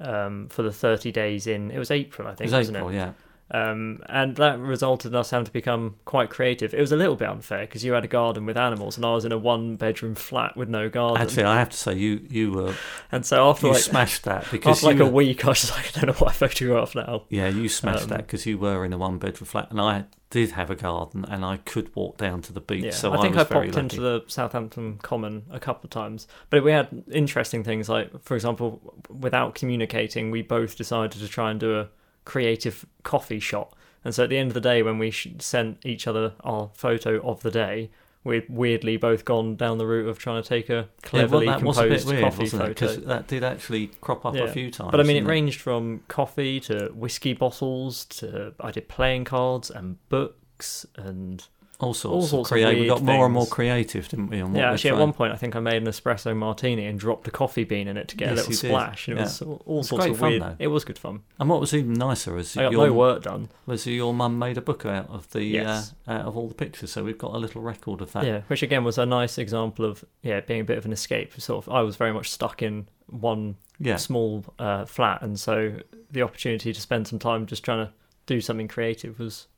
um, 0.00 0.48
for 0.48 0.62
the 0.62 0.72
30 0.72 1.12
days 1.12 1.46
in 1.46 1.70
it 1.70 1.78
was 1.78 1.90
April 1.90 2.28
I 2.28 2.32
it 2.32 2.38
think 2.38 2.46
was 2.46 2.52
wasn't 2.52 2.76
April, 2.78 2.90
it 2.90 2.94
yeah. 2.94 3.12
Um, 3.52 4.02
and 4.08 4.36
that 4.36 4.58
resulted 4.58 5.12
in 5.12 5.14
us 5.14 5.30
having 5.30 5.44
to 5.44 5.52
become 5.52 5.96
quite 6.06 6.30
creative. 6.30 6.72
It 6.72 6.80
was 6.80 6.90
a 6.90 6.96
little 6.96 7.16
bit 7.16 7.28
unfair 7.28 7.60
because 7.60 7.84
you 7.84 7.92
had 7.92 8.02
a 8.02 8.08
garden 8.08 8.46
with 8.46 8.56
animals 8.56 8.96
and 8.96 9.04
I 9.04 9.12
was 9.12 9.26
in 9.26 9.32
a 9.32 9.36
one 9.36 9.76
bedroom 9.76 10.14
flat 10.14 10.56
with 10.56 10.70
no 10.70 10.88
garden. 10.88 11.22
Actually, 11.22 11.44
I 11.44 11.58
have 11.58 11.68
to 11.68 11.76
say 11.76 11.94
you 11.94 12.26
you 12.30 12.50
were 12.50 12.74
and 13.12 13.26
so 13.26 13.48
after 13.50 13.66
you 13.66 13.74
like 13.74 13.82
smashed 13.82 14.24
that 14.24 14.50
because 14.50 14.78
after 14.78 14.86
like 14.86 14.96
you 14.96 15.04
a 15.04 15.10
week 15.10 15.44
I 15.44 15.48
was 15.48 15.60
just 15.60 15.72
like 15.72 15.86
I 15.88 16.00
don't 16.00 16.06
know 16.06 16.18
what 16.18 16.30
I 16.30 16.32
photograph 16.32 16.94
now. 16.94 17.24
Yeah, 17.28 17.48
you 17.48 17.68
smashed 17.68 18.04
Um, 18.04 18.08
that 18.08 18.18
because 18.18 18.46
you 18.46 18.56
were 18.56 18.86
in 18.86 18.92
a 18.94 18.98
one 18.98 19.18
bedroom 19.18 19.46
flat, 19.46 19.70
and 19.70 19.80
I 19.80 20.06
did 20.30 20.52
have 20.52 20.70
a 20.70 20.74
garden, 20.74 21.26
and 21.28 21.44
I 21.44 21.58
could 21.58 21.94
walk 21.94 22.16
down 22.16 22.40
to 22.42 22.54
the 22.54 22.60
beach. 22.60 22.84
Yeah, 22.84 22.90
so 22.92 23.12
I 23.12 23.20
think 23.20 23.34
was 23.34 23.44
I, 23.44 23.52
popped 23.52 23.76
into 23.76 24.00
the 24.00 24.24
Southampton 24.28 24.96
Common 25.02 25.42
a 25.50 25.60
couple 25.60 25.84
of 25.84 25.90
times, 25.90 26.26
but 26.48 26.64
we 26.64 26.72
had 26.72 27.04
interesting 27.12 27.62
things 27.62 27.90
like, 27.90 28.22
for 28.22 28.34
example, 28.34 28.94
without 29.10 29.54
communicating, 29.54 30.30
we 30.30 30.40
both 30.40 30.78
decided 30.78 31.20
to 31.20 31.28
try 31.28 31.50
and 31.50 31.60
do 31.60 31.78
a 31.78 31.88
creative 32.24 32.86
coffee 33.02 33.40
shot. 33.40 33.74
And 34.04 34.14
so 34.14 34.24
at 34.24 34.30
the 34.30 34.38
end 34.38 34.48
of 34.50 34.54
the 34.54 34.60
day, 34.60 34.82
when 34.82 34.98
we 34.98 35.10
sent 35.10 35.78
each 35.84 36.06
other 36.06 36.32
our 36.42 36.70
photo 36.74 37.20
of 37.26 37.42
the 37.42 37.50
day, 37.50 37.90
we'd 38.24 38.44
weirdly 38.48 38.96
both 38.96 39.24
gone 39.24 39.56
down 39.56 39.78
the 39.78 39.86
route 39.86 40.08
of 40.08 40.18
trying 40.18 40.42
to 40.42 40.48
take 40.48 40.68
a 40.68 40.72
Yeah, 40.72 40.78
well, 40.80 40.88
cleverly 41.02 41.46
that 41.46 41.62
was 41.62 41.78
a 41.78 41.82
bit 41.82 41.88
composed 41.88 42.08
weird, 42.08 42.22
coffee 42.22 42.46
photo. 42.46 42.68
Because 42.68 43.04
that 43.04 43.26
did 43.28 43.44
actually 43.44 43.88
crop 44.00 44.24
up 44.26 44.34
Yeah. 44.34 44.42
a 44.44 44.48
few 44.52 44.70
times. 44.70 44.90
But 44.90 45.00
I 45.00 45.02
mean, 45.04 45.16
it 45.16 45.20
didn't 45.20 45.28
ranged 45.28 45.60
from 45.60 46.02
coffee 46.08 46.58
to 46.60 46.88
whiskey 46.94 47.32
bottles 47.32 48.04
to 48.06 48.54
I 48.60 48.70
did 48.70 48.88
playing 48.88 49.24
cards 49.24 49.70
and 49.70 49.96
books 50.08 50.86
and 50.96 51.46
all 51.82 51.92
sorts, 51.94 52.14
all 52.14 52.22
sorts 52.22 52.50
of 52.50 52.54
creative. 52.54 52.80
We 52.80 52.86
got 52.86 53.02
more 53.02 53.24
and 53.26 53.34
more 53.34 53.46
creative, 53.46 54.08
didn't 54.08 54.28
we? 54.28 54.38
Yeah, 54.38 54.72
actually, 54.72 54.90
at 54.90 54.96
one 54.98 55.12
point, 55.12 55.32
I 55.32 55.36
think 55.36 55.56
I 55.56 55.60
made 55.60 55.82
an 55.82 55.88
espresso 55.88 56.34
martini 56.36 56.86
and 56.86 56.98
dropped 56.98 57.26
a 57.28 57.30
coffee 57.30 57.64
bean 57.64 57.88
in 57.88 57.96
it 57.96 58.08
to 58.08 58.16
get 58.16 58.28
Yes, 58.28 58.32
a 58.32 58.36
little 58.50 58.52
splash. 58.54 59.08
And 59.08 59.16
it 59.18 59.20
Yeah. 59.20 59.24
was 59.24 59.42
all, 59.42 59.62
all 59.66 59.82
sorts 59.82 60.04
great 60.04 60.12
of 60.12 60.18
fun, 60.18 60.30
weird. 60.30 60.42
though. 60.42 60.56
It 60.58 60.68
was 60.68 60.84
good 60.84 60.98
fun. 60.98 61.20
And 61.40 61.48
what 61.50 61.60
was 61.60 61.74
even 61.74 61.94
nicer 61.94 62.38
is 62.38 62.56
I 62.56 62.62
got 62.62 62.72
your 62.72 62.86
no 62.86 62.92
work 62.92 63.24
done. 63.24 63.48
was 63.66 63.86
your 63.86 64.14
mum 64.14 64.38
made 64.38 64.56
a 64.56 64.62
book 64.62 64.86
out 64.86 65.10
of 65.10 65.28
the 65.32 65.42
Yes. 65.44 65.92
uh, 66.06 66.12
out 66.12 66.20
of 66.26 66.36
all 66.36 66.48
the 66.48 66.54
pictures, 66.54 66.92
so 66.92 67.02
we've 67.04 67.18
got 67.18 67.34
a 67.34 67.38
little 67.38 67.60
record 67.60 68.00
of 68.00 68.12
that. 68.12 68.24
Yeah, 68.24 68.40
which 68.46 68.62
again 68.62 68.84
was 68.84 68.96
a 68.98 69.04
nice 69.06 69.36
example 69.38 69.84
of 69.84 70.04
yeah 70.22 70.40
being 70.40 70.60
a 70.60 70.64
bit 70.64 70.78
of 70.78 70.84
an 70.86 70.92
escape. 70.92 71.38
Sort 71.40 71.66
of, 71.66 71.72
I 71.72 71.82
was 71.82 71.96
very 71.96 72.12
much 72.12 72.30
stuck 72.30 72.62
in 72.62 72.86
one 73.08 73.56
Yeah. 73.78 73.96
small 73.96 74.44
uh, 74.58 74.84
flat, 74.84 75.22
and 75.22 75.38
so 75.40 75.74
the 76.10 76.22
opportunity 76.22 76.72
to 76.72 76.80
spend 76.80 77.08
some 77.08 77.18
time 77.18 77.46
just 77.46 77.64
trying 77.64 77.84
to 77.86 77.92
do 78.26 78.40
something 78.40 78.68
creative 78.68 79.18
was 79.18 79.48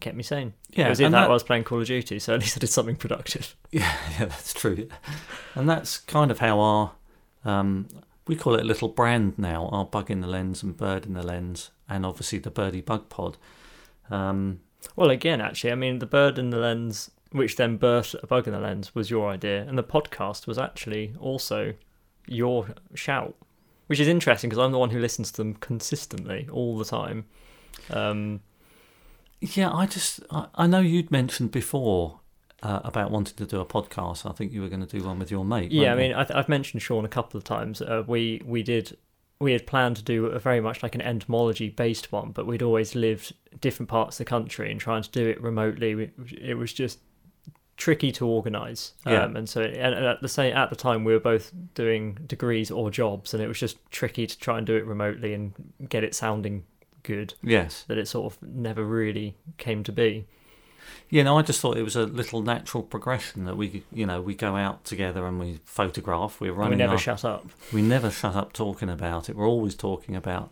kept 0.00 0.16
me 0.16 0.22
sane. 0.22 0.54
Yeah, 0.70 0.86
it 0.86 0.90
was 0.90 1.00
in 1.00 1.06
and 1.06 1.14
that, 1.14 1.20
that- 1.22 1.30
I 1.30 1.32
was 1.32 1.42
playing 1.42 1.64
Call 1.64 1.80
of 1.80 1.86
Duty, 1.86 2.18
so 2.18 2.34
at 2.34 2.40
least 2.40 2.56
I 2.56 2.60
did 2.60 2.68
something 2.70 2.96
productive. 2.96 3.56
Yeah, 3.72 3.94
yeah, 4.18 4.24
that's 4.26 4.52
true. 4.52 4.88
And 5.54 5.68
that's 5.68 5.98
kind 5.98 6.30
of 6.32 6.40
how 6.40 6.58
our 6.58 6.92
um, 7.44 7.86
we 8.26 8.34
call 8.36 8.54
it 8.56 8.62
a 8.62 8.64
little 8.64 8.88
brand 8.88 9.38
now. 9.38 9.68
Our 9.68 9.84
bug 9.84 10.10
in 10.10 10.20
the 10.20 10.26
lens 10.26 10.62
and 10.62 10.76
bird 10.76 11.06
in 11.06 11.14
the 11.14 11.22
lens, 11.22 11.70
and 11.88 12.04
obviously 12.04 12.38
the 12.40 12.50
birdie 12.50 12.80
bug 12.80 13.08
pod. 13.08 13.36
Um, 14.10 14.60
Well, 14.96 15.10
again, 15.10 15.40
actually, 15.40 15.72
I 15.72 15.76
mean, 15.76 15.98
the 16.00 16.06
bird 16.06 16.38
in 16.38 16.50
the 16.50 16.58
lens, 16.58 17.10
which 17.32 17.56
then 17.56 17.78
birthed 17.78 18.20
a 18.22 18.26
bug 18.26 18.46
in 18.48 18.52
the 18.52 18.58
lens, 18.60 18.94
was 18.94 19.08
your 19.10 19.30
idea, 19.30 19.62
and 19.68 19.78
the 19.78 19.84
podcast 19.84 20.46
was 20.46 20.58
actually 20.58 21.14
also 21.20 21.74
your 22.26 22.68
shout, 22.94 23.34
which 23.86 24.00
is 24.00 24.08
interesting 24.08 24.50
because 24.50 24.62
I'm 24.64 24.72
the 24.72 24.78
one 24.78 24.90
who 24.90 24.98
listens 24.98 25.30
to 25.32 25.36
them 25.38 25.54
consistently 25.54 26.48
all 26.50 26.76
the 26.76 26.84
time. 26.84 27.26
Um, 27.90 28.40
yeah, 29.40 29.72
I 29.72 29.86
just 29.86 30.20
I, 30.30 30.46
I 30.54 30.66
know 30.66 30.80
you'd 30.80 31.10
mentioned 31.10 31.50
before 31.50 32.20
uh, 32.62 32.80
about 32.84 33.10
wanting 33.10 33.36
to 33.36 33.46
do 33.46 33.60
a 33.60 33.66
podcast. 33.66 34.28
I 34.28 34.32
think 34.32 34.52
you 34.52 34.60
were 34.62 34.68
going 34.68 34.86
to 34.86 34.98
do 34.98 35.04
one 35.04 35.18
with 35.18 35.30
your 35.30 35.44
mate. 35.44 35.72
yeah, 35.72 35.92
I 35.92 35.96
mean, 35.96 36.12
I 36.12 36.24
th- 36.24 36.36
I've 36.36 36.48
mentioned 36.48 36.82
Sean 36.82 37.04
a 37.04 37.08
couple 37.08 37.38
of 37.38 37.44
times. 37.44 37.80
Uh, 37.80 38.04
we 38.06 38.42
we 38.44 38.62
did 38.62 38.96
we 39.40 39.52
had 39.52 39.66
planned 39.66 39.96
to 39.96 40.02
do 40.02 40.26
a 40.26 40.38
very 40.38 40.60
much 40.60 40.82
like 40.82 40.94
an 40.94 41.00
entomology 41.00 41.70
based 41.70 42.12
one, 42.12 42.30
but 42.30 42.46
we'd 42.46 42.62
always 42.62 42.94
lived 42.94 43.32
different 43.60 43.88
parts 43.88 44.20
of 44.20 44.26
the 44.26 44.28
country 44.28 44.70
and 44.70 44.78
trying 44.78 45.02
to 45.02 45.10
do 45.10 45.26
it 45.26 45.40
remotely. 45.40 46.10
It 46.40 46.58
was 46.58 46.72
just 46.72 46.98
tricky 47.78 48.12
to 48.12 48.26
organise. 48.26 48.92
Yeah. 49.06 49.24
Um, 49.24 49.36
and 49.36 49.48
so 49.48 49.62
and 49.62 49.94
at 49.94 50.20
the 50.20 50.28
same 50.28 50.54
at 50.54 50.68
the 50.68 50.76
time 50.76 51.04
we 51.04 51.14
were 51.14 51.20
both 51.20 51.50
doing 51.74 52.18
degrees 52.26 52.70
or 52.70 52.90
jobs, 52.90 53.32
and 53.32 53.42
it 53.42 53.48
was 53.48 53.58
just 53.58 53.78
tricky 53.90 54.26
to 54.26 54.38
try 54.38 54.58
and 54.58 54.66
do 54.66 54.76
it 54.76 54.84
remotely 54.84 55.32
and 55.32 55.54
get 55.88 56.04
it 56.04 56.14
sounding 56.14 56.64
good. 57.02 57.34
Yes. 57.42 57.84
That 57.88 57.98
it 57.98 58.08
sort 58.08 58.32
of 58.32 58.42
never 58.42 58.84
really 58.84 59.36
came 59.58 59.82
to 59.84 59.92
be. 59.92 60.26
You 61.08 61.24
know, 61.24 61.38
I 61.38 61.42
just 61.42 61.60
thought 61.60 61.76
it 61.76 61.82
was 61.82 61.96
a 61.96 62.04
little 62.04 62.40
natural 62.42 62.82
progression 62.82 63.44
that 63.44 63.56
we, 63.56 63.82
you 63.92 64.06
know, 64.06 64.20
we 64.22 64.34
go 64.34 64.56
out 64.56 64.84
together 64.84 65.26
and 65.26 65.38
we 65.40 65.60
photograph. 65.64 66.40
We're 66.40 66.50
And 66.50 66.58
running. 66.58 66.72
we 66.72 66.76
never 66.78 66.92
our- 66.92 66.98
shut 66.98 67.24
up. 67.24 67.46
we 67.72 67.82
never 67.82 68.10
shut 68.10 68.34
up 68.36 68.52
talking 68.52 68.88
about 68.88 69.28
it. 69.28 69.36
We're 69.36 69.48
always 69.48 69.74
talking 69.74 70.14
about 70.16 70.50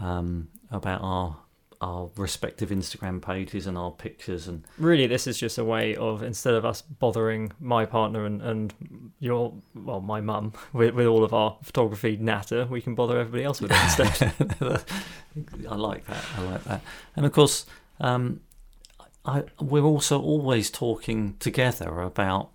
um, 0.00 0.48
about 0.70 1.00
our 1.02 1.36
our 1.80 2.10
respective 2.16 2.70
Instagram 2.70 3.20
pages 3.20 3.66
and 3.66 3.76
our 3.76 3.90
pictures 3.90 4.48
and 4.48 4.64
Really, 4.78 5.06
this 5.06 5.26
is 5.26 5.38
just 5.38 5.58
a 5.58 5.64
way 5.64 5.94
of 5.96 6.22
instead 6.22 6.54
of 6.54 6.64
us 6.64 6.82
bothering 6.82 7.52
my 7.60 7.84
partner 7.84 8.24
and, 8.24 8.40
and 8.42 8.74
your 9.20 9.54
well, 9.74 10.00
my 10.00 10.20
mum 10.20 10.52
with, 10.72 10.94
with 10.94 11.06
all 11.06 11.24
of 11.24 11.32
our 11.34 11.56
photography 11.62 12.16
natter, 12.16 12.66
we 12.66 12.80
can 12.80 12.94
bother 12.94 13.18
everybody 13.18 13.44
else 13.44 13.60
with 13.60 13.70
it 13.72 13.82
instead. 13.84 14.32
I 15.70 15.74
like 15.74 16.06
that. 16.06 16.24
I 16.36 16.42
like 16.42 16.64
that. 16.64 16.80
And 17.14 17.26
of 17.26 17.32
course, 17.32 17.66
um, 18.00 18.40
I, 19.24 19.44
we're 19.60 19.84
also 19.84 20.20
always 20.20 20.70
talking 20.70 21.36
together 21.38 22.00
about 22.00 22.50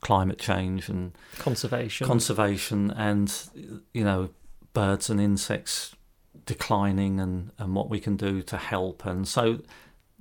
climate 0.00 0.38
change 0.38 0.88
and 0.88 1.12
Conservation. 1.38 2.06
conservation 2.06 2.90
and 2.90 3.32
you 3.94 4.02
know 4.02 4.30
birds 4.74 5.08
and 5.08 5.20
insects 5.20 5.94
declining 6.46 7.20
and, 7.20 7.50
and 7.58 7.74
what 7.74 7.88
we 7.88 8.00
can 8.00 8.16
do 8.16 8.42
to 8.42 8.56
help 8.56 9.04
and 9.06 9.26
so 9.28 9.58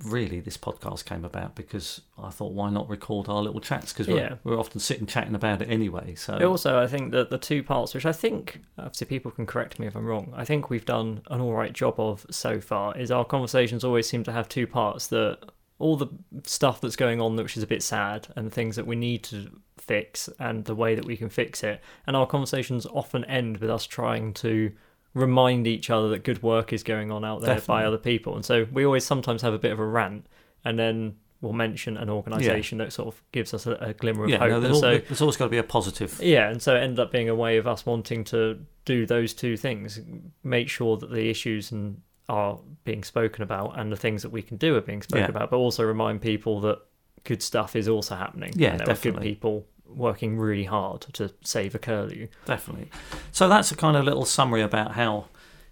really 0.05 0.39
this 0.39 0.57
podcast 0.57 1.05
came 1.05 1.23
about 1.23 1.55
because 1.55 2.01
I 2.17 2.29
thought 2.31 2.53
why 2.53 2.69
not 2.71 2.89
record 2.89 3.29
our 3.29 3.41
little 3.41 3.59
chats 3.61 3.93
because 3.93 4.07
we're, 4.07 4.17
Yeah. 4.17 4.35
we're 4.43 4.59
often 4.59 4.79
sitting 4.79 5.05
chatting 5.05 5.35
about 5.35 5.61
it 5.61 5.69
anyway 5.69 6.15
so 6.15 6.37
Also, 6.49 6.79
I 6.79 6.87
think 6.87 7.11
that 7.11 7.29
the 7.29 7.37
two 7.37 7.61
parts, 7.61 7.93
which 7.93 8.05
I 8.05 8.11
think, 8.11 8.61
obviously, 8.79 9.05
people 9.07 9.29
can 9.31 9.45
correct 9.45 9.77
me 9.79 9.85
if 9.87 9.95
I'm 9.95 10.05
wrong. 10.05 10.33
I 10.35 10.43
think 10.43 10.69
we've 10.69 10.85
done 10.85 11.21
an 11.29 11.39
all 11.39 11.53
right 11.53 11.71
job 11.71 11.99
of 11.99 12.25
so 12.31 12.59
far. 12.59 12.97
Is 12.97 13.11
our 13.11 13.23
conversations 13.25 13.83
always 13.83 14.09
seem 14.09 14.23
to 14.23 14.31
have 14.31 14.49
two 14.49 14.65
parts 14.65 15.07
that 15.07 15.37
all 15.77 15.97
the 15.97 16.07
stuff 16.45 16.81
that's 16.81 16.95
going 16.95 17.21
on, 17.21 17.35
which 17.35 17.55
is 17.57 17.63
a 17.63 17.67
bit 17.67 17.83
sad, 17.83 18.27
and 18.35 18.47
the 18.47 18.51
things 18.51 18.75
that 18.77 18.87
we 18.87 18.95
need 18.95 19.23
to 19.25 19.51
fix, 19.77 20.29
and 20.39 20.65
the 20.65 20.75
way 20.75 20.95
that 20.95 21.05
we 21.05 21.15
can 21.15 21.29
fix 21.29 21.63
it. 21.63 21.79
And 22.07 22.15
our 22.15 22.25
conversations 22.25 22.85
often 22.87 23.23
end 23.25 23.57
with 23.57 23.69
us 23.69 23.85
trying 23.85 24.33
to 24.35 24.71
remind 25.13 25.67
each 25.67 25.89
other 25.89 26.09
that 26.09 26.23
good 26.23 26.41
work 26.41 26.71
is 26.73 26.83
going 26.83 27.11
on 27.11 27.25
out 27.25 27.41
there 27.41 27.59
by 27.61 27.83
other 27.85 27.97
people. 27.97 28.35
And 28.35 28.45
so 28.45 28.65
we 28.71 28.85
always 28.85 29.03
sometimes 29.05 29.41
have 29.41 29.53
a 29.53 29.59
bit 29.59 29.71
of 29.71 29.79
a 29.79 29.85
rant, 29.85 30.25
and 30.63 30.77
then 30.79 31.15
we'll 31.41 31.53
mention 31.53 31.97
an 31.97 32.09
organisation 32.09 32.77
that 32.77 32.93
sort 32.93 33.07
of 33.07 33.21
gives 33.31 33.53
us 33.53 33.65
a, 33.65 33.71
a 33.81 33.93
glimmer 33.95 34.25
of 34.25 34.29
yeah 34.29 34.37
hope. 34.37 34.49
no, 34.51 34.59
there's, 34.59 34.75
al- 34.75 34.79
so 34.81 34.97
there's 34.99 35.21
always 35.21 35.35
got 35.37 35.45
to 35.45 35.49
be 35.49 35.57
a 35.57 35.63
positive 35.63 36.19
yeah, 36.21 36.49
and 36.49 36.61
so 36.61 36.75
it 36.75 36.79
ended 36.81 36.99
up 36.99 37.11
being 37.11 37.29
a 37.29 37.35
way 37.35 37.57
of 37.57 37.65
us 37.67 37.83
wanting 37.85 38.23
to 38.25 38.59
do 38.85 39.05
those 39.05 39.33
two 39.33 39.57
things: 39.57 39.99
make 40.43 40.69
sure 40.69 40.97
that 40.97 41.09
the 41.11 41.29
issues 41.29 41.71
and 41.71 41.99
are 42.29 42.59
being 42.85 43.03
spoken 43.03 43.41
about, 43.43 43.77
and 43.77 43.91
the 43.91 43.97
things 43.97 44.21
that 44.21 44.29
we 44.29 44.41
can 44.41 44.55
do 44.57 44.75
are 44.75 44.81
being 44.81 45.01
spoken 45.01 45.25
Yeah. 45.25 45.29
about, 45.29 45.49
but 45.49 45.57
also 45.57 45.83
remind 45.83 46.21
people 46.21 46.61
that 46.61 46.79
good 47.23 47.41
stuff 47.43 47.75
is 47.75 47.87
also 47.89 48.15
happening. 48.15 48.53
Yeah, 48.55 48.69
and 48.69 48.79
there 48.79 48.85
are 48.85 48.93
good 48.93 48.95
definitely. 48.95 49.29
people 49.29 49.67
working 49.95 50.37
really 50.37 50.65
hard 50.65 51.01
to 51.13 51.31
save 51.43 51.75
a 51.75 51.79
curlew. 51.79 52.27
definitely 52.45 52.89
so 53.31 53.47
that's 53.47 53.71
a 53.71 53.75
kind 53.75 53.95
of 53.97 54.05
little 54.05 54.25
summary 54.25 54.61
about 54.61 54.93
how 54.93 55.25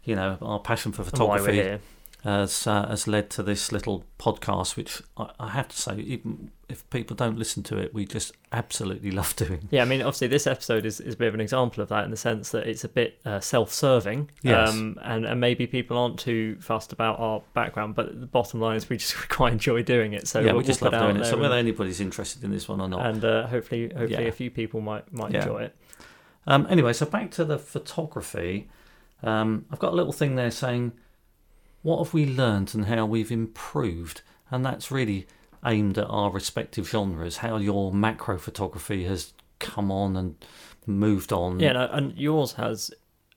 you 0.03 0.15
know 0.15 0.37
our 0.41 0.59
passion 0.59 0.91
for 0.91 1.01
and 1.01 1.11
why 1.11 1.25
we're 1.25 1.37
photography 1.37 1.53
here. 1.53 1.79
Has 2.23 2.67
uh, 2.67 2.87
has 2.89 3.07
led 3.07 3.29
to 3.31 3.43
this 3.43 3.71
little 3.71 4.03
podcast, 4.19 4.75
which 4.75 5.01
I, 5.17 5.29
I 5.39 5.49
have 5.49 5.69
to 5.69 5.77
say, 5.77 5.95
even 5.99 6.51
if 6.67 6.87
people 6.89 7.15
don't 7.15 7.39
listen 7.39 7.63
to 7.63 7.77
it, 7.77 7.93
we 7.93 8.05
just 8.05 8.33
absolutely 8.51 9.09
love 9.19 9.35
doing. 9.37 9.67
Yeah, 9.71 9.81
I 9.81 9.85
mean, 9.85 10.01
obviously, 10.01 10.27
this 10.27 10.45
episode 10.45 10.85
is, 10.85 10.99
is 10.99 11.13
a 11.13 11.17
bit 11.17 11.29
of 11.29 11.33
an 11.33 11.39
example 11.41 11.81
of 11.81 11.89
that 11.89 12.03
in 12.03 12.11
the 12.11 12.17
sense 12.17 12.49
that 12.51 12.67
it's 12.67 12.83
a 12.83 12.89
bit 12.89 13.19
uh, 13.25 13.39
self-serving, 13.39 14.29
Yes. 14.43 14.69
um, 14.69 14.97
and 15.01 15.25
and 15.25 15.39
maybe 15.39 15.65
people 15.65 15.97
aren't 15.97 16.19
too 16.19 16.57
fussed 16.59 16.91
about 16.91 17.19
our 17.19 17.41
background, 17.53 17.95
but 17.95 18.19
the 18.19 18.27
bottom 18.27 18.59
line 18.59 18.75
is 18.75 18.89
we 18.89 18.97
just 18.97 19.15
quite 19.29 19.53
enjoy 19.53 19.81
doing 19.83 20.13
it. 20.13 20.27
So 20.27 20.39
yeah, 20.39 20.47
we'll, 20.47 20.57
we 20.57 20.63
just 20.65 20.81
we'll 20.81 20.91
love 20.91 21.01
doing 21.01 21.17
it. 21.21 21.25
So 21.25 21.33
and- 21.33 21.41
whether 21.41 21.55
anybody's 21.55 22.01
interested 22.01 22.43
in 22.43 22.51
this 22.51 22.67
one 22.67 22.81
or 22.81 22.89
not. 22.89 23.05
and 23.05 23.23
uh, 23.23 23.47
hopefully, 23.47 23.83
hopefully, 23.95 24.11
Yeah. 24.23 24.29
a 24.29 24.31
few 24.33 24.51
people 24.51 24.81
might 24.81 25.11
might 25.13 25.31
Yeah. 25.31 25.39
enjoy 25.39 25.63
it. 25.63 25.75
Um, 26.47 26.67
anyway, 26.69 26.93
so 26.93 27.05
back 27.05 27.31
to 27.31 27.45
the 27.45 27.57
photography. 27.59 28.69
Um, 29.23 29.65
I've 29.71 29.79
got 29.79 29.93
a 29.93 29.95
little 29.95 30.13
thing 30.13 30.35
there 30.35 30.49
saying, 30.51 30.93
"What 31.81 32.03
have 32.03 32.13
we 32.13 32.25
learned 32.25 32.73
and 32.75 32.85
how 32.85 33.05
we've 33.05 33.31
improved?" 33.31 34.21
And 34.51 34.65
that's 34.65 34.91
really 34.91 35.27
aimed 35.65 35.97
at 35.97 36.07
our 36.07 36.29
respective 36.31 36.89
genres. 36.89 37.37
How 37.37 37.57
your 37.57 37.93
macro 37.93 38.37
photography 38.37 39.03
has 39.05 39.33
come 39.59 39.91
on 39.91 40.15
and 40.15 40.35
moved 40.85 41.31
on. 41.33 41.59
Yeah, 41.59 41.73
no, 41.73 41.89
and 41.91 42.17
yours 42.17 42.53
has 42.53 42.91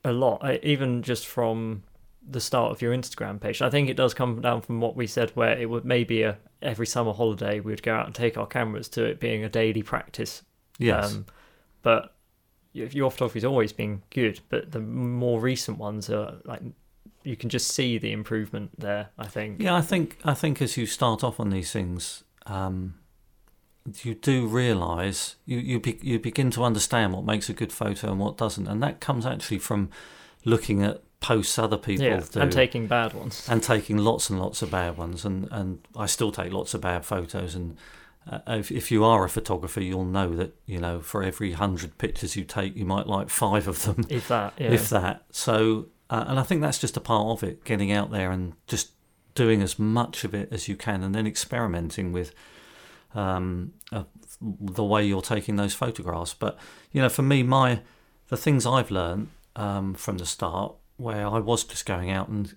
a 0.05 0.13
lot, 0.13 0.43
I- 0.43 0.61
even 0.63 1.03
just 1.03 1.27
from 1.27 1.83
the 2.27 2.41
start 2.41 2.71
of 2.71 2.81
your 2.81 2.95
Instagram 2.95 3.41
page. 3.41 3.61
I 3.61 3.69
think 3.71 3.89
it 3.89 3.97
does 3.97 4.15
come 4.15 4.41
down 4.41 4.61
from 4.61 4.81
what 4.81 4.95
we 4.97 5.07
said, 5.09 5.31
where 5.35 5.59
it 5.59 5.69
would 5.69 5.85
maybe 5.85 6.23
a 6.23 6.39
every 6.63 6.87
summer 6.87 7.13
holiday 7.13 7.59
we'd 7.59 7.83
go 7.83 7.93
out 7.93 8.07
and 8.07 8.15
take 8.15 8.39
our 8.39 8.47
cameras 8.47 8.89
to 8.89 9.05
it 9.05 9.19
being 9.19 9.43
a 9.43 9.49
daily 9.49 9.83
practice. 9.83 10.43
Yes. 10.79 11.13
Um, 11.13 11.27
but 11.83 12.15
your 12.73 13.11
photography's 13.11 13.45
always 13.45 13.73
been 13.73 14.03
good, 14.11 14.39
but 14.49 14.71
the 14.71 14.79
more 14.81 15.41
recent 15.41 15.79
ones 15.79 16.09
are 16.09 16.37
like 16.45 16.63
you 17.25 17.37
can 17.37 17.49
just 17.51 17.69
see 17.69 17.99
the 17.99 18.13
improvement 18.13 18.71
there. 18.79 19.11
I 19.19 19.27
think. 19.27 19.61
Yeah, 19.63 19.75
I 19.75 19.81
think 19.81 20.19
I 20.25 20.35
think 20.35 20.61
as 20.63 20.77
you 20.77 20.87
start 20.87 21.23
off 21.25 21.39
on 21.41 21.51
these 21.51 21.73
things, 21.73 22.25
um, 22.47 22.95
you 24.03 24.15
do 24.15 24.47
realise 24.47 25.37
you 25.45 25.59
you 25.59 25.81
be, 25.81 25.99
you 26.03 26.19
begin 26.19 26.51
to 26.53 26.63
understand 26.65 27.13
what 27.13 27.25
makes 27.25 27.49
a 27.49 27.53
good 27.53 27.73
photo 27.73 28.11
and 28.11 28.21
what 28.21 28.37
doesn't, 28.37 28.67
and 28.69 28.83
that 28.83 29.01
comes 29.01 29.27
actually 29.27 29.59
from 29.59 29.91
looking 30.45 30.83
at 30.83 31.03
posts 31.21 31.57
other 31.59 31.77
people 31.77 32.05
Yeah, 32.05 32.21
do 32.31 32.41
and 32.41 32.51
taking 32.51 32.89
bad 32.89 33.15
ones. 33.15 33.47
and 33.49 33.63
taking 33.63 33.97
lots 33.99 34.29
and 34.31 34.41
lots 34.41 34.61
of 34.63 34.71
bad 34.71 34.97
ones, 34.97 35.25
and 35.25 35.49
and 35.51 35.79
I 35.97 36.07
still 36.07 36.33
take 36.33 36.53
lots 36.53 36.75
of 36.75 36.81
bad 36.81 37.05
photos 37.05 37.55
and. 37.55 37.77
Uh, 38.31 38.39
if, 38.47 38.71
if 38.71 38.93
you 38.93 39.03
are 39.05 39.25
a 39.25 39.29
photographer, 39.29 39.81
you'll 39.81 40.05
know 40.05 40.33
that 40.37 40.55
you 40.65 40.79
know 40.79 41.01
for 41.01 41.25
every 41.25 41.51
hundred 41.55 41.99
pictures 41.99 42.37
you 42.37 42.45
take, 42.45 42.77
you 42.77 42.85
might 42.85 43.09
like 43.09 43.29
five 43.29 43.67
of 43.67 43.83
them 43.83 44.05
If 44.09 44.29
that, 44.29 44.53
yeah. 44.59 44.71
if 44.71 44.89
that. 44.91 45.25
So, 45.33 45.87
uh, 46.13 46.27
and 46.29 46.39
I 46.39 46.43
think 46.43 46.61
that's 46.61 46.79
just 46.79 46.99
a 46.99 47.01
part 47.01 47.27
of 47.29 47.43
it, 47.43 47.65
getting 47.65 47.91
out 47.91 48.11
there 48.11 48.31
and 48.31 48.53
just 48.67 48.91
doing 49.35 49.63
as 49.63 49.79
much 49.79 50.25
of 50.25 50.35
it 50.35 50.53
as 50.53 50.69
you 50.69 50.77
can, 50.77 51.03
and 51.03 51.15
then 51.15 51.27
experimenting 51.27 52.13
with 52.13 52.35
um, 53.15 53.73
uh, 53.91 54.05
the 54.39 54.85
way 54.85 55.03
you're 55.03 55.23
taking 55.23 55.57
those 55.57 55.73
photographs. 55.73 56.35
But 56.35 56.59
you 56.93 57.01
know, 57.01 57.09
for 57.09 57.23
me, 57.23 57.43
my 57.43 57.81
the 58.29 58.37
things 58.37 58.67
I've 58.67 58.91
learned 58.91 59.29
um, 59.57 59.95
from 59.95 60.19
the 60.19 60.27
start, 60.27 60.75
where 60.99 61.27
I 61.27 61.39
was 61.39 61.65
just 61.65 61.87
going 61.87 62.11
out 62.11 62.29
and 62.29 62.55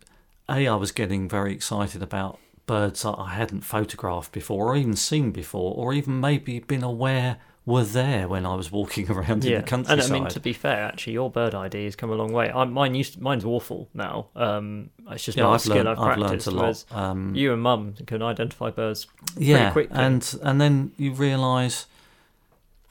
a, 0.50 0.68
I 0.68 0.76
was 0.76 0.92
getting 0.92 1.30
very 1.30 1.54
excited 1.54 2.04
about 2.04 2.40
birds 2.66 3.04
that 3.04 3.16
I 3.18 3.36
hadn't 3.36 3.62
photographed 3.62 4.34
before, 4.34 4.74
or 4.74 4.76
even 4.76 4.98
seen 4.98 5.32
before, 5.32 5.74
or 5.76 5.94
even 5.94 6.20
maybe 6.20 6.60
been 6.60 6.84
aware 6.84 7.38
were 7.66 7.84
there 7.84 8.28
when 8.28 8.46
I 8.46 8.54
was 8.56 8.72
walking 8.72 9.10
around 9.12 9.44
in 9.44 9.52
yeah, 9.52 9.58
the 9.58 9.58
and 9.58 9.68
countryside. 9.68 10.12
I 10.12 10.14
mean 10.14 10.28
to 10.30 10.40
be 10.40 10.54
fair, 10.54 10.84
actually, 10.84 11.14
your 11.14 11.30
bird 11.32 11.56
ID 11.56 11.86
has 11.86 11.96
come 11.96 12.12
a 12.12 12.16
long 12.16 12.32
way. 12.32 12.52
I, 12.52 12.64
mine 12.66 12.94
used, 12.96 13.20
mine's 13.20 13.44
awful 13.46 13.90
now. 13.94 14.28
Um, 14.36 14.92
it's 15.10 15.24
just 15.26 15.38
yeah, 15.38 15.44
not 15.46 15.50
a 15.52 15.54
I've 15.56 15.62
skill 15.62 15.76
learned, 15.78 15.90
I've 15.90 16.00
I've 16.00 16.18
learned 16.18 16.48
a 16.48 16.52
lot. 16.52 16.60
whereas 16.62 16.86
Um, 16.92 17.34
you 17.36 17.54
and 17.54 17.62
Mum 17.62 17.96
can 18.06 18.22
identify 18.22 18.70
birds. 18.70 19.08
yeah, 19.38 19.72
quickly. 19.72 19.98
and 19.98 20.36
and 20.44 20.62
then 20.62 20.92
you 20.98 21.12
realise 21.12 21.88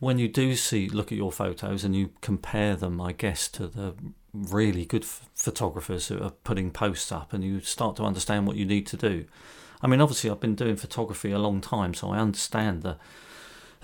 when 0.01 0.19
you 0.19 0.29
do 0.29 0.55
see 0.57 0.89
look 0.89 1.13
at 1.13 1.19
your 1.19 1.33
photos 1.33 1.85
and 1.85 1.95
you 1.95 2.11
compare 2.21 2.75
them, 2.77 3.01
I 3.01 3.13
guess, 3.13 3.49
to 3.49 3.67
the 3.69 3.95
really 4.33 4.85
good 4.85 5.05
f- 5.05 5.29
photographers 5.35 6.09
who 6.09 6.21
are 6.21 6.31
putting 6.31 6.73
posts 6.73 7.13
up, 7.13 7.33
and 7.33 7.45
you 7.45 7.61
start 7.61 7.97
to 7.97 8.03
understand 8.03 8.47
what 8.47 8.57
you 8.57 8.67
need 8.67 8.87
to 8.89 8.97
do. 8.97 9.25
I 9.81 9.87
mean, 9.87 10.01
obviously, 10.01 10.31
I've 10.31 10.41
been 10.41 10.57
doing 10.57 10.77
photography 10.77 11.31
a 11.31 11.39
long 11.39 11.61
time, 11.61 11.95
so 11.95 12.11
I 12.11 12.19
understand 12.19 12.83
the 12.83 12.97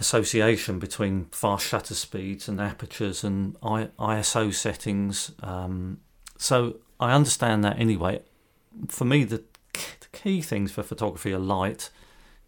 association 0.00 0.78
between 0.78 1.26
fast 1.26 1.66
shutter 1.66 1.94
speeds 1.94 2.48
and 2.48 2.58
apertures 2.60 3.22
and 3.22 3.54
ISO 3.60 4.52
settings. 4.52 5.32
Um, 5.42 6.00
so 6.38 6.76
I 6.98 7.12
understand 7.12 7.62
that 7.64 7.78
anyway. 7.78 8.22
For 8.88 9.04
me, 9.04 9.24
the, 9.24 9.44
the 9.74 10.08
key 10.12 10.40
things 10.40 10.72
for 10.72 10.82
photography 10.82 11.32
are 11.34 11.38
light. 11.38 11.90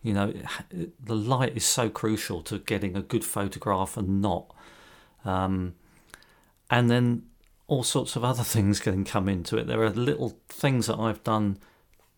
You 0.03 0.15
know, 0.15 0.33
the 0.73 1.15
light 1.15 1.55
is 1.55 1.65
so 1.65 1.91
crucial 1.91 2.41
to 2.43 2.59
getting 2.59 2.97
a 2.97 3.03
good 3.03 3.25
photograph 3.25 3.99
and 3.99 4.23
not. 4.23 4.53
Um, 5.25 5.75
and 6.71 6.91
then 6.91 7.25
all 7.67 7.85
sorts 7.85 8.17
of 8.17 8.25
other 8.25 8.43
things 8.55 8.81
can 8.81 9.05
come 9.05 9.29
into 9.29 9.59
it. 9.59 9.67
There 9.67 9.83
are 9.83 9.91
little 9.91 10.39
things 10.49 10.87
that 10.87 10.99
I've 10.99 11.23
done, 11.23 11.59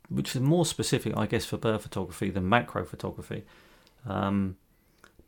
which 0.09 0.37
are 0.37 0.41
more 0.41 0.65
specific, 0.65 1.13
I 1.17 1.27
guess, 1.27 1.45
for 1.45 1.57
bird 1.57 1.83
photography 1.83 2.31
than 2.31 2.49
macro 2.49 2.85
photography. 2.85 3.43
Um, 4.07 4.57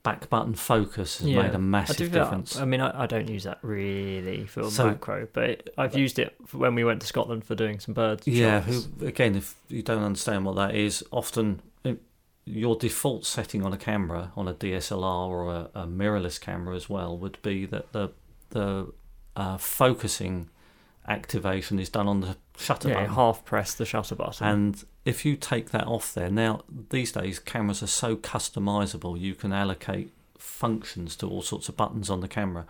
back 0.07 0.31
button 0.31 0.55
focus 0.55 1.19
has 1.19 1.29
Yeah. 1.29 1.43
made 1.43 1.55
a 1.55 1.59
massive 1.59 2.11
that. 2.13 2.19
difference. 2.25 2.57
I 2.57 2.65
mean, 2.65 2.81
I, 2.81 3.03
I 3.03 3.07
don't 3.07 3.29
use 3.29 3.45
that 3.45 3.59
really 3.63 4.47
for 4.47 4.71
So- 4.71 4.87
macro, 4.87 5.29
but 5.33 5.69
I've 5.77 5.97
used 5.97 6.19
it 6.19 6.35
when 6.53 6.75
we 6.75 6.85
went 6.85 7.01
to 7.03 7.07
Scotland 7.07 7.45
for 7.45 7.55
doing 7.55 7.81
some 7.81 7.93
birds. 7.95 8.27
Yeah, 8.27 8.61
who, 8.61 8.83
again, 9.05 9.35
if 9.37 9.55
you 9.69 9.83
don't 9.83 10.03
understand 10.03 10.45
what 10.45 10.57
that 10.57 10.75
is, 10.75 11.05
often 11.11 11.61
your 12.49 12.77
default 12.77 13.27
setting 13.27 13.65
on 13.65 13.73
a 13.73 13.77
camera, 13.77 14.31
on 14.37 14.47
a 14.47 14.55
DSLR 14.55 15.29
or 15.29 15.53
a, 15.53 15.71
a 15.83 15.87
mirrorless 15.87 16.41
camera 16.41 16.77
as 16.77 16.89
well, 16.89 17.19
would 17.19 17.39
be 17.43 17.67
that 17.67 17.91
the 17.93 18.11
the 18.51 18.93
uh, 19.35 19.57
focusing 19.57 20.49
activation 21.09 21.79
is 21.81 21.89
done 21.89 22.07
on 22.09 22.21
the 22.21 22.37
shutter 22.57 22.89
yeah, 22.89 22.95
button. 22.95 23.15
half 23.15 23.45
press 23.45 23.75
the 23.75 23.85
shutter 23.85 24.15
button. 24.15 24.47
And 24.47 24.85
if 25.05 25.25
you 25.25 25.37
take 25.37 25.71
that 25.71 25.87
off 25.87 26.13
there, 26.15 26.31
now 26.31 26.63
these 26.91 27.13
days 27.13 27.39
cameras 27.39 27.83
are 27.83 27.89
so 27.89 28.17
customizable, 28.17 29.19
you 29.19 29.35
can 29.35 29.53
allocate 29.53 30.13
functions 30.39 31.17
to 31.17 31.29
all 31.29 31.43
sorts 31.43 31.69
of 31.69 31.77
buttons 31.77 32.11
on 32.11 32.21
the 32.21 32.29
camera. 32.29 32.67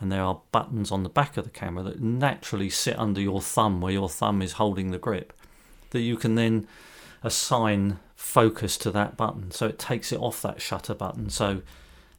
And 0.00 0.10
there 0.10 0.22
are 0.22 0.40
buttons 0.50 0.90
on 0.90 1.02
the 1.02 1.08
back 1.08 1.36
of 1.36 1.44
the 1.44 1.50
camera 1.50 1.84
that 1.84 2.00
naturally 2.00 2.68
sit 2.68 2.98
under 2.98 3.20
your 3.20 3.40
thumb, 3.40 3.80
where 3.80 3.92
your 3.92 4.08
thumb 4.08 4.42
is 4.42 4.54
holding 4.54 4.90
the 4.90 4.98
grip, 4.98 5.32
that 5.90 6.00
you 6.00 6.16
can 6.16 6.34
then 6.34 6.66
assign 7.22 7.98
focus 8.16 8.76
to 8.78 8.90
that 8.90 9.16
button. 9.16 9.50
So 9.50 9.66
it 9.66 9.78
takes 9.78 10.10
it 10.10 10.20
off 10.20 10.42
that 10.42 10.60
shutter 10.60 10.94
button. 10.94 11.30
So 11.30 11.62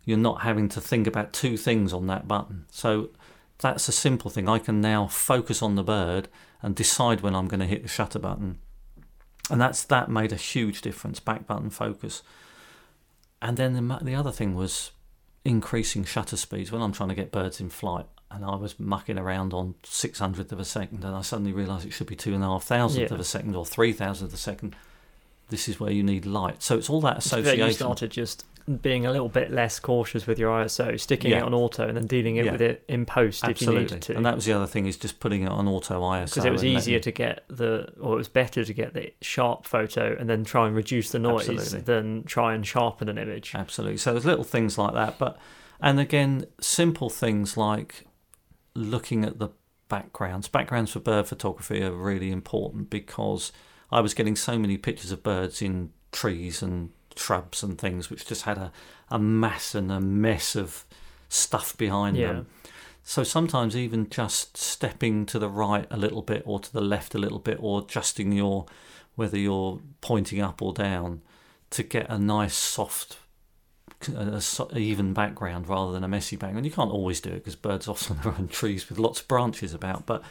you're 0.05 0.17
not 0.17 0.41
having 0.41 0.69
to 0.69 0.81
think 0.81 1.07
about 1.07 1.33
two 1.33 1.57
things 1.57 1.91
on 1.91 2.07
that 2.07 2.27
button. 2.27 2.65
So 2.71 3.09
that's 3.59 3.87
a 3.87 3.91
simple 3.91 4.31
thing. 4.31 4.47
I 4.47 4.59
can 4.59 4.81
now 4.81 5.07
focus 5.07 5.61
on 5.61 5.75
the 5.75 5.83
bird 5.83 6.27
and 6.65 6.75
decide 6.75 7.21
when 7.21 7.35
I'm 7.35 7.47
going 7.47 7.59
to 7.59 7.67
hit 7.67 7.83
the 7.83 7.87
shutter 7.87 8.17
button. 8.17 8.57
And 9.51 9.61
that's 9.61 9.83
that 9.83 10.09
made 10.09 10.31
a 10.31 10.35
huge 10.35 10.81
difference. 10.81 11.19
Back 11.19 11.45
button 11.45 11.69
focus. 11.69 12.23
And 13.39 13.55
then 13.55 13.73
the, 13.73 13.99
the 14.01 14.15
other 14.15 14.31
thing 14.31 14.55
was 14.55 14.89
increasing 15.43 16.03
shutter 16.03 16.35
speeds 16.35 16.71
when 16.71 16.81
I'm 16.81 16.91
trying 16.91 17.09
to 17.09 17.15
get 17.15 17.31
birds 17.31 17.61
in 17.61 17.69
flight. 17.69 18.07
And 18.31 18.43
I 18.43 18.55
was 18.55 18.79
mucking 18.79 19.19
around 19.19 19.53
on 19.53 19.75
six 19.83 20.17
hundredth 20.17 20.51
of 20.51 20.59
a 20.59 20.65
second, 20.65 21.03
and 21.03 21.15
I 21.15 21.21
suddenly 21.21 21.53
realised 21.53 21.85
it 21.85 21.93
should 21.93 22.07
be 22.07 22.15
two 22.15 22.33
and 22.33 22.43
a 22.43 22.47
half 22.47 22.63
thousandth 22.63 23.11
Yeah. 23.11 23.13
of 23.13 23.19
a 23.21 23.23
second 23.23 23.55
or 23.55 23.63
three 23.63 23.93
thousandth 23.93 24.31
of 24.31 24.39
a 24.39 24.41
second. 24.41 24.75
This 25.49 25.69
is 25.69 25.79
where 25.79 25.91
you 25.91 26.01
need 26.01 26.25
light. 26.25 26.63
So 26.63 26.75
it's 26.79 26.89
all 26.89 27.01
that 27.01 27.19
association. 27.19 27.67
you 27.67 27.73
started 27.73 28.09
just 28.09 28.43
being 28.81 29.05
a 29.05 29.11
little 29.11 29.29
bit 29.29 29.51
less 29.51 29.79
cautious 29.79 30.25
with 30.25 30.39
your 30.39 30.49
ISO, 30.51 30.99
sticking 30.99 31.29
Yeah. 31.31 31.37
it 31.37 31.43
on 31.43 31.53
auto, 31.53 31.87
and 31.87 31.95
then 31.95 32.07
dealing 32.07 32.37
it 32.37 32.45
Yeah. 32.45 32.53
with 32.53 32.61
it 32.61 32.83
in 32.87 33.05
post 33.05 33.47
if 33.47 33.61
you 33.61 33.71
needed 33.71 34.01
to. 34.03 34.15
And 34.15 34.25
that 34.25 34.33
was 34.35 34.45
the 34.45 34.53
other 34.53 34.65
thing 34.65 34.87
is 34.87 34.97
just 34.97 35.19
putting 35.19 35.43
it 35.43 35.49
on 35.49 35.67
auto 35.67 36.01
ISO. 36.01 36.25
because 36.33 36.45
it 36.45 36.51
was 36.51 36.63
easier 36.63 36.99
to 36.99 37.11
get 37.11 37.43
the, 37.47 37.93
or 38.01 38.13
it 38.13 38.17
was 38.17 38.27
better 38.27 38.63
to 38.65 38.73
get 38.73 38.93
the 38.95 39.13
sharp 39.21 39.65
photo 39.67 40.15
and 40.19 40.27
then 40.27 40.43
try 40.43 40.65
and 40.65 40.75
reduce 40.75 41.11
the 41.11 41.19
noise 41.19 41.47
Absolutely. 41.47 41.81
than 41.81 42.23
try 42.23 42.55
and 42.55 42.65
sharpen 42.65 43.07
an 43.07 43.19
image. 43.19 43.53
Absolutely. 43.53 43.97
So 43.97 44.13
there's 44.13 44.25
little 44.25 44.43
things 44.43 44.77
like 44.79 44.93
that, 44.95 45.19
but 45.19 45.37
and 45.79 45.99
again, 45.99 46.45
simple 46.59 47.09
things 47.11 47.57
like 47.57 48.05
looking 48.73 49.23
at 49.23 49.37
the 49.39 49.49
backgrounds. 49.89 50.47
Backgrounds 50.47 50.91
for 50.91 50.99
bird 50.99 51.27
photography 51.27 51.83
are 51.83 51.91
really 51.91 52.31
important 52.31 52.89
because 52.89 53.51
I 53.91 54.01
was 54.01 54.13
getting 54.15 54.35
so 54.35 54.57
many 54.57 54.77
pictures 54.77 55.11
of 55.11 55.21
birds 55.21 55.61
in 55.61 55.91
trees 56.11 56.63
and 56.63 56.89
shrubs 57.17 57.63
and 57.63 57.77
things, 57.77 58.09
which 58.09 58.25
just 58.25 58.43
had 58.43 58.57
a, 58.57 58.71
a 59.09 59.19
mass 59.19 59.75
and 59.75 59.91
a 59.91 59.99
mess 59.99 60.55
of 60.55 60.85
stuff 61.29 61.75
behind 61.77 62.17
Yeah. 62.17 62.27
them. 62.33 62.47
So 63.03 63.23
sometimes 63.23 63.75
even 63.77 64.09
just 64.09 64.57
stepping 64.57 65.25
to 65.27 65.37
the 65.37 65.49
right 65.49 65.85
a 65.91 65.97
little 65.97 66.23
bit 66.23 66.41
or 66.45 66.59
to 66.59 66.73
the 66.73 66.81
left 66.81 67.13
a 67.13 67.19
little 67.19 67.37
bit 67.39 67.57
or 67.61 67.81
adjusting 67.81 68.31
your 68.31 68.65
whether 69.15 69.37
you're 69.37 69.79
pointing 70.01 70.41
up 70.41 70.61
or 70.61 70.73
down 70.73 71.21
to 71.69 71.83
get 71.83 72.09
a 72.09 72.17
nice 72.17 72.55
soft 72.55 73.17
a 74.15 74.41
so- 74.41 74.69
even 74.75 75.13
background 75.13 75.69
rather 75.69 75.91
than 75.91 76.03
a 76.03 76.07
messy 76.07 76.35
background. 76.35 76.65
You 76.65 76.71
can't 76.71 76.91
always 76.91 77.21
do 77.21 77.29
it 77.29 77.35
because 77.35 77.55
birds 77.55 77.87
often 77.93 78.17
are 78.25 78.33
on 78.35 78.47
trees 78.47 78.89
with 78.89 78.97
lots 78.99 79.21
of 79.21 79.27
branches 79.27 79.73
about, 79.73 80.05
but 80.05 80.23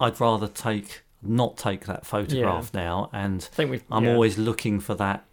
I'd 0.00 0.18
rather 0.20 0.48
take 0.48 1.02
not 1.22 1.56
take 1.56 1.86
that 1.86 2.04
photograph 2.04 2.74
now 2.74 3.08
and 3.12 3.48
I 3.52 3.54
think 3.54 3.70
we've. 3.70 3.84
I'm 3.90 4.04
yeah. 4.04 4.12
always 4.12 4.36
looking 4.38 4.80
for 4.80 4.94
that 4.96 5.24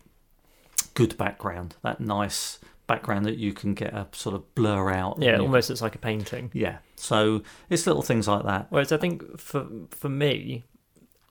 good 0.93 1.17
background, 1.17 1.75
that 1.81 1.99
nice 1.99 2.59
background 2.87 3.25
that 3.25 3.37
you 3.37 3.53
can 3.53 3.73
get 3.73 3.93
a 3.93 4.07
sort 4.11 4.35
of 4.35 4.53
blur 4.55 4.91
out. 4.91 5.21
Yeah, 5.21 5.37
almost 5.37 5.69
it's 5.69 5.81
like 5.81 5.95
a 5.95 5.99
painting. 5.99 6.51
Yeah. 6.53 6.79
So 6.95 7.41
it's 7.69 7.87
little 7.87 8.01
things 8.01 8.27
like 8.27 8.43
that. 8.45 8.67
Whereas 8.69 8.91
I 8.91 8.97
think 8.97 9.39
for 9.39 9.67
for 9.89 10.09
me, 10.09 10.63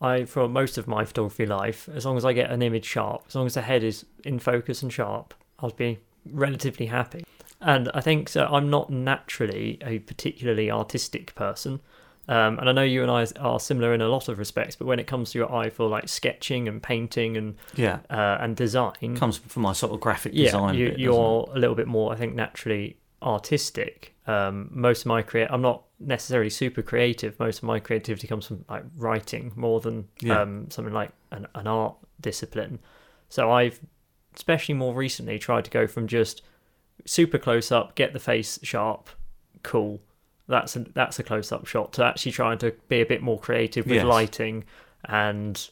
I 0.00 0.24
for 0.24 0.48
most 0.48 0.78
of 0.78 0.86
my 0.86 1.04
photography 1.04 1.46
life, 1.46 1.88
as 1.94 2.06
long 2.06 2.16
as 2.16 2.24
I 2.24 2.32
get 2.32 2.50
an 2.50 2.62
image 2.62 2.86
sharp, 2.86 3.24
as 3.28 3.34
long 3.34 3.46
as 3.46 3.54
the 3.54 3.62
head 3.62 3.84
is 3.84 4.06
in 4.24 4.38
focus 4.38 4.82
and 4.82 4.92
sharp, 4.92 5.34
I'll 5.58 5.70
be 5.70 5.98
relatively 6.24 6.86
happy. 6.86 7.24
And 7.60 7.90
I 7.92 8.00
think 8.00 8.30
so. 8.30 8.46
I'm 8.46 8.70
not 8.70 8.88
naturally 8.90 9.78
a 9.82 9.98
particularly 9.98 10.70
artistic 10.70 11.34
person. 11.34 11.80
Um, 12.28 12.58
and 12.60 12.68
I 12.68 12.72
know 12.72 12.82
you 12.82 13.02
and 13.02 13.10
I 13.10 13.26
are 13.40 13.58
similar 13.58 13.92
in 13.92 14.00
a 14.00 14.08
lot 14.08 14.28
of 14.28 14.38
respects, 14.38 14.76
but 14.76 14.86
when 14.86 15.00
it 15.00 15.06
comes 15.08 15.32
to 15.32 15.38
your 15.38 15.52
eye 15.52 15.68
for 15.70 15.88
like 15.88 16.08
sketching 16.08 16.68
and 16.68 16.80
painting 16.82 17.36
and 17.36 17.56
Yeah. 17.74 18.00
uh, 18.08 18.38
and 18.40 18.54
design, 18.56 19.16
Comes 19.16 19.38
from 19.38 19.62
my 19.62 19.72
sort 19.72 19.92
of 19.92 20.00
graphic 20.00 20.32
yeah, 20.34 20.44
design. 20.44 20.74
you, 20.76 20.90
bit, 20.90 20.98
you're 21.00 21.48
a 21.52 21.58
little 21.58 21.74
bit 21.74 21.88
more, 21.88 22.12
I 22.12 22.16
think, 22.16 22.34
naturally 22.36 22.98
artistic. 23.20 24.14
Um, 24.26 24.68
most 24.70 25.00
of 25.00 25.06
my 25.06 25.22
create, 25.22 25.48
I'm 25.50 25.62
not 25.62 25.82
necessarily 25.98 26.50
super 26.50 26.82
creative. 26.82 27.38
Most 27.40 27.58
of 27.58 27.64
my 27.64 27.80
creativity 27.80 28.26
comes 28.28 28.46
from 28.46 28.64
like 28.68 28.84
writing 28.96 29.52
more 29.56 29.80
than 29.80 30.08
Yeah. 30.20 30.42
um, 30.42 30.70
something 30.70 30.94
like 30.94 31.10
an, 31.32 31.46
an 31.54 31.66
art 31.66 31.96
discipline. 32.20 32.78
So 33.28 33.50
I've, 33.50 33.80
especially 34.36 34.74
more 34.74 34.94
recently, 34.94 35.38
tried 35.38 35.64
to 35.64 35.70
go 35.70 35.86
from 35.86 36.06
just 36.06 36.42
super 37.04 37.38
close 37.38 37.72
up, 37.72 37.94
get 37.96 38.12
the 38.12 38.20
face 38.20 38.58
sharp, 38.62 39.10
cool. 39.62 40.00
That's 40.50 40.76
a, 40.76 40.80
that's 40.80 41.18
a 41.18 41.22
close 41.22 41.50
up 41.52 41.66
shot 41.66 41.92
to 41.94 42.04
actually 42.04 42.32
trying 42.32 42.58
to 42.58 42.72
be 42.88 43.00
a 43.00 43.06
bit 43.06 43.22
more 43.22 43.38
creative 43.38 43.86
with 43.86 43.96
Yes. 43.96 44.04
lighting 44.04 44.64
and 45.06 45.70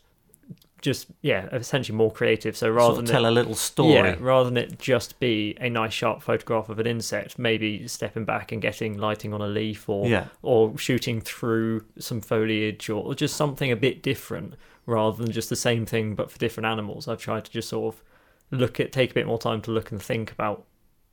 just 0.81 1.09
yeah, 1.23 1.49
essentially 1.53 1.97
more 1.99 2.13
creative. 2.13 2.57
So 2.57 2.71
rather 2.71 2.95
Sort 2.95 2.99
of 3.01 3.07
than 3.07 3.13
tell 3.13 3.27
a 3.29 3.33
little 3.33 3.57
story. 3.57 3.95
yeah, 3.95 4.17
rather 4.21 4.45
than 4.49 4.57
it 4.57 4.79
just 4.79 5.19
be 5.19 5.57
a 5.61 5.69
nice 5.69 5.93
sharp 5.93 6.23
photograph 6.23 6.69
of 6.69 6.79
an 6.79 6.87
insect, 6.87 7.37
maybe 7.39 7.89
stepping 7.89 8.25
back 8.25 8.53
and 8.53 8.63
getting 8.63 8.97
lighting 8.97 9.35
on 9.35 9.41
a 9.41 9.49
leaf 9.49 9.89
or 9.89 10.07
Yeah. 10.07 10.27
or 10.43 10.79
shooting 10.79 11.21
through 11.21 11.85
some 11.99 12.21
foliage 12.21 12.89
or, 12.89 13.03
or 13.05 13.15
just 13.17 13.37
something 13.37 13.73
a 13.73 13.77
bit 13.77 14.03
different 14.03 14.55
rather 14.87 15.21
than 15.23 15.33
just 15.33 15.51
the 15.51 15.57
same 15.57 15.85
thing 15.85 16.15
but 16.15 16.31
for 16.31 16.39
different 16.39 16.67
animals. 16.69 17.09
I've 17.09 17.21
tried 17.21 17.45
to 17.47 17.51
just 17.51 17.69
sort 17.69 17.95
of 17.97 18.03
look 18.53 18.79
at 18.79 18.93
take 18.93 19.11
a 19.11 19.15
bit 19.15 19.27
more 19.27 19.39
time 19.39 19.61
to 19.63 19.73
look 19.73 19.91
and 19.91 20.01
think 20.01 20.31
about 20.31 20.65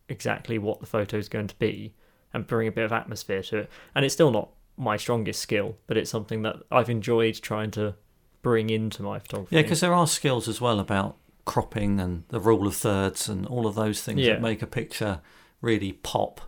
exactly 0.07 0.59
what 0.59 0.79
the 0.79 0.85
photo 0.85 1.17
is 1.17 1.27
going 1.27 1.47
to 1.47 1.55
be 1.57 1.93
and 2.35 2.45
bring 2.45 2.67
a 2.67 2.71
bit 2.71 2.83
of 2.85 2.91
atmosphere 2.91 3.41
to 3.43 3.57
it. 3.59 3.69
And 3.95 4.05
it's 4.05 4.13
still 4.13 4.29
not 4.31 4.49
my 4.77 4.97
strongest 4.97 5.41
skill, 5.41 5.77
but 5.87 5.97
it's 5.97 6.11
something 6.11 6.41
that 6.43 6.57
I've 6.71 6.89
enjoyed 6.89 7.35
trying 7.41 7.71
to 7.71 7.95
bring 8.41 8.69
into 8.69 9.01
my 9.01 9.17
photography. 9.19 9.55
Yeah, 9.55 9.61
because 9.63 9.79
there 9.79 9.93
are 9.93 10.05
skills 10.05 10.47
as 10.47 10.59
well 10.61 10.79
about 10.79 11.15
cropping 11.45 11.99
and 11.99 12.23
the 12.29 12.39
rule 12.39 12.67
of 12.67 12.75
thirds 12.75 13.29
and 13.29 13.45
all 13.47 13.65
of 13.67 13.75
those 13.75 14.01
things 14.03 14.19
Yeah. 14.21 14.33
that 14.33 14.41
make 14.41 14.61
a 14.61 14.67
picture 14.67 15.21
really 15.61 15.93
pop. 15.93 16.41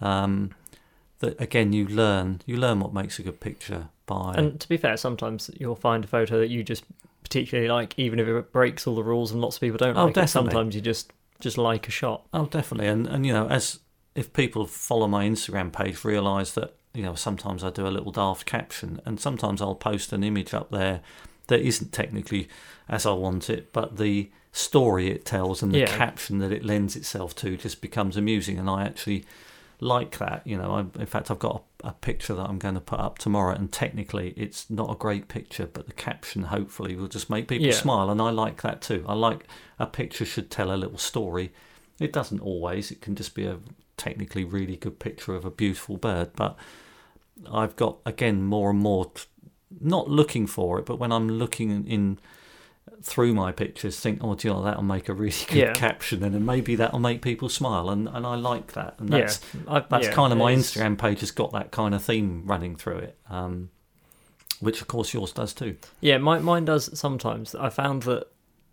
Um, 0.00 0.50
that 1.20 1.40
again, 1.40 1.72
you 1.72 1.86
learn. 1.86 2.40
You 2.46 2.56
learn 2.56 2.80
what 2.80 2.92
makes 2.94 3.18
a 3.18 3.22
good 3.22 3.40
picture 3.40 3.88
by. 4.06 4.34
And 4.36 4.60
to 4.60 4.68
be 4.68 4.76
fair, 4.76 4.96
sometimes 4.96 5.50
you'll 5.58 5.74
find 5.76 6.04
a 6.04 6.08
photo 6.08 6.38
that 6.40 6.48
you 6.48 6.62
just 6.62 6.84
particularly 7.22 7.68
like, 7.68 7.94
even 7.98 8.18
if 8.18 8.26
it 8.26 8.52
breaks 8.52 8.86
all 8.86 8.94
the 8.94 9.04
rules 9.04 9.30
and 9.30 9.40
lots 9.40 9.56
of 9.56 9.60
people 9.60 9.78
don't 9.78 9.96
Oh, 9.96 10.04
like 10.04 10.10
it. 10.12 10.14
definitely. 10.20 10.50
Sometimes 10.50 10.74
you 10.74 10.80
just 10.80 11.12
just 11.40 11.56
like 11.58 11.88
a 11.88 11.90
shot. 11.90 12.26
Oh, 12.34 12.46
definitely. 12.46 12.88
And 12.88 13.06
and 13.06 13.24
you 13.26 13.32
know, 13.32 13.46
as 13.48 13.80
if 14.14 14.32
people 14.32 14.66
follow 14.66 15.06
my 15.06 15.26
Instagram 15.28 15.72
page, 15.72 16.04
realise 16.04 16.52
that 16.52 16.74
you 16.94 17.02
know 17.02 17.14
sometimes 17.14 17.62
I 17.62 17.70
do 17.70 17.86
a 17.86 17.88
little 17.96 18.12
daft 18.12 18.46
caption, 18.46 19.00
and 19.04 19.20
sometimes 19.20 19.60
I'll 19.62 19.74
post 19.74 20.12
an 20.12 20.24
image 20.24 20.52
up 20.54 20.70
there 20.70 21.00
that 21.48 21.60
isn't 21.60 21.92
technically 21.92 22.48
as 22.88 23.06
I 23.06 23.12
want 23.12 23.48
it, 23.50 23.72
but 23.72 23.96
the 23.96 24.30
story 24.52 25.10
it 25.10 25.24
tells 25.24 25.62
and 25.62 25.72
the 25.72 25.78
Yeah. 25.80 25.96
caption 25.96 26.38
that 26.38 26.50
it 26.52 26.64
lends 26.64 26.96
itself 26.96 27.34
to 27.36 27.56
just 27.56 27.80
becomes 27.80 28.16
amusing, 28.16 28.58
and 28.58 28.68
I 28.68 28.82
actually 28.84 29.24
like 29.82 30.18
that. 30.18 30.42
You 30.46 30.58
know, 30.58 30.72
I, 30.72 30.80
in 31.00 31.06
fact, 31.06 31.30
I've 31.30 31.38
got 31.38 31.62
a, 31.84 31.88
a 31.88 31.92
picture 31.92 32.34
that 32.34 32.48
I'm 32.48 32.58
going 32.58 32.74
to 32.74 32.80
put 32.80 32.98
up 33.00 33.18
tomorrow, 33.18 33.54
and 33.54 33.70
technically, 33.72 34.34
it's 34.36 34.68
not 34.68 34.90
a 34.90 34.96
great 34.96 35.28
picture, 35.28 35.66
but 35.72 35.86
the 35.86 35.92
caption 35.92 36.42
hopefully 36.44 36.96
will 36.96 37.08
just 37.08 37.30
make 37.30 37.46
people 37.48 37.66
Yeah. 37.68 37.74
smile, 37.74 38.10
and 38.10 38.20
I 38.20 38.30
like 38.30 38.62
that 38.62 38.82
too. 38.82 39.04
I 39.08 39.14
like 39.14 39.46
a 39.78 39.86
picture 39.86 40.24
should 40.24 40.50
tell 40.50 40.72
a 40.72 40.76
little 40.76 40.98
story. 40.98 41.52
It 42.00 42.12
doesn't 42.12 42.40
always. 42.40 42.90
It 42.90 43.00
can 43.00 43.14
just 43.14 43.34
be 43.34 43.44
a 43.46 43.58
technically 44.00 44.44
really 44.44 44.76
good 44.76 44.98
picture 44.98 45.34
of 45.34 45.44
a 45.44 45.50
beautiful 45.50 45.96
bird, 45.96 46.30
but 46.34 46.56
I've 47.52 47.76
got 47.76 47.98
again 48.06 48.42
more 48.42 48.70
and 48.70 48.78
more 48.78 49.06
t- 49.06 49.22
not 49.80 50.08
looking 50.08 50.46
for 50.46 50.78
it, 50.78 50.86
but 50.86 50.98
when 50.98 51.12
I'm 51.12 51.28
looking 51.28 51.86
in 51.86 52.18
through 53.02 53.32
my 53.34 53.50
pictures, 53.52 53.98
think, 54.00 54.20
oh, 54.22 54.34
do 54.34 54.48
you 54.48 54.54
know, 54.54 54.62
that'll 54.62 54.82
make 54.82 55.08
a 55.08 55.14
really 55.14 55.36
good 55.48 55.56
Yeah. 55.56 55.72
caption, 55.74 56.22
and 56.24 56.34
then 56.34 56.44
maybe 56.44 56.74
that'll 56.76 56.98
make 56.98 57.22
people 57.22 57.48
smile, 57.48 57.88
and, 57.90 58.08
and 58.08 58.26
I 58.26 58.34
like 58.34 58.72
that, 58.72 58.94
and 58.98 59.08
that's 59.10 59.40
yeah, 59.54 59.60
I, 59.68 59.80
that's 59.88 60.06
yeah, 60.08 60.12
kind 60.12 60.32
of 60.32 60.38
my 60.38 60.52
Instagram 60.54 60.98
page 60.98 61.20
has 61.20 61.30
got 61.30 61.52
that 61.52 61.70
kind 61.70 61.94
of 61.94 62.02
theme 62.02 62.42
running 62.46 62.76
through 62.76 62.98
it, 62.98 63.18
um, 63.30 63.70
which 64.60 64.80
of 64.82 64.88
course 64.88 65.14
yours 65.14 65.32
does 65.32 65.54
too. 65.54 65.76
Yeah, 66.00 66.18
my, 66.18 66.38
mine 66.40 66.64
does 66.66 66.98
sometimes. 66.98 67.54
I 67.54 67.70
found 67.70 68.02
that 68.02 68.26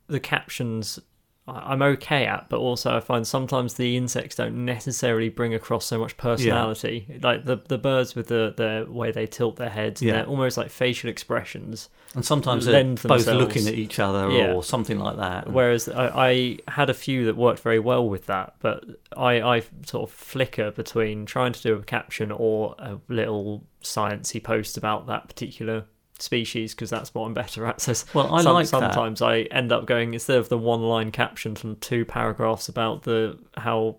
the 0.08 0.20
captions 0.20 1.00
I'm 1.48 1.82
okay 1.82 2.26
at, 2.26 2.50
but 2.50 2.58
also 2.60 2.96
I 2.96 3.00
find 3.00 3.26
sometimes 3.26 3.76
the 3.76 3.96
insects 3.96 4.36
don't 4.36 4.66
necessarily 4.66 5.30
bring 5.30 5.54
across 5.54 5.86
so 5.86 5.98
much 5.98 6.18
personality. 6.18 7.20
Like 7.22 7.46
the 7.46 7.56
the 7.68 7.78
birds 7.78 8.16
with 8.16 8.28
the 8.28 8.54
the 8.56 8.86
way 8.92 9.12
they 9.12 9.28
tilt 9.28 9.56
their 9.56 9.70
heads, 9.70 10.02
and 10.02 10.12
they're 10.12 10.26
almost 10.26 10.58
like 10.58 10.70
facial 10.70 11.10
expressions. 11.10 11.90
And 12.16 12.26
sometimes 12.26 12.66
they're 12.66 12.74
lend 12.74 12.96
both 13.02 13.26
themselves- 13.26 13.40
looking 13.56 13.68
at 13.68 13.74
each 13.76 14.00
other 14.00 14.30
Yeah. 14.32 14.54
or 14.54 14.64
something 14.64 15.00
like 15.00 15.18
that. 15.18 15.52
Whereas 15.52 15.88
I, 15.88 16.58
I 16.68 16.72
had 16.72 16.90
a 16.90 16.94
few 16.94 17.26
that 17.26 17.36
worked 17.38 17.60
very 17.60 17.80
well 17.80 18.08
with 18.08 18.26
that, 18.26 18.56
but 18.60 18.84
I, 19.16 19.42
I 19.42 19.62
sort 19.86 20.10
of 20.10 20.16
flicker 20.16 20.72
between 20.72 21.26
trying 21.26 21.54
to 21.54 21.62
do 21.62 21.76
a 21.76 21.84
caption 21.84 22.32
or 22.32 22.76
a 22.80 22.98
little 23.08 23.66
sciencey 23.84 24.44
post 24.44 24.78
about 24.78 25.08
that 25.08 25.28
particular 25.28 25.86
species 26.22 26.74
because 26.74 26.90
that's 26.90 27.14
what 27.14 27.26
I'm 27.26 27.34
better 27.34 27.66
at. 27.66 27.82
So 27.88 27.94
well, 28.14 28.34
I 28.34 28.42
some- 28.42 28.54
like 28.54 28.66
that. 28.66 28.70
sometimes 28.70 29.22
I 29.22 29.40
end 29.52 29.72
up 29.72 29.86
going 29.86 30.14
instead 30.14 30.38
of 30.38 30.50
the 30.50 30.58
one 30.58 30.82
line 30.82 31.12
caption 31.12 31.56
from 31.56 31.76
two 31.78 32.06
paragraphs 32.06 32.68
about 32.70 33.04
the 33.04 33.38
how 33.58 33.98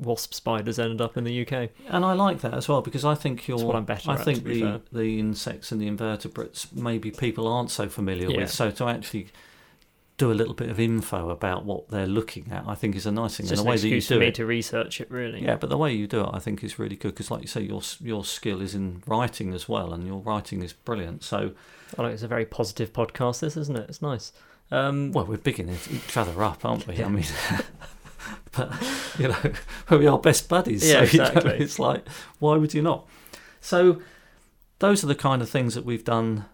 wasp 0.00 0.32
spiders 0.32 0.78
ended 0.78 1.00
up 1.00 1.16
in 1.16 1.24
the 1.24 1.42
UK. 1.46 1.70
And 1.88 2.04
I 2.04 2.12
like 2.12 2.40
that 2.42 2.54
as 2.54 2.68
well 2.68 2.82
because 2.82 3.04
I 3.04 3.14
think 3.14 3.48
you're. 3.48 3.58
That's 3.58 3.66
what 3.66 3.76
I'm 3.76 3.84
better 3.84 4.10
I 4.10 4.14
at, 4.14 4.24
think 4.24 4.44
the 4.44 4.60
fair. 4.60 4.80
the 4.92 5.18
insects 5.18 5.72
and 5.72 5.80
the 5.80 5.88
invertebrates 5.88 6.72
maybe 6.72 7.10
people 7.10 7.48
aren't 7.48 7.70
so 7.70 7.88
familiar 7.88 8.28
Yeah. 8.30 8.36
with. 8.42 8.50
So 8.50 8.70
to 8.70 8.86
actually 8.86 9.28
do 10.18 10.32
a 10.32 10.34
little 10.34 10.52
bit 10.52 10.68
of 10.68 10.80
info 10.80 11.30
about 11.30 11.64
what 11.64 11.88
they're 11.88 12.06
looking 12.06 12.50
at, 12.50 12.64
I 12.66 12.74
think 12.74 12.96
is 12.96 13.06
a 13.06 13.12
nice 13.12 13.36
thing. 13.36 13.44
It's 13.44 13.52
and 13.52 13.56
just 13.58 13.62
the 13.62 13.68
an 13.68 13.70
way 13.70 13.76
that 13.76 13.88
you 13.88 13.96
excuse 13.96 14.08
do 14.08 14.14
for 14.16 14.20
me 14.20 14.26
it, 14.26 14.34
to 14.34 14.46
research 14.46 15.00
it 15.00 15.10
really. 15.10 15.42
yeah, 15.42 15.54
but 15.54 15.70
the 15.70 15.78
way 15.78 15.92
you 15.92 16.08
do 16.08 16.22
it, 16.22 16.30
I 16.32 16.40
think 16.40 16.62
is 16.64 16.78
really 16.78 16.96
good 16.96 17.14
because, 17.14 17.30
like 17.30 17.40
you 17.42 17.46
say, 17.46 17.62
your 17.62 17.80
your 18.00 18.24
skill 18.24 18.60
is 18.60 18.74
in 18.74 19.02
writing 19.06 19.54
as 19.54 19.68
well, 19.68 19.94
and 19.94 20.06
your 20.06 20.18
writing 20.20 20.62
is 20.62 20.72
brilliant. 20.72 21.22
So, 21.22 21.52
I 21.96 22.02
like 22.02 22.12
it's 22.12 22.24
a 22.24 22.28
very 22.28 22.44
positive 22.44 22.92
podcast. 22.92 23.40
This 23.40 23.56
isn't 23.56 23.78
it? 23.78 23.88
It's 23.88 24.02
nice. 24.02 24.32
Um, 24.70 25.12
well, 25.12 25.24
we're 25.24 25.38
bigging 25.38 25.70
each 25.70 26.16
other 26.16 26.42
up, 26.42 26.64
aren't 26.64 26.86
we? 26.86 26.96
Yeah. 26.96 27.06
I 27.06 27.08
mean. 27.08 27.24
But 28.52 28.74
you 29.18 29.28
know, 29.28 29.52
we 29.96 30.06
are 30.06 30.18
best 30.18 30.48
buddies. 30.48 30.86
Yeah, 30.86 31.04
so, 31.04 31.12
you 31.12 31.18
know, 31.18 31.24
exactly. 31.26 31.58
it's 31.58 31.78
like, 31.78 32.06
why 32.40 32.56
would 32.56 32.74
you 32.74 32.82
not? 32.82 33.06
So, 33.60 34.02
those 34.80 35.02
are 35.02 35.06
the 35.06 35.14
kind 35.14 35.40
of 35.40 35.48
things 35.48 35.74
that 35.74 35.84
we've 35.84 36.04
done 36.04 36.44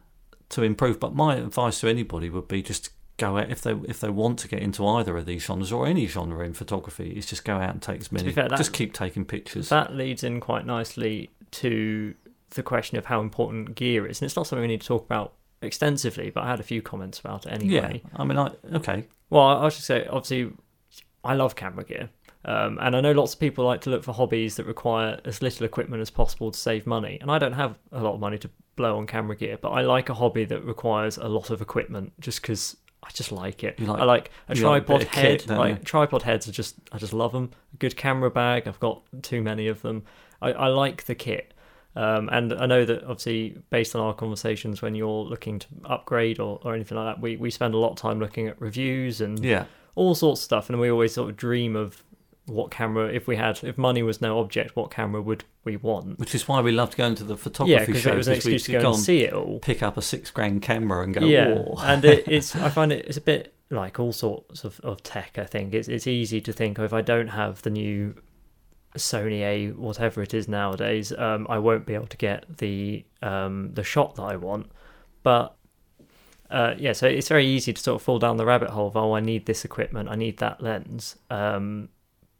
to 0.50 0.62
improve. 0.62 1.00
But 1.00 1.14
my 1.14 1.36
advice 1.36 1.80
to 1.80 1.88
anybody 1.88 2.30
would 2.30 2.46
be 2.46 2.62
just 2.62 2.90
go 3.16 3.38
out 3.38 3.50
if 3.50 3.62
they 3.62 3.72
if 3.88 4.00
they 4.00 4.08
want 4.10 4.38
to 4.40 4.48
get 4.48 4.60
into 4.60 4.86
either 4.86 5.16
of 5.16 5.26
these 5.26 5.44
genres 5.44 5.70
or 5.72 5.86
any 5.86 6.06
genre 6.06 6.44
in 6.44 6.52
photography, 6.54 7.10
is 7.12 7.26
just 7.26 7.44
go 7.44 7.56
out 7.56 7.70
and 7.70 7.82
take 7.82 8.00
as 8.00 8.10
many. 8.12 8.32
fair, 8.32 8.48
that- 8.48 8.56
just 8.56 8.72
keep 8.72 8.92
taking 8.92 9.24
pictures. 9.24 9.68
That 9.68 9.94
leads 9.94 10.24
in 10.24 10.40
quite 10.40 10.66
nicely 10.66 11.30
to 11.52 12.14
the 12.50 12.62
question 12.62 12.98
of 12.98 13.06
how 13.06 13.20
important 13.20 13.74
gear 13.74 14.06
is, 14.06 14.20
and 14.20 14.26
it's 14.26 14.36
not 14.36 14.46
something 14.46 14.62
we 14.62 14.68
need 14.68 14.80
to 14.80 14.86
talk 14.86 15.04
about 15.04 15.34
extensively. 15.62 16.30
But 16.30 16.44
I 16.44 16.48
had 16.50 16.60
a 16.60 16.64
few 16.64 16.82
comments 16.82 17.18
about 17.18 17.46
it 17.46 17.50
anyway. 17.52 18.02
yeah, 18.04 18.10
I 18.16 18.24
mean, 18.24 18.38
I 18.38 18.50
okay, 18.74 19.06
Well, 19.30 19.42
I 19.64 19.68
should 19.68 19.84
say, 19.84 20.06
obviously, 20.06 20.52
I 21.22 21.34
love 21.34 21.56
camera 21.56 21.84
gear. 21.84 22.10
Um, 22.46 22.78
and 22.82 22.94
I 22.94 23.00
know 23.00 23.12
lots 23.12 23.32
of 23.32 23.40
people 23.40 23.64
like 23.64 23.80
to 23.82 23.90
look 23.90 24.04
for 24.04 24.12
hobbies 24.12 24.56
that 24.56 24.66
require 24.66 25.18
as 25.24 25.40
little 25.40 25.64
equipment 25.64 26.02
as 26.02 26.10
possible 26.10 26.50
to 26.50 26.58
save 26.58 26.86
money. 26.86 27.16
And 27.22 27.30
I 27.30 27.38
don't 27.38 27.54
have 27.54 27.78
a 27.90 28.02
lot 28.02 28.12
of 28.12 28.20
money 28.20 28.36
to 28.38 28.50
blow 28.76 28.98
on 28.98 29.06
camera 29.06 29.34
gear, 29.34 29.56
but 29.58 29.70
I 29.70 29.80
like 29.80 30.10
a 30.10 30.14
hobby 30.14 30.44
that 30.44 30.62
requires 30.62 31.16
a 31.16 31.26
lot 31.26 31.48
of 31.48 31.62
equipment 31.62 32.12
just 32.20 32.42
because 32.42 32.76
I 33.04 33.10
just 33.12 33.30
like 33.32 33.62
it. 33.62 33.78
Like- 33.80 34.00
I 34.00 34.04
like 34.04 34.30
a 34.48 34.56
you 34.56 34.64
like 34.66 34.82
a 34.82 34.86
tripod 34.86 35.02
head. 35.08 35.40
kit, 35.40 35.50
like 35.50 35.78
you? 35.78 35.84
tripod 35.84 36.22
heads 36.22 36.48
are 36.48 36.52
just 36.52 36.76
I 36.92 36.98
just 36.98 37.12
love 37.12 37.32
them. 37.32 37.50
A 37.74 37.76
good 37.76 37.96
camera 37.96 38.30
bag. 38.30 38.66
I've 38.66 38.80
got 38.80 39.02
too 39.22 39.42
many 39.42 39.68
of 39.68 39.82
them. 39.82 40.04
I, 40.40 40.52
I 40.52 40.66
like 40.68 41.04
the 41.04 41.14
kit. 41.14 41.52
Um, 41.96 42.28
and 42.32 42.52
I 42.52 42.66
know 42.66 42.84
that 42.84 43.02
obviously, 43.04 43.56
based 43.70 43.94
on 43.94 44.00
our 44.02 44.14
conversations, 44.14 44.82
when 44.82 44.96
you're 44.96 45.24
looking 45.24 45.60
to 45.60 45.66
upgrade 45.84 46.40
or, 46.40 46.58
or 46.64 46.74
anything 46.74 46.98
like 46.98 47.14
that, 47.14 47.22
we, 47.22 47.36
we 47.36 47.50
spend 47.50 47.72
a 47.72 47.78
lot 47.78 47.90
of 47.90 47.96
time 47.96 48.18
looking 48.18 48.48
at 48.48 48.60
reviews 48.60 49.20
and 49.20 49.44
yeah, 49.44 49.66
all 49.94 50.16
sorts 50.16 50.40
of 50.40 50.44
stuff. 50.44 50.68
And 50.70 50.80
we 50.80 50.90
always 50.90 51.14
sort 51.14 51.30
of 51.30 51.36
dream 51.36 51.76
of 51.76 52.02
what 52.46 52.70
camera, 52.70 53.08
if 53.08 53.26
we 53.26 53.36
had, 53.36 53.62
if 53.64 53.78
money 53.78 54.02
was 54.02 54.20
no 54.20 54.38
object, 54.38 54.76
what 54.76 54.90
camera 54.90 55.22
would 55.22 55.44
we 55.64 55.76
want? 55.76 56.18
which 56.18 56.34
is 56.34 56.46
why 56.46 56.60
we 56.60 56.72
loved 56.72 56.96
going 56.96 57.14
to 57.14 57.24
the 57.24 57.36
photography 57.36 57.86
because 57.86 58.02
shows. 58.02 58.12
it 58.12 58.16
was 58.16 58.28
an 58.28 58.34
excuse 58.34 58.64
to 58.64 58.72
go 58.72 58.78
and 58.78 58.86
and 58.88 58.96
see 58.96 59.22
it 59.22 59.32
all. 59.32 59.58
pick 59.60 59.82
up 59.82 59.96
a 59.96 60.02
six 60.02 60.30
grand 60.30 60.62
camera 60.62 61.02
and 61.02 61.14
go, 61.14 61.24
yeah, 61.24 61.54
"Whoa." 61.54 61.76
and 61.82 62.04
it, 62.04 62.24
it's 62.28 62.54
I 62.54 62.68
find 62.68 62.92
it 62.92 63.06
it's 63.06 63.16
a 63.16 63.22
bit 63.22 63.54
like 63.70 63.98
all 63.98 64.12
sorts 64.12 64.64
of, 64.64 64.80
of 64.80 65.02
tech. 65.02 65.38
I 65.38 65.44
think 65.44 65.72
it's 65.72 65.88
it's 65.88 66.06
easy 66.06 66.40
to 66.42 66.52
think 66.52 66.78
oh, 66.78 66.84
if 66.84 66.92
I 66.92 67.00
don't 67.00 67.28
have 67.28 67.62
the 67.62 67.70
new 67.70 68.14
Sony 68.96 69.40
A 69.40 69.70
whatever 69.72 70.22
it 70.22 70.34
is 70.34 70.46
nowadays, 70.46 71.12
um, 71.12 71.46
I 71.48 71.58
won't 71.58 71.86
be 71.86 71.94
able 71.94 72.06
to 72.08 72.16
get 72.16 72.58
the 72.58 73.04
um, 73.22 73.70
the 73.72 73.82
shot 73.82 74.16
that 74.16 74.22
I 74.22 74.36
want. 74.36 74.70
But 75.22 75.56
uh, 76.50 76.74
yeah, 76.78 76.92
so 76.92 77.06
it's 77.06 77.28
very 77.28 77.46
easy 77.46 77.72
to 77.72 77.82
sort 77.82 77.96
of 77.96 78.02
fall 78.02 78.18
down 78.18 78.36
the 78.36 78.44
rabbit 78.44 78.70
hole 78.70 78.88
of 78.88 78.96
oh, 78.96 79.14
I 79.14 79.20
need 79.20 79.46
this 79.46 79.64
equipment, 79.64 80.08
I 80.10 80.14
need 80.14 80.38
that 80.38 80.62
lens. 80.62 81.16
Um, 81.30 81.88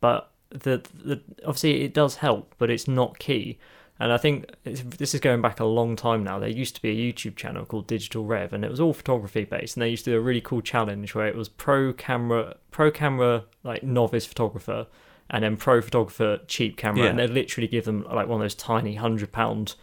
but 0.05 0.31
the, 0.51 0.83
the 1.03 1.19
obviously 1.47 1.81
it 1.83 1.95
does 1.95 2.17
help, 2.17 2.55
but 2.59 2.69
it's 2.69 2.87
not 2.87 3.19
key. 3.19 3.59
And 3.99 4.13
I 4.13 4.19
think 4.19 4.51
it's, 4.67 4.83
this 4.83 5.15
is 5.15 5.21
going 5.21 5.41
back 5.41 5.61
a 5.61 5.65
long 5.65 5.97
time 5.97 6.23
now. 6.25 6.39
There 6.39 6.49
used 6.49 6.75
to 6.77 6.83
be 6.83 6.91
a 6.91 7.13
YouTube 7.13 7.37
channel 7.37 7.65
called 7.65 7.87
Digital 7.87 8.23
Rev, 8.27 8.53
and 8.53 8.63
it 8.67 8.71
was 8.71 8.81
all 8.81 8.93
photography 8.93 9.45
based. 9.45 9.77
And 9.77 9.83
they 9.83 9.89
used 9.89 10.05
to 10.05 10.11
do 10.11 10.19
a 10.19 10.21
really 10.21 10.43
cool 10.43 10.61
challenge 10.61 11.15
where 11.15 11.27
it 11.27 11.35
was 11.37 11.49
pro 11.49 11.95
camera, 11.95 12.57
pro 12.71 12.91
camera 12.91 13.45
like 13.63 13.83
novice 13.83 14.27
photographer, 14.27 14.89
and 15.31 15.43
then 15.43 15.57
pro 15.57 15.81
photographer 15.81 16.41
cheap 16.49 16.77
camera, 16.77 17.05
Yeah. 17.05 17.11
and 17.11 17.19
they'd 17.19 17.31
literally 17.31 17.69
give 17.69 17.87
them 17.87 18.03
like 18.13 18.27
one 18.29 18.41
of 18.41 18.45
those 18.45 18.55
tiny 18.55 18.97
hundred 18.97 19.33
pound 19.33 19.75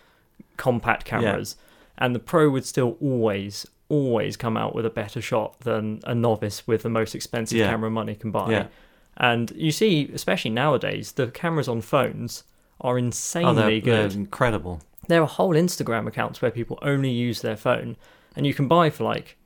compact 0.58 1.04
cameras, 1.06 1.56
and 1.98 2.14
the 2.14 2.20
pro 2.20 2.48
would 2.52 2.66
still 2.66 2.98
always 3.02 3.66
always 3.90 4.38
come 4.38 4.56
out 4.56 4.74
with 4.76 4.86
a 4.86 4.90
better 4.90 5.20
shot 5.22 5.60
than 5.62 6.00
a 6.06 6.14
novice 6.16 6.66
with 6.68 6.84
the 6.84 6.90
most 6.90 7.14
expensive 7.16 7.58
Yeah. 7.58 7.70
camera 7.72 7.90
money 7.90 8.16
can 8.16 8.30
buy. 8.32 8.52
Yeah. 9.22 9.32
And 9.32 9.52
you 9.56 9.72
see, 9.72 10.10
especially 10.14 10.52
nowadays, 10.52 11.12
the 11.14 11.28
cameras 11.28 11.68
on 11.68 11.82
phones 11.82 12.44
are 12.80 12.96
oh, 12.96 12.98
insanely 12.98 13.80
they're, 13.80 13.96
they're 13.96 14.08
good. 14.08 14.16
incredible. 14.16 14.82
There 15.08 15.22
are 15.22 15.28
whole 15.28 15.54
Instagram 15.54 16.08
accounts 16.08 16.42
where 16.42 16.52
people 16.52 16.80
only 16.82 17.12
use 17.12 17.42
their 17.42 17.58
phone, 17.58 17.98
and 18.36 18.48
you 18.48 18.54
can 18.54 18.68
buy 18.68 18.90
for 18.90 19.04
like 19.04 19.38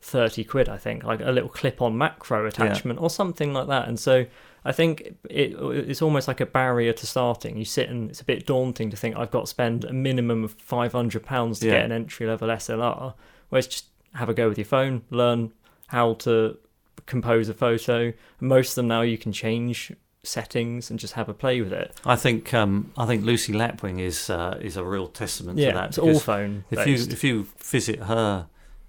thirty 0.00 0.42
quid, 0.44 0.68
I 0.68 0.76
think, 0.78 1.04
like 1.04 1.20
a 1.20 1.30
little 1.30 1.48
clip-on 1.48 1.96
macro 1.96 2.46
attachment 2.46 3.00
or 3.00 3.08
something 3.08 3.52
like 3.52 3.68
that. 3.68 3.88
And 3.88 4.00
so 4.00 4.26
I 4.64 4.72
think 4.72 5.14
it, 5.30 5.52
it's 5.60 6.02
almost 6.02 6.28
like 6.28 6.40
a 6.40 6.46
barrier 6.46 6.92
to 6.92 7.06
starting. 7.06 7.56
You 7.56 7.64
sit 7.64 7.88
and 7.88 8.10
it's 8.10 8.20
a 8.20 8.24
bit 8.24 8.46
daunting 8.46 8.90
to 8.90 8.96
think 8.96 9.16
I've 9.16 9.30
got 9.30 9.42
to 9.42 9.46
spend 9.46 9.84
a 9.84 9.92
minimum 9.92 10.44
of 10.44 10.52
five 10.54 10.92
hundred 10.92 11.22
pounds 11.24 11.60
to 11.60 11.66
Yeah. 11.66 11.72
get 11.74 11.84
an 11.86 11.92
entry-level 11.92 12.48
SLR. 12.48 13.14
Whereas 13.48 13.66
just 13.68 13.86
have 14.14 14.28
a 14.28 14.34
go 14.34 14.48
with 14.48 14.58
your 14.58 14.64
phone, 14.66 15.02
learn 15.10 15.52
how 15.88 16.14
to 16.14 16.58
compose 17.06 17.48
a 17.48 17.54
photo. 17.54 18.12
Most 18.40 18.70
of 18.70 18.74
them 18.76 18.88
now 18.88 19.02
you 19.02 19.18
can 19.18 19.32
change 19.32 19.92
settings 20.24 20.88
and 20.90 21.00
just 21.00 21.14
have 21.14 21.28
a 21.28 21.34
play 21.34 21.60
with 21.60 21.72
it. 21.72 22.00
I 22.06 22.14
think 22.16 22.54
um, 22.54 22.92
I 22.96 23.06
think 23.06 23.24
Lucy 23.24 23.52
Lapwing 23.52 23.98
is 24.00 24.30
uh, 24.30 24.58
is 24.60 24.76
a 24.76 24.84
real 24.84 25.08
testament 25.08 25.58
to 25.58 25.64
Yeah, 25.64 25.72
that. 25.72 25.88
it's 25.90 25.98
all 25.98 26.18
phone 26.18 26.64
if 26.70 26.86
you 26.86 26.94
if 26.94 27.24
you 27.24 27.48
visit 27.58 28.00
her 28.04 28.46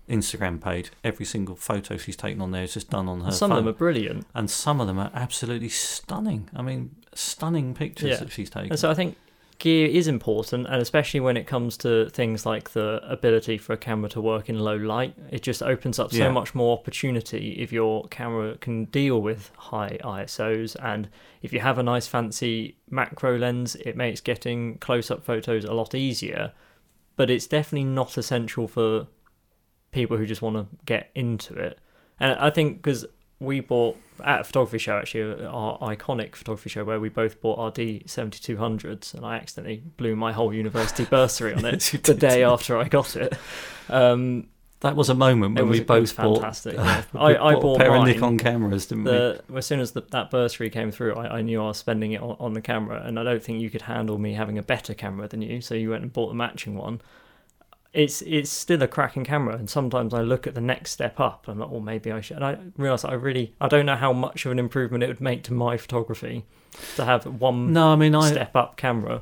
Instagram 0.09 0.61
page, 0.61 0.91
every 1.03 1.25
single 1.25 1.55
photo 1.55 1.95
she's 1.97 2.17
taken 2.17 2.41
on 2.41 2.51
there 2.51 2.63
is 2.63 2.73
just 2.73 2.89
done 2.89 3.07
on 3.07 3.21
her 3.21 3.31
Some 3.31 3.49
phone, 3.49 3.59
of 3.59 3.63
them 3.65 3.73
are 3.73 3.77
brilliant. 3.77 4.27
and 4.35 4.49
some 4.49 4.81
of 4.81 4.87
them 4.87 4.99
are 4.99 5.09
absolutely 5.13 5.69
stunning. 5.69 6.49
I 6.55 6.61
mean, 6.61 6.95
stunning 7.15 7.73
pictures 7.73 8.09
Yeah. 8.09 8.17
that 8.17 8.31
she's 8.31 8.49
taken. 8.49 8.71
And 8.71 8.79
so 8.79 8.91
I 8.91 8.93
think 8.95 9.15
gear 9.59 9.87
is 9.87 10.07
important, 10.07 10.67
and 10.67 10.81
especially 10.81 11.19
when 11.19 11.37
it 11.37 11.47
comes 11.47 11.77
to 11.77 12.09
things 12.09 12.45
like 12.45 12.71
the 12.71 12.99
ability 13.09 13.57
for 13.57 13.73
a 13.73 13.77
camera 13.77 14.09
to 14.09 14.21
work 14.21 14.49
in 14.49 14.59
low 14.59 14.75
light, 14.75 15.15
it 15.31 15.41
just 15.41 15.61
opens 15.63 15.99
up 15.99 16.11
so 16.11 16.17
Yeah. 16.17 16.31
much 16.31 16.53
more 16.55 16.77
opportunity 16.77 17.53
if 17.59 17.71
your 17.71 18.07
camera 18.09 18.57
can 18.57 18.85
deal 18.85 19.21
with 19.21 19.51
high 19.57 19.97
ISOs. 20.03 20.75
And 20.81 21.09
if 21.41 21.53
you 21.53 21.59
have 21.59 21.77
a 21.77 21.83
nice 21.83 22.07
fancy 22.07 22.77
macro 22.89 23.37
lens, 23.37 23.75
it 23.75 23.95
makes 23.95 24.21
getting 24.21 24.77
close 24.79 25.09
up 25.09 25.23
photos 25.23 25.65
a 25.65 25.73
lot 25.73 25.95
easier. 25.95 26.53
But 27.15 27.29
it's 27.29 27.47
definitely 27.47 27.85
not 27.89 28.17
essential 28.17 28.67
for 28.67 29.07
people 29.91 30.17
who 30.17 30.25
just 30.25 30.41
want 30.41 30.55
to 30.55 30.65
get 30.85 31.11
into 31.15 31.53
it. 31.55 31.79
And 32.19 32.39
I 32.39 32.49
think 32.49 32.77
because 32.77 33.05
we 33.39 33.59
bought 33.59 33.97
at 34.23 34.41
a 34.41 34.43
photography 34.43 34.77
show, 34.77 34.97
actually, 34.97 35.45
our 35.45 35.77
iconic 35.79 36.35
photography 36.35 36.69
show 36.69 36.83
where 36.83 36.99
we 36.99 37.09
both 37.09 37.41
bought 37.41 37.59
our 37.59 37.71
D7200s, 37.71 39.13
and 39.13 39.25
I 39.25 39.35
accidentally 39.35 39.83
blew 39.97 40.15
my 40.15 40.31
whole 40.31 40.53
university 40.53 41.05
bursary 41.05 41.53
on 41.53 41.65
it 41.65 41.79
the 42.03 42.13
day 42.13 42.43
after 42.43 42.77
I 42.77 42.87
got 42.87 43.15
it. 43.15 43.33
Um, 43.89 44.47
that 44.83 44.97
was 44.97 45.09
a 45.09 45.15
moment 45.15 45.55
when 45.55 45.69
was, 45.69 45.79
we 45.79 45.85
it 45.85 45.89
was 45.89 46.11
both 46.11 46.17
bought. 46.17 46.35
fantastic. 46.41 46.77
uh, 46.77 46.83
yeah. 46.83 47.03
I, 47.19 47.51
I 47.51 47.55
bought 47.55 47.75
a 47.75 47.79
pair 47.79 47.89
mine. 47.91 48.09
of 48.09 48.15
Nikon 48.15 48.37
cameras, 48.37 48.85
didn't 48.87 49.05
we? 49.05 49.57
As 49.57 49.65
soon 49.65 49.79
as 49.79 49.93
the, 49.93 50.01
that 50.11 50.29
bursary 50.29 50.69
came 50.69 50.91
through, 50.91 51.15
I, 51.15 51.37
I 51.37 51.41
knew 51.41 51.61
I 51.61 51.67
was 51.67 51.77
spending 51.77 52.11
it 52.11 52.21
on, 52.21 52.35
on 52.39 52.53
the 52.53 52.61
camera, 52.61 53.01
and 53.01 53.17
I 53.17 53.23
don't 53.23 53.41
think 53.41 53.61
you 53.61 53.69
could 53.69 53.83
handle 53.83 54.17
me 54.17 54.33
having 54.33 54.57
a 54.57 54.63
better 54.63 54.93
camera 54.93 55.27
than 55.27 55.41
you. 55.41 55.61
So 55.61 55.73
you 55.73 55.91
went 55.91 56.03
and 56.03 56.11
bought 56.11 56.27
the 56.29 56.35
matching 56.35 56.75
one. 56.75 57.01
It's 57.93 58.21
it's 58.23 58.49
still 58.49 58.81
a 58.81 58.87
cracking 58.87 59.23
camera, 59.23 59.55
and 59.55 59.69
sometimes 59.69 60.13
I 60.13 60.21
look 60.21 60.47
at 60.47 60.55
the 60.55 60.61
next 60.61 60.91
step 60.91 61.19
up. 61.19 61.47
And 61.47 61.53
I'm 61.53 61.59
like, 61.59 61.77
oh, 61.77 61.79
maybe 61.79 62.11
I 62.11 62.21
should. 62.21 62.37
And 62.37 62.45
I 62.45 62.57
realise 62.75 63.05
I 63.05 63.13
really 63.13 63.53
I 63.61 63.67
don't 63.67 63.85
know 63.85 63.95
how 63.95 64.11
much 64.13 64.45
of 64.45 64.51
an 64.51 64.59
improvement 64.59 65.03
it 65.03 65.07
would 65.07 65.21
make 65.21 65.43
to 65.43 65.53
my 65.53 65.77
photography 65.77 66.45
to 66.95 67.05
have 67.05 67.25
one 67.25 67.71
No, 67.71 67.89
I 67.89 67.95
mean 67.95 68.15
I 68.15 68.31
step 68.31 68.55
up 68.55 68.77
camera. 68.77 69.21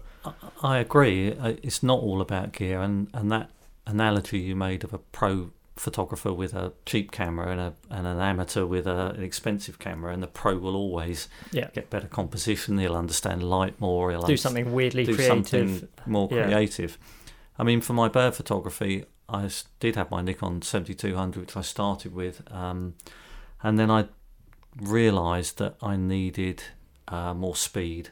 I 0.63 0.77
agree. 0.77 1.33
Uh, 1.33 1.55
it's 1.61 1.83
not 1.83 1.99
all 1.99 2.21
about 2.21 2.53
gear, 2.53 2.79
and, 2.81 3.09
and 3.13 3.29
that 3.31 3.49
analogy 3.85 4.39
you 4.39 4.55
made 4.55 4.83
of 4.85 4.93
a 4.93 4.99
pro 4.99 5.51
photographer 5.75 6.31
with 6.31 6.53
a 6.53 6.71
cheap 6.85 7.11
camera 7.11 7.49
and 7.51 7.59
a 7.59 7.73
and 7.89 8.05
an 8.07 8.19
amateur 8.21 8.65
with 8.65 8.87
a, 8.87 9.07
an 9.17 9.23
expensive 9.23 9.79
camera, 9.79 10.13
and 10.13 10.23
the 10.23 10.27
pro 10.27 10.57
will 10.57 10.75
always 10.77 11.27
Yeah. 11.51 11.67
get 11.73 11.89
better 11.89 12.07
composition. 12.07 12.77
He'll 12.77 12.95
understand 12.95 13.43
light 13.43 13.81
more. 13.81 14.11
He'll 14.11 14.21
Do 14.21 14.37
something 14.37 14.71
weirdly 14.71 15.03
do 15.03 15.15
creative. 15.15 15.27
something 15.49 15.87
more 16.05 16.29
Yeah. 16.31 16.45
creative. 16.45 16.97
I 17.61 17.63
mean, 17.63 17.79
for 17.79 17.93
my 17.93 18.07
bird 18.09 18.33
photography, 18.33 19.05
I 19.29 19.47
did 19.79 19.95
have 19.95 20.09
my 20.09 20.23
Nikon 20.23 20.63
7200, 20.63 21.39
which 21.39 21.55
I 21.55 21.61
started 21.61 22.11
with, 22.11 22.41
um, 22.51 22.95
and 23.61 23.77
then 23.77 23.91
I 23.91 24.07
realised 24.81 25.59
that 25.59 25.75
I 25.79 25.95
needed 25.95 26.63
uh, 27.07 27.35
more 27.35 27.55
speed. 27.55 28.09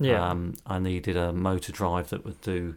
Yeah. 0.00 0.28
Um, 0.28 0.54
I 0.66 0.80
needed 0.80 1.16
a 1.16 1.32
motor 1.32 1.70
drive 1.70 2.08
that 2.10 2.24
would 2.24 2.40
do 2.40 2.74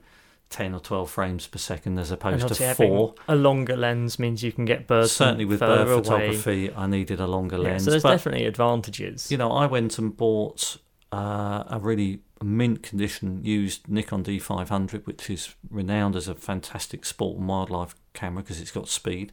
10 0.51 0.75
or 0.75 0.79
12 0.79 1.09
frames 1.09 1.47
per 1.47 1.57
second 1.57 1.97
as 1.97 2.11
opposed 2.11 2.47
to 2.47 2.73
four. 2.75 3.15
a 3.27 3.35
longer 3.35 3.75
lens 3.75 4.19
means 4.19 4.43
you 4.43 4.51
can 4.51 4.65
get 4.65 4.85
birds 4.85 5.11
Certainly 5.13 5.45
with 5.45 5.59
bird 5.59 5.87
away. 5.87 6.01
photography, 6.03 6.71
I 6.75 6.85
needed 6.85 7.19
a 7.19 7.25
longer 7.27 7.57
Yeah, 7.57 7.63
lens. 7.63 7.85
so 7.85 7.89
there's 7.89 8.03
but, 8.03 8.11
definitely 8.11 8.45
advantages. 8.45 9.31
you 9.31 9.37
know, 9.37 9.51
I 9.51 9.65
went 9.65 9.97
and 9.97 10.15
bought 10.15 10.77
uh, 11.11 11.63
a 11.67 11.79
really 11.79 12.21
mint 12.41 12.83
condition 12.83 13.43
used 13.43 13.87
Nikon 13.87 14.23
D500, 14.23 15.05
which 15.05 15.29
is 15.29 15.55
renowned 15.69 16.15
as 16.15 16.27
a 16.27 16.35
fantastic 16.35 17.05
sport 17.05 17.37
and 17.37 17.47
wildlife 17.47 17.95
camera 18.13 18.43
because 18.43 18.61
it's 18.61 18.71
got 18.71 18.87
speed, 18.87 19.31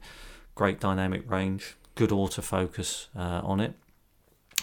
great 0.55 0.81
dynamic 0.81 1.29
range, 1.31 1.77
good 1.95 2.11
autofocus 2.11 3.07
uh, 3.17 3.41
on 3.45 3.61
it. 3.61 3.75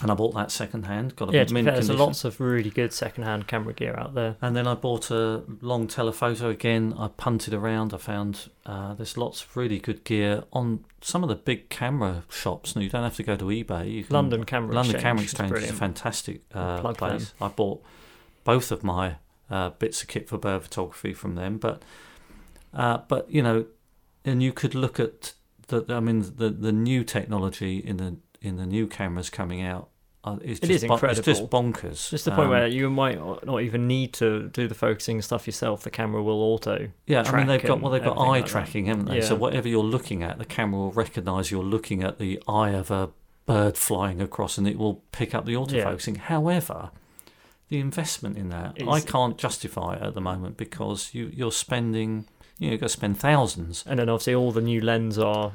And 0.02 0.12
I 0.12 0.14
bought 0.14 0.36
that 0.36 0.52
second 0.52 0.86
hand. 0.86 1.16
Got 1.16 1.30
a 1.30 1.32
yeah, 1.34 1.46
mint 1.52 1.66
fair, 1.66 1.76
there's 1.76 1.88
condition. 1.88 1.98
lots 1.98 2.26
of 2.26 2.42
really 2.42 2.70
good 2.70 2.92
second-hand 2.92 3.48
camera 3.48 3.74
gear 3.74 3.96
out 3.98 4.14
there. 4.14 4.36
And 4.42 4.54
then 4.54 4.68
I 4.68 4.74
bought 4.74 5.10
a 5.10 5.44
long 5.62 5.88
telephoto 5.88 6.50
again. 6.50 6.94
I 7.00 7.08
punted 7.08 7.54
around. 7.54 7.94
I 7.94 7.98
found 7.98 8.50
uh, 8.66 8.94
there's 8.96 9.18
lots 9.18 9.44
of 9.44 9.56
really 9.56 9.80
good 9.80 10.04
gear 10.04 10.44
on 10.52 10.84
some 11.00 11.24
of 11.24 11.30
the 11.30 11.36
big 11.36 11.70
camera 11.70 12.24
shops. 12.30 12.76
Now 12.76 12.82
you 12.82 12.90
don't 12.90 13.04
have 13.04 13.16
to 13.16 13.24
go 13.24 13.38
to 13.38 13.46
eBay. 13.46 13.90
You 13.90 14.04
can, 14.04 14.14
London 14.14 14.44
Camera 14.44 14.76
London 14.76 14.96
Exchange 14.96 15.04
Camera 15.04 15.24
is 15.24 15.32
Exchange 15.32 15.64
is 15.64 15.70
a 15.70 15.74
fantastic 15.74 16.42
uh, 16.54 16.94
place. 16.94 17.34
I 17.40 17.48
bought 17.48 17.82
both 18.44 18.74
of 18.74 18.84
my 18.84 19.16
uh, 19.50 19.70
bits 19.70 20.02
of 20.02 20.10
kit 20.10 20.28
for 20.28 20.38
bird 20.38 20.64
photography 20.64 21.14
from 21.14 21.36
them. 21.36 21.58
But 21.58 21.84
uh, 22.74 22.98
but 23.08 23.32
you 23.32 23.42
know, 23.42 23.66
and 24.26 24.44
you 24.44 24.52
could 24.52 24.76
look 24.76 25.00
at 25.00 25.34
the. 25.68 25.86
I 25.88 26.02
mean, 26.02 26.20
the 26.36 26.50
the 26.50 26.74
new 26.74 27.06
technology 27.06 27.78
in 27.78 27.96
the 27.96 28.18
in 28.46 28.58
the 28.58 28.66
new 28.66 28.88
cameras 28.88 29.30
coming 29.30 29.62
out. 29.62 29.90
Uh, 30.24 30.38
is 30.42 30.60
just 30.60 30.72
is 30.72 30.84
bon- 30.86 31.00
It's 31.04 31.20
just 31.22 31.50
bonkers. 31.52 32.10
Just 32.10 32.26
the 32.26 32.32
point 32.32 32.46
Um, 32.46 32.50
where 32.50 32.68
you 32.68 32.90
might 32.90 33.20
not 33.46 33.62
even 33.62 33.88
need 33.88 34.12
to 34.14 34.50
do 34.50 34.68
the 34.68 34.74
focusing 34.74 35.22
stuff 35.22 35.46
yourself. 35.46 35.84
The 35.84 35.92
camera 35.92 36.24
will 36.24 36.42
auto. 36.42 36.90
Yeah, 37.06 37.22
I 37.28 37.38
mean 37.38 37.46
they've 37.46 37.64
got 37.64 37.80
well 37.80 37.92
they've 37.92 38.04
got 38.04 38.18
eye 38.18 38.28
like 38.28 38.46
that. 38.46 38.50
tracking, 38.52 38.86
haven't 38.88 39.06
they? 39.06 39.22
So 39.22 39.36
whatever 39.36 39.68
you're 39.68 39.84
looking 39.84 40.24
at, 40.24 40.40
the 40.40 40.46
camera 40.46 40.80
will 40.80 40.92
recognise 40.92 41.52
you're 41.52 41.64
looking 41.64 42.02
at 42.04 42.18
the 42.18 42.42
eye 42.48 42.72
of 42.72 42.90
a 42.90 43.12
bird 43.46 43.78
flying 43.78 44.20
across, 44.20 44.58
and 44.58 44.68
it 44.68 44.80
will 44.80 45.04
pick 45.12 45.36
up 45.36 45.46
the 45.46 45.54
autofocusing. 45.54 46.18
However, 46.18 46.90
the 47.70 47.80
investment 47.80 48.36
in 48.36 48.50
that 48.50 48.78
I 48.88 49.02
can't 49.02 49.38
justify 49.38 49.96
it 49.98 50.02
at 50.02 50.16
the 50.16 50.22
moment 50.22 50.58
because 50.58 51.14
you 51.14 51.30
you're 51.32 51.52
spending 51.52 52.26
you 52.58 52.68
know 52.68 52.72
you've 52.72 52.82
got 52.82 52.88
to 52.88 52.94
spend 52.94 53.20
thousands. 53.20 53.84
And 53.88 54.00
then 54.00 54.10
obviously 54.10 54.34
all 54.34 54.52
the 54.52 54.62
new 54.62 54.82
lens 54.82 55.20
are 55.20 55.52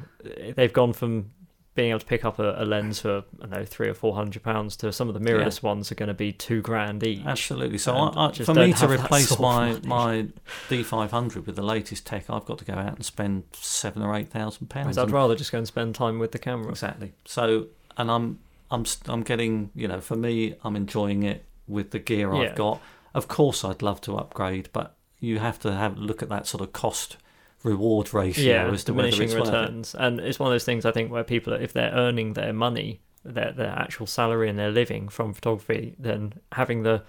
they've 0.54 0.72
gone 0.72 0.92
from 0.92 1.32
being 1.74 1.90
able 1.90 2.00
to 2.00 2.06
pick 2.06 2.24
up 2.24 2.38
a, 2.38 2.62
a 2.62 2.64
lens 2.64 3.00
for 3.00 3.24
I 3.38 3.42
don't 3.42 3.50
know 3.50 3.64
three 3.64 3.88
or 3.88 3.94
four 3.94 4.14
hundred 4.14 4.42
pounds 4.42 4.76
to 4.76 4.92
some 4.92 5.08
of 5.08 5.14
the 5.14 5.20
mirrorless 5.20 5.62
ones 5.62 5.92
are 5.92 5.94
going 5.94 6.08
to 6.08 6.14
be 6.14 6.32
two 6.32 6.60
grand 6.60 7.02
each. 7.04 7.24
Absolutely. 7.24 7.78
So 7.78 7.94
I, 7.94 8.26
I, 8.26 8.30
just 8.32 8.46
for 8.46 8.54
me 8.54 8.72
to 8.72 8.88
replace 8.90 9.38
my 9.38 9.78
my 9.84 10.26
D500 10.68 11.46
with 11.46 11.56
the 11.56 11.62
latest 11.62 12.06
tech, 12.06 12.28
I've 12.28 12.44
got 12.44 12.58
to 12.58 12.64
go 12.64 12.74
out 12.74 12.96
and 12.96 13.04
spend 13.04 13.44
seven 13.52 14.02
or 14.02 14.14
eight 14.16 14.28
thousand 14.30 14.68
pounds. 14.68 14.98
I'd 14.98 15.10
rather 15.10 15.36
just 15.36 15.52
go 15.52 15.58
and 15.58 15.66
spend 15.66 15.94
time 15.94 16.18
with 16.18 16.32
the 16.32 16.38
camera. 16.38 16.70
Exactly. 16.70 17.12
So, 17.24 17.66
and 17.96 18.10
I'm 18.10 18.40
I'm 18.70 18.84
I'm 19.06 19.22
getting 19.22 19.70
you 19.74 19.86
know 19.86 20.00
for 20.00 20.16
me 20.16 20.56
I'm 20.64 20.74
enjoying 20.76 21.22
it 21.22 21.44
with 21.68 21.92
the 21.92 21.98
gear 21.98 22.32
Yeah. 22.34 22.50
I've 22.50 22.56
got. 22.56 22.82
Of 23.12 23.26
course, 23.26 23.64
I'd 23.64 23.82
love 23.82 24.00
to 24.02 24.16
upgrade, 24.16 24.68
but 24.72 24.96
you 25.18 25.40
have 25.40 25.58
to 25.60 25.72
have 25.72 25.98
look 25.98 26.22
at 26.22 26.28
that 26.28 26.46
sort 26.46 26.62
of 26.62 26.72
cost 26.72 27.16
reward 27.62 28.12
ratio 28.14 28.44
yeah, 28.44 28.70
as 28.70 28.84
to 28.84 28.94
whether 28.94 29.10
diminishing 29.10 29.24
it's 29.24 29.34
worth 29.34 29.54
it. 29.54 29.58
returns, 29.60 29.94
and 29.94 30.20
it's 30.20 30.38
one 30.38 30.48
of 30.48 30.54
those 30.54 30.64
things 30.64 30.84
I 30.86 30.92
think 30.92 31.10
where 31.10 31.24
people, 31.24 31.52
if 31.52 31.72
they're 31.72 31.92
earning 31.92 32.32
their 32.34 32.52
money, 32.52 33.00
their 33.24 33.52
their 33.52 33.70
actual 33.70 34.06
salary 34.06 34.48
and 34.48 34.58
their 34.58 34.70
living 34.70 35.08
from 35.08 35.32
photography, 35.34 35.94
then 35.98 36.34
having 36.52 36.82
the 36.82 37.02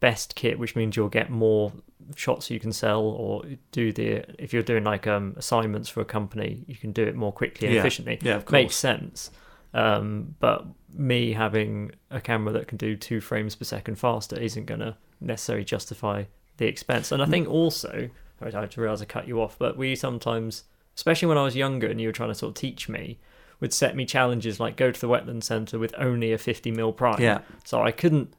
best 0.00 0.34
kit, 0.34 0.58
which 0.58 0.76
means 0.76 0.96
you'll 0.96 1.08
get 1.08 1.28
more 1.28 1.72
shots 2.16 2.50
you 2.50 2.58
can 2.60 2.72
sell, 2.72 3.02
or 3.02 3.42
do 3.72 3.92
the 3.92 4.24
if 4.42 4.52
you're 4.52 4.62
doing 4.62 4.84
like 4.84 5.06
um 5.06 5.34
assignments 5.36 5.88
for 5.88 6.00
a 6.00 6.04
company, 6.04 6.64
you 6.66 6.76
can 6.76 6.92
do 6.92 7.02
it 7.04 7.14
more 7.14 7.32
quickly 7.32 7.66
and 7.66 7.74
Yeah. 7.74 7.80
efficiently. 7.82 8.18
Yeah, 8.22 8.36
of 8.36 8.44
course. 8.44 8.52
Makes 8.52 8.76
sense. 8.76 9.30
Um, 9.74 10.34
but 10.40 10.64
me 10.94 11.34
having 11.34 11.92
a 12.10 12.20
camera 12.22 12.54
that 12.54 12.66
can 12.68 12.78
do 12.78 12.96
two 12.96 13.20
frames 13.20 13.54
per 13.54 13.64
second 13.64 13.96
faster 13.96 14.40
isn't 14.40 14.64
going 14.64 14.80
to 14.80 14.96
necessarily 15.20 15.64
justify 15.64 16.24
the 16.56 16.66
expense. 16.66 17.12
And 17.12 17.22
I 17.22 17.26
think 17.26 17.46
also, 17.48 18.08
I 18.40 18.46
I 18.48 18.68
realise 18.76 19.00
I 19.02 19.04
cut 19.06 19.26
you 19.28 19.40
off, 19.42 19.56
but 19.58 19.76
we 19.76 19.94
sometimes, 19.96 20.64
especially 20.96 21.28
when 21.28 21.38
I 21.38 21.42
was 21.44 21.56
younger 21.56 21.86
and 21.86 22.00
you 22.00 22.08
were 22.08 22.12
trying 22.12 22.30
to 22.30 22.34
sort 22.34 22.50
of 22.50 22.54
teach 22.54 22.88
me, 22.88 23.18
would 23.60 23.72
set 23.72 23.96
me 23.96 24.04
challenges 24.06 24.60
like 24.60 24.76
go 24.76 24.90
to 24.90 25.00
the 25.00 25.08
wetland 25.08 25.42
centre 25.42 25.78
with 25.78 25.94
only 25.98 26.32
a 26.32 26.38
50 26.38 26.70
mil 26.70 26.92
prime. 26.92 27.20
Yeah, 27.20 27.40
So 27.64 27.82
I 27.82 27.90
couldn't 27.90 28.32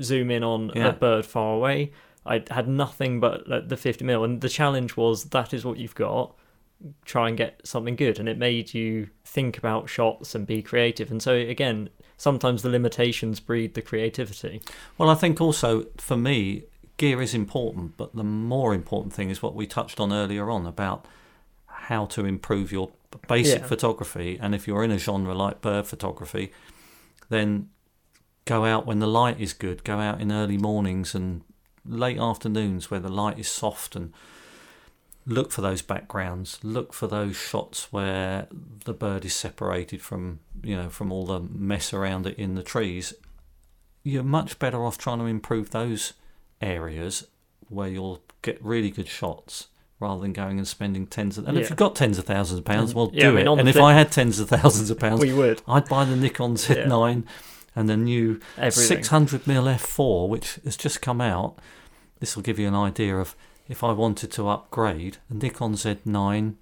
zoom 0.00 0.30
in 0.30 0.44
on 0.44 0.70
Yeah. 0.74 0.88
a 0.88 0.92
bird 0.92 1.24
far 1.26 1.54
away. 1.54 1.92
I 2.26 2.42
had 2.50 2.68
nothing 2.68 3.18
but 3.18 3.48
like, 3.48 3.68
the 3.68 3.76
50 3.76 4.04
mil, 4.04 4.22
and 4.24 4.40
the 4.40 4.48
challenge 4.48 4.96
was 4.96 5.24
that 5.30 5.52
is 5.54 5.64
what 5.64 5.78
you've 5.78 5.94
got. 5.94 6.36
Try 7.04 7.28
and 7.28 7.36
get 7.36 7.60
something 7.64 7.96
good, 7.96 8.18
and 8.18 8.28
it 8.28 8.38
made 8.38 8.72
you 8.74 9.08
think 9.24 9.58
about 9.58 9.88
shots 9.88 10.34
and 10.34 10.46
be 10.46 10.62
creative. 10.62 11.10
And 11.10 11.22
so 11.22 11.34
again, 11.34 11.88
sometimes 12.16 12.62
the 12.62 12.68
limitations 12.70 13.40
breed 13.40 13.74
the 13.74 13.82
creativity. 13.82 14.60
Well, 14.98 15.08
I 15.10 15.14
think 15.14 15.40
also 15.40 15.86
for 15.96 16.16
me, 16.16 16.64
gear 17.00 17.22
is 17.22 17.32
important, 17.34 17.96
but 17.96 18.14
the 18.14 18.22
more 18.22 18.74
important 18.74 19.14
thing 19.14 19.30
is 19.30 19.42
what 19.42 19.54
we 19.54 19.66
touched 19.66 19.98
on 19.98 20.12
earlier 20.12 20.50
on 20.50 20.66
about 20.66 21.06
how 21.66 22.04
to 22.04 22.26
improve 22.26 22.70
your 22.70 22.90
basic 23.26 23.62
Yeah. 23.62 23.66
photography. 23.66 24.38
And 24.38 24.54
if 24.54 24.68
you're 24.68 24.84
in 24.84 24.90
a 24.90 24.98
genre 24.98 25.34
like 25.34 25.62
bird 25.62 25.86
photography, 25.86 26.52
then 27.30 27.70
go 28.44 28.66
out 28.66 28.84
when 28.84 28.98
the 28.98 29.06
light 29.06 29.40
is 29.40 29.54
good, 29.54 29.82
go 29.82 29.98
out 29.98 30.20
in 30.20 30.30
early 30.30 30.58
mornings 30.58 31.14
and 31.14 31.40
late 31.86 32.18
afternoons 32.18 32.90
where 32.90 33.00
the 33.00 33.08
light 33.08 33.38
is 33.38 33.48
soft 33.48 33.96
and 33.96 34.12
look 35.24 35.50
for 35.52 35.62
those 35.62 35.80
backgrounds 35.82 36.58
look 36.62 36.92
for 36.92 37.06
those 37.06 37.36
shots 37.36 37.90
where 37.92 38.46
the 38.84 38.92
bird 38.92 39.24
is 39.24 39.34
separated 39.34 40.00
from 40.02 40.40
you 40.62 40.74
know 40.76 40.88
from 40.90 41.10
all 41.12 41.24
the 41.26 41.40
mess 41.40 41.92
around 41.94 42.26
it 42.26 42.36
in 42.38 42.54
the 42.54 42.62
trees 42.62 43.14
you're 44.02 44.22
much 44.22 44.58
better 44.58 44.84
off 44.84 44.98
trying 44.98 45.18
to 45.18 45.24
improve 45.26 45.70
those 45.70 46.12
areas 46.60 47.26
where 47.68 47.88
you'll 47.88 48.22
get 48.42 48.62
really 48.62 48.90
good 48.90 49.08
shots 49.08 49.68
rather 49.98 50.22
than 50.22 50.32
going 50.32 50.58
and 50.58 50.66
spending 50.66 51.06
tens 51.06 51.36
of 51.36 51.46
and 51.46 51.58
if 51.58 51.68
you've 51.68 51.76
got 51.76 51.94
tens 51.94 52.18
of 52.18 52.24
thousands 52.24 52.58
of 52.58 52.64
pounds 52.64 52.92
mm. 52.92 52.96
well 52.96 53.10
yeah, 53.12 53.26
I 53.26 53.30
do 53.30 53.36
mean, 53.36 53.46
it. 53.46 53.58
and 53.60 53.68
if 53.68 53.74
flip- 53.74 53.84
I 53.84 53.94
had 53.94 54.10
tens 54.10 54.40
of 54.40 54.48
thousands 54.48 54.90
of 54.90 54.98
pounds 54.98 55.20
We 55.20 55.32
would. 55.32 55.62
I'd 55.68 55.88
buy 55.88 56.04
the 56.04 56.16
Nikon 56.16 56.54
Z9 56.54 57.24
and 57.76 57.88
the 57.88 57.96
new 57.96 58.40
everything. 58.56 58.98
600mm 58.98 59.76
f4 59.76 60.28
which 60.28 60.58
has 60.64 60.76
just 60.76 61.02
come 61.02 61.20
out. 61.20 61.58
This 62.18 62.34
will 62.34 62.42
give 62.42 62.58
you 62.58 62.66
an 62.66 62.74
idea 62.74 63.16
of 63.16 63.36
if 63.68 63.84
I 63.84 63.92
wanted 63.92 64.32
to 64.32 64.48
upgrade 64.48 65.18
a 65.28 65.34
Nikon 65.34 65.74
Z9 65.74 66.54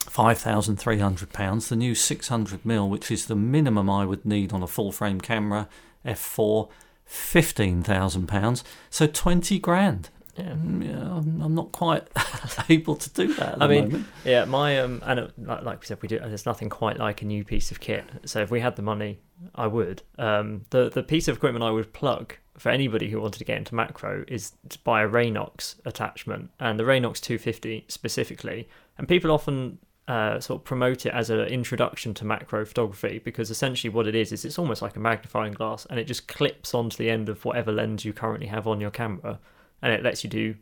£5,300 0.00 1.68
the 1.68 1.76
new 1.76 1.92
600mm 1.92 2.88
which 2.88 3.10
is 3.10 3.26
the 3.26 3.36
minimum 3.36 3.88
I 3.88 4.04
would 4.04 4.24
need 4.26 4.52
on 4.52 4.62
a 4.62 4.66
full 4.66 4.90
frame 4.90 5.20
camera 5.20 5.68
f4 6.04 6.68
£15,000 7.12 8.62
so 8.90 9.06
20 9.06 9.58
grand 9.58 10.10
Yeah. 10.36 10.54
Yeah, 10.80 11.14
I'm 11.14 11.54
not 11.54 11.72
quite 11.72 12.04
able 12.70 12.96
to 12.96 13.10
do 13.10 13.34
that 13.34 13.54
at 13.56 13.62
I 13.62 13.66
mean, 13.68 13.84
moment. 13.84 14.06
Yeah, 14.24 14.46
my 14.46 14.80
um, 14.80 15.02
and 15.04 15.20
it, 15.20 15.32
like, 15.38 15.62
like 15.62 15.80
we 15.80 15.86
said, 15.86 15.98
we 16.00 16.08
do. 16.08 16.18
There's 16.18 16.46
nothing 16.46 16.70
quite 16.70 16.98
like 16.98 17.20
a 17.20 17.26
new 17.26 17.44
piece 17.44 17.70
of 17.70 17.80
kit. 17.80 18.04
So 18.24 18.40
if 18.40 18.50
we 18.50 18.60
had 18.60 18.76
the 18.76 18.82
money, 18.82 19.20
I 19.54 19.66
would. 19.66 20.02
Um, 20.18 20.64
the 20.70 20.88
the 20.88 21.02
piece 21.02 21.28
of 21.28 21.36
equipment 21.36 21.62
I 21.62 21.70
would 21.70 21.92
plug 21.92 22.34
for 22.56 22.70
anybody 22.70 23.10
who 23.10 23.20
wanted 23.20 23.40
to 23.40 23.44
get 23.44 23.58
into 23.58 23.74
macro 23.74 24.24
is 24.26 24.52
to 24.70 24.78
buy 24.84 25.02
a 25.02 25.08
Raynox 25.08 25.76
attachment, 25.84 26.50
and 26.58 26.80
the 26.80 26.84
Raynox 26.84 27.20
250 27.20 27.84
specifically. 27.88 28.68
And 28.96 29.06
people 29.06 29.30
often 29.30 29.78
uh, 30.08 30.40
sort 30.40 30.60
of 30.60 30.64
promote 30.64 31.06
it 31.06 31.12
as 31.14 31.30
an 31.30 31.40
introduction 31.40 32.12
to 32.14 32.24
macro 32.24 32.64
photography 32.64 33.20
because 33.20 33.50
essentially 33.50 33.88
what 33.88 34.06
it 34.06 34.14
is 34.14 34.32
is 34.32 34.44
it's 34.44 34.58
almost 34.58 34.82
like 34.82 34.96
a 34.96 35.00
magnifying 35.00 35.52
glass, 35.52 35.86
and 35.86 35.98
it 35.98 36.04
just 36.04 36.28
clips 36.28 36.74
onto 36.74 36.96
the 36.96 37.10
end 37.10 37.28
of 37.28 37.44
whatever 37.44 37.72
lens 37.72 38.04
you 38.04 38.12
currently 38.12 38.46
have 38.46 38.66
on 38.66 38.80
your 38.80 38.90
camera, 38.90 39.38
and 39.80 39.92
it 39.92 40.02
lets 40.02 40.24
you 40.24 40.30
do 40.30 40.54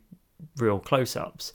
real 0.57 0.79
close-ups. 0.79 1.53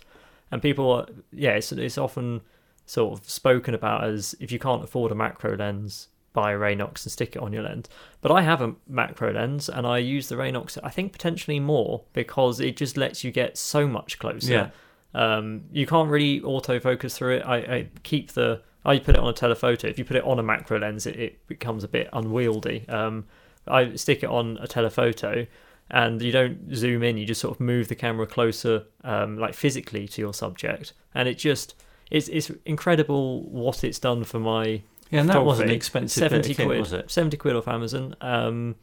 And 0.50 0.62
people 0.62 0.90
are, 0.90 1.06
yeah 1.32 1.52
it's, 1.52 1.72
it's 1.72 1.98
often 1.98 2.40
sort 2.86 3.18
of 3.18 3.28
spoken 3.28 3.74
about 3.74 4.04
as 4.04 4.34
if 4.40 4.52
you 4.52 4.58
can't 4.58 4.84
afford 4.84 5.10
a 5.10 5.14
macro 5.14 5.56
lens 5.56 6.08
buy 6.32 6.52
a 6.52 6.58
Raynox 6.58 7.04
and 7.04 7.10
stick 7.10 7.34
it 7.34 7.42
on 7.42 7.52
your 7.52 7.62
lens. 7.62 7.88
But 8.20 8.30
I 8.30 8.42
have 8.42 8.60
a 8.60 8.74
macro 8.86 9.32
lens 9.32 9.68
and 9.68 9.86
I 9.86 9.98
use 9.98 10.28
the 10.28 10.36
Raynox 10.36 10.78
I 10.84 10.90
think 10.90 11.12
potentially 11.12 11.58
more 11.58 12.04
because 12.12 12.60
it 12.60 12.76
just 12.76 12.96
lets 12.96 13.24
you 13.24 13.32
get 13.32 13.56
so 13.56 13.88
much 13.88 14.18
closer. 14.18 14.52
Yeah. 14.52 14.70
Um, 15.14 15.64
you 15.72 15.86
can't 15.86 16.10
really 16.10 16.40
autofocus 16.40 17.14
through 17.14 17.36
it 17.36 17.42
I, 17.46 17.56
I 17.56 17.88
keep 18.02 18.32
the 18.32 18.62
I 18.86 19.00
put 19.00 19.16
it 19.16 19.20
on 19.20 19.28
a 19.28 19.32
telephoto. 19.32 19.88
If 19.88 19.98
you 19.98 20.04
put 20.04 20.16
it 20.16 20.22
on 20.22 20.38
a 20.38 20.44
macro 20.44 20.78
lens, 20.78 21.06
it, 21.06 21.16
it 21.16 21.46
becomes 21.48 21.82
a 21.82 21.88
bit 21.88 22.08
unwieldy. 22.12 22.88
Um, 22.88 23.24
I 23.66 23.96
stick 23.96 24.22
it 24.22 24.28
on 24.28 24.58
a 24.60 24.68
telephoto, 24.68 25.48
and 25.90 26.22
you 26.22 26.30
don't 26.30 26.72
zoom 26.72 27.02
in. 27.02 27.18
You 27.18 27.26
just 27.26 27.40
sort 27.40 27.56
of 27.56 27.60
move 27.60 27.88
the 27.88 27.96
camera 27.96 28.28
closer, 28.28 28.84
um, 29.02 29.38
like 29.38 29.54
physically, 29.54 30.06
to 30.06 30.22
your 30.22 30.32
subject, 30.32 30.92
and 31.16 31.28
it 31.28 31.34
just 31.34 31.74
it's 32.12 32.28
it's 32.28 32.52
incredible 32.64 33.42
what 33.50 33.82
it's 33.82 33.98
done 33.98 34.22
for 34.22 34.38
my 34.38 34.82
Yeah, 35.10 35.20
and 35.20 35.28
that 35.30 35.44
wasn't 35.44 35.70
expensive. 35.70 36.20
seventy 36.20 36.54
quid, 36.54 36.78
was 36.78 36.92
it? 36.92 37.10
seventy 37.10 37.36
quid 37.36 37.56
off 37.56 37.66
Amazon, 37.66 38.14
um, 38.20 38.76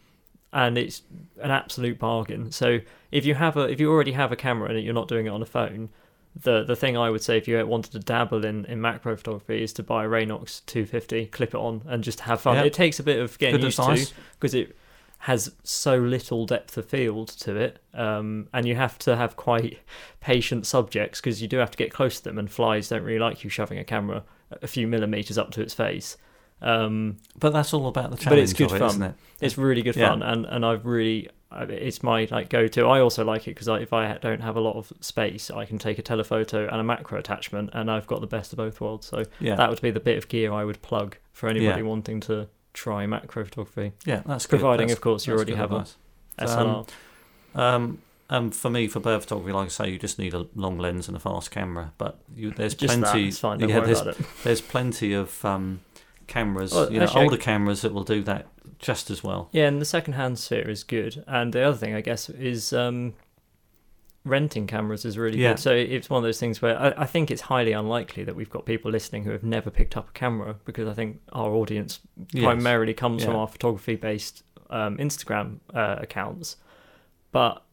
and 0.52 0.78
it's 0.78 1.04
an 1.42 1.52
absolute 1.52 1.98
bargain. 1.98 2.52
So 2.52 2.80
if 3.10 3.26
you 3.26 3.36
have 3.36 3.56
a 3.56 3.62
if 3.72 3.80
you 3.80 3.90
already 3.90 4.12
have 4.12 4.34
a 4.34 4.36
camera 4.36 4.70
and 4.70 4.84
you're 4.84 4.94
not 4.94 5.08
doing 5.08 5.28
it 5.28 5.30
on 5.30 5.42
a 5.42 5.46
phone, 5.46 5.92
the 6.36 6.64
the 6.64 6.76
thing 6.76 6.98
I 6.98 7.10
would 7.10 7.22
say 7.22 7.38
if 7.38 7.48
you 7.48 7.66
wanted 7.66 7.92
to 7.92 8.00
dabble 8.00 8.44
in, 8.46 8.66
in 8.66 8.82
macro 8.82 9.16
photography 9.16 9.64
is 9.64 9.74
to 9.74 9.84
buy 9.84 10.06
a 10.06 10.08
Raynox 10.08 10.66
250, 10.66 11.28
clip 11.28 11.50
it 11.54 11.58
on, 11.58 11.82
and 11.88 12.04
just 12.04 12.22
have 12.22 12.42
fun. 12.42 12.58
It 12.58 12.74
takes 12.74 13.00
a 13.00 13.04
bit 13.04 13.20
of 13.20 13.38
getting 13.38 13.58
Good 13.58 13.66
used 13.66 13.80
advice. 13.80 14.10
to 14.10 14.16
because 14.40 14.54
it 14.56 14.76
has 15.20 15.54
so 15.64 15.96
little 15.98 16.46
depth 16.46 16.76
of 16.78 16.86
field 16.86 17.30
to 17.30 17.56
it, 17.56 17.80
um, 17.94 18.48
and 18.54 18.68
you 18.68 18.76
have 18.76 18.98
to 19.00 19.16
have 19.16 19.36
quite 19.38 19.80
patient 20.20 20.66
subjects 20.68 21.22
because 21.22 21.42
you 21.42 21.48
do 21.48 21.58
have 21.58 21.72
to 21.72 21.78
get 21.78 21.92
close 21.94 22.18
to 22.18 22.24
them, 22.26 22.38
and 22.38 22.52
flies 22.52 22.90
don't 22.90 23.04
really 23.04 23.20
like 23.20 23.44
you 23.44 23.50
shoving 23.50 23.78
a 23.78 23.84
camera 23.84 24.24
a 24.62 24.68
few 24.68 24.88
millimeters 24.88 25.38
up 25.38 25.52
to 25.52 25.62
its 25.62 25.74
face. 25.74 26.18
Um, 26.62 27.18
But 27.40 27.52
that's 27.54 27.74
all 27.74 27.88
about 27.88 28.12
the 28.12 28.18
challenge 28.18 28.30
But 28.30 28.40
it's 28.40 28.54
good 28.54 28.68
of 28.72 28.76
it, 28.76 28.80
fun. 28.80 28.90
isn't 28.90 29.04
it? 29.04 29.16
it's 29.42 29.58
really 29.58 29.82
good 29.82 29.96
Yeah. 29.96 30.10
fun, 30.10 30.24
and 30.24 30.46
and 30.46 30.66
I've 30.66 30.86
really 30.86 31.30
it's 31.70 32.04
my 32.04 32.28
like 32.32 32.50
go 32.50 32.68
to. 32.68 32.86
I 32.88 33.00
also 33.00 33.24
like 33.24 33.44
it 33.48 33.52
because 33.56 33.68
if 33.68 33.94
I 33.94 34.18
don't 34.18 34.42
have 34.42 34.56
a 34.56 34.62
lot 34.62 34.76
of 34.76 34.92
space, 35.02 35.50
I 35.52 35.66
can 35.66 35.78
take 35.78 35.98
a 36.00 36.02
telephoto 36.02 36.68
and 36.68 36.80
a 36.80 36.84
macro 36.84 37.20
attachment, 37.20 37.70
and 37.74 37.90
I've 37.90 38.08
got 38.08 38.22
the 38.22 38.28
best 38.28 38.54
of 38.54 38.58
both 38.58 38.80
worlds. 38.82 39.08
So 39.08 39.24
Yeah, 39.40 39.56
that 39.56 39.70
would 39.70 39.82
be 39.82 39.92
the 39.92 40.00
bit 40.00 40.18
of 40.18 40.28
gear 40.28 40.52
I 40.52 40.64
would 40.66 40.82
plug 40.82 41.18
for 41.32 41.48
anybody 41.50 41.82
Yeah. 41.82 41.88
wanting 41.88 42.20
to 42.22 42.48
try 42.74 43.06
macro 43.06 43.46
photography, 43.46 43.92
yeah, 44.06 44.24
that's 44.26 44.46
good. 44.48 44.60
providing 44.60 44.88
That's- 44.88 44.98
of 44.98 45.02
course 45.02 45.28
you 45.28 45.34
already 45.34 45.54
have 45.54 45.72
a 45.72 45.76
advice. 45.76 45.96
SLR. 46.40 46.86
Um, 47.56 48.00
um, 48.30 48.50
for 48.50 48.70
me, 48.72 48.88
for 48.88 49.00
bird 49.00 49.22
photography, 49.22 49.52
like 49.52 49.66
I 49.66 49.70
say, 49.70 49.90
you 49.92 50.00
just 50.00 50.18
need 50.18 50.34
a 50.34 50.48
long 50.56 50.80
lens 50.80 51.08
and 51.08 51.16
a 51.16 51.20
fast 51.20 51.52
camera. 51.52 51.94
But 52.00 52.18
you, 52.36 52.50
there's 52.50 52.74
Just 52.74 53.00
plenty. 53.00 53.30
Don't 53.32 53.60
yeah, 53.70 53.80
there's 53.82 54.02
there's 54.44 54.62
plenty 54.62 55.14
of 55.14 55.44
um, 55.46 55.82
cameras, 56.26 56.74
Well, 56.74 56.92
you 56.92 56.98
know, 56.98 57.06
actually, 57.06 57.24
older 57.26 57.38
cameras 57.38 57.82
that 57.84 57.94
will 57.94 58.04
do 58.04 58.24
that 58.24 58.48
just 58.80 59.10
as 59.12 59.24
well. 59.24 59.50
Yeah, 59.52 59.68
and 59.68 59.82
the 59.82 59.86
second-hand 59.86 60.40
sphere 60.40 60.70
is 60.70 60.84
good. 60.84 61.24
And 61.28 61.54
the 61.54 61.62
other 61.64 61.78
thing, 61.78 61.94
I 61.96 62.02
guess, 62.02 62.30
is 62.30 62.74
um, 62.74 63.14
renting 64.26 64.68
cameras 64.68 65.06
is 65.06 65.18
really 65.18 65.38
Yeah. 65.40 65.52
good. 65.52 65.60
So 65.60 65.72
it's 65.74 66.10
one 66.10 66.18
of 66.20 66.24
those 66.24 66.40
things 66.40 66.62
where 66.62 66.80
I, 66.80 66.94
I 67.04 67.06
think 67.06 67.30
it's 67.30 67.42
highly 67.42 67.74
unlikely 67.74 68.24
that 68.24 68.36
we've 68.36 68.50
got 68.50 68.66
people 68.66 68.90
listening 68.92 69.24
who 69.26 69.32
have 69.32 69.44
never 69.44 69.70
picked 69.70 69.98
up 69.98 70.10
a 70.10 70.12
camera 70.14 70.56
because 70.66 70.88
I 70.88 70.94
think 70.94 71.20
our 71.34 71.52
audience 71.52 72.00
Yes. 72.32 72.44
primarily 72.44 72.94
comes 72.94 73.24
from 73.24 73.36
our 73.36 73.48
photography-based 73.48 74.44
um, 74.70 74.98
Instagram 74.98 75.60
uh, 75.74 75.98
accounts. 76.00 76.58
But 77.32 77.64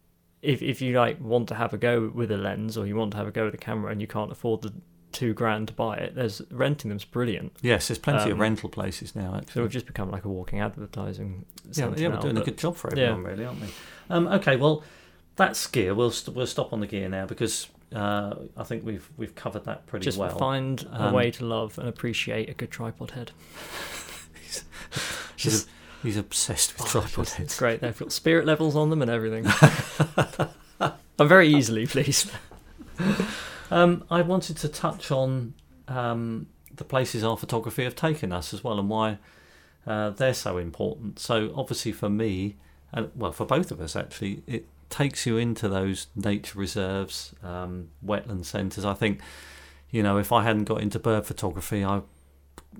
if 0.42 0.62
if 0.62 0.80
you 0.80 0.96
like 0.98 1.20
want 1.20 1.48
to 1.48 1.54
have 1.54 1.72
a 1.74 1.76
go 1.78 2.10
with 2.14 2.30
a 2.30 2.36
lens 2.36 2.76
or 2.78 2.86
you 2.86 2.96
want 2.96 3.10
to 3.12 3.16
have 3.18 3.26
a 3.28 3.30
go 3.30 3.44
with 3.44 3.54
a 3.54 3.58
camera 3.58 3.92
and 3.92 4.00
you 4.00 4.06
can't 4.06 4.32
afford 4.32 4.62
the 4.62 4.72
two 5.12 5.34
grand 5.34 5.68
to 5.68 5.74
buy 5.74 5.96
it, 5.96 6.14
there's 6.14 6.40
renting 6.50 6.88
them's 6.88 7.04
brilliant. 7.04 7.52
Yes, 7.62 7.88
there's 7.88 7.98
plenty 7.98 8.30
of 8.30 8.36
Um, 8.36 8.40
rental 8.40 8.68
places 8.68 9.14
now. 9.16 9.32
So 9.32 9.38
Actually, 9.38 9.62
we've 9.62 9.70
just 9.72 9.86
become 9.86 10.10
like 10.10 10.24
a 10.24 10.28
walking 10.28 10.60
advertising. 10.60 11.44
yeah, 11.72 11.90
yeah, 11.96 12.08
we're 12.08 12.16
doing 12.20 12.38
a 12.38 12.42
good 12.44 12.58
job 12.58 12.76
for 12.76 12.90
Yeah. 12.96 13.10
everyone, 13.10 13.24
really, 13.24 13.44
aren't 13.44 13.60
we? 13.60 13.68
Um, 14.08 14.26
okay, 14.28 14.56
well, 14.56 14.82
that's 15.36 15.66
gear. 15.66 15.94
We'll 15.94 16.10
st- 16.10 16.36
we'll 16.36 16.46
stop 16.46 16.72
on 16.72 16.80
the 16.80 16.86
gear 16.86 17.08
now 17.08 17.26
because 17.26 17.68
uh, 17.94 18.34
I 18.56 18.62
think 18.64 18.84
we've 18.84 19.08
we've 19.16 19.34
covered 19.34 19.64
that 19.64 19.86
pretty 19.86 20.04
Just 20.04 20.18
well. 20.18 20.36
find 20.38 20.86
a 20.92 21.06
Um, 21.08 21.12
way 21.14 21.30
to 21.32 21.44
love 21.44 21.78
and 21.78 21.88
appreciate 21.88 22.48
a 22.48 22.54
good 22.54 22.70
tripod 22.70 23.10
head. 23.12 23.32
He's, 24.42 24.64
Just- 25.36 25.68
he's 26.02 26.16
obsessed 26.16 26.74
with 26.78 26.82
Oh, 26.94 27.00
tripod 27.00 27.28
heads. 27.30 27.40
It's 27.40 27.58
great. 27.58 27.80
They've 27.80 27.98
got 27.98 28.12
spirit 28.12 28.46
levels 28.46 28.76
on 28.76 28.90
them 28.90 29.02
and 29.02 29.10
everything. 29.10 29.46
I'm 31.18 31.28
very 31.28 31.48
easily 31.48 31.86
pleased. 31.86 32.30
Um, 33.70 34.04
I 34.10 34.22
wanted 34.22 34.56
to 34.58 34.68
touch 34.68 35.10
on 35.10 35.54
um, 35.88 36.46
the 36.74 36.84
places 36.84 37.22
our 37.22 37.36
photography 37.36 37.84
have 37.84 37.96
taken 37.96 38.32
us 38.32 38.52
as 38.52 38.64
well, 38.64 38.78
and 38.78 38.88
why 38.88 39.18
uh, 39.86 40.10
they're 40.10 40.34
so 40.34 40.58
important. 40.58 41.18
So, 41.18 41.52
obviously, 41.54 41.92
for 41.92 42.10
me, 42.10 42.56
and 42.92 43.10
well, 43.14 43.32
for 43.32 43.46
both 43.46 43.70
of 43.70 43.80
us 43.80 43.96
actually, 43.96 44.42
it 44.46 44.66
takes 44.88 45.24
you 45.24 45.36
into 45.36 45.68
those 45.68 46.08
nature 46.16 46.58
reserves, 46.58 47.34
um, 47.42 47.88
wetland 48.04 48.44
centres. 48.44 48.84
I 48.84 48.94
think, 48.94 49.20
you 49.90 50.02
know, 50.02 50.18
if 50.18 50.32
I 50.32 50.42
hadn't 50.42 50.64
got 50.64 50.82
into 50.82 50.98
bird 50.98 51.24
photography, 51.26 51.84
I, 51.84 52.02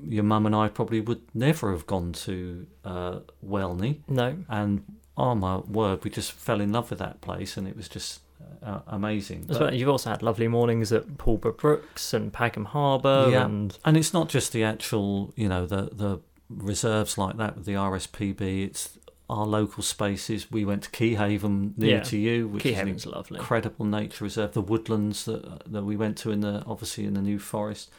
your 0.05 0.25
mum 0.25 0.47
and 0.47 0.55
I 0.55 0.69
probably 0.69 1.01
would 1.01 1.23
never 1.35 1.71
have 1.71 1.87
gone 1.87 2.13
to 2.13 2.67
uh, 2.85 3.19
Welney. 3.47 4.01
No, 4.09 4.37
And 4.49 4.85
oh 5.17 5.35
my 5.35 5.59
word, 5.59 6.05
we 6.05 6.11
just 6.11 6.33
fell 6.33 6.61
in 6.61 6.73
love 6.73 6.91
with 6.91 6.99
that 6.99 7.21
place, 7.21 7.57
and 7.57 7.69
it 7.69 7.77
was 7.77 7.89
just 7.89 8.21
uh, 8.63 8.81
amazing. 8.89 9.45
But- 9.49 9.75
you've 9.75 9.89
also 9.89 10.11
had 10.11 10.23
lovely 10.23 10.49
mornings 10.49 10.93
at 10.93 11.17
Pulborough 11.19 11.57
Brooks 11.57 12.13
and 12.15 12.33
Pagham 12.33 12.67
Harbour, 12.67 13.29
Yeah. 13.31 13.45
and 13.45 13.77
And 13.85 13.97
it's 13.97 14.13
not 14.13 14.29
just 14.29 14.53
the 14.53 14.65
actual, 14.65 15.33
you 15.37 15.49
know, 15.49 15.67
the 15.67 15.91
the 15.93 16.21
reserves 16.49 17.17
like 17.17 17.37
that 17.37 17.57
with 17.57 17.65
the 17.65 17.75
RSPB. 17.77 18.65
It's 18.65 18.99
our 19.29 19.47
local 19.47 19.83
spaces. 19.85 20.51
We 20.51 20.65
went 20.65 20.83
to 20.83 20.91
Keyhaven 20.91 21.79
near 21.79 21.99
Yeah. 21.99 22.03
to 22.03 22.19
you, 22.19 22.49
which 22.49 22.67
is 22.67 22.77
Keyhaven's 22.77 23.07
an 23.07 23.13
lovely. 23.13 23.39
incredible 23.39 23.87
nature 23.87 24.25
reserve. 24.25 24.53
The 24.53 24.61
woodlands 24.61 25.25
that 25.27 25.63
that 25.73 25.85
we 25.85 25.97
went 25.97 26.17
to 26.19 26.31
in 26.33 26.41
the 26.41 26.65
obviously 26.67 27.05
in 27.05 27.15
the 27.15 27.23
New 27.23 27.39
Forest. 27.39 27.91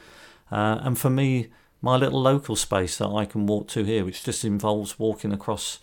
Uh, 0.51 0.79
and 0.81 0.99
for 0.99 1.09
me, 1.09 1.47
my 1.81 1.95
little 1.95 2.21
local 2.21 2.55
space 2.57 2.97
that 2.97 3.07
I 3.07 3.25
can 3.25 3.47
walk 3.47 3.67
to 3.69 3.83
here, 3.85 4.03
which 4.03 4.23
just 4.23 4.43
involves 4.43 4.99
walking 4.99 5.31
across 5.31 5.79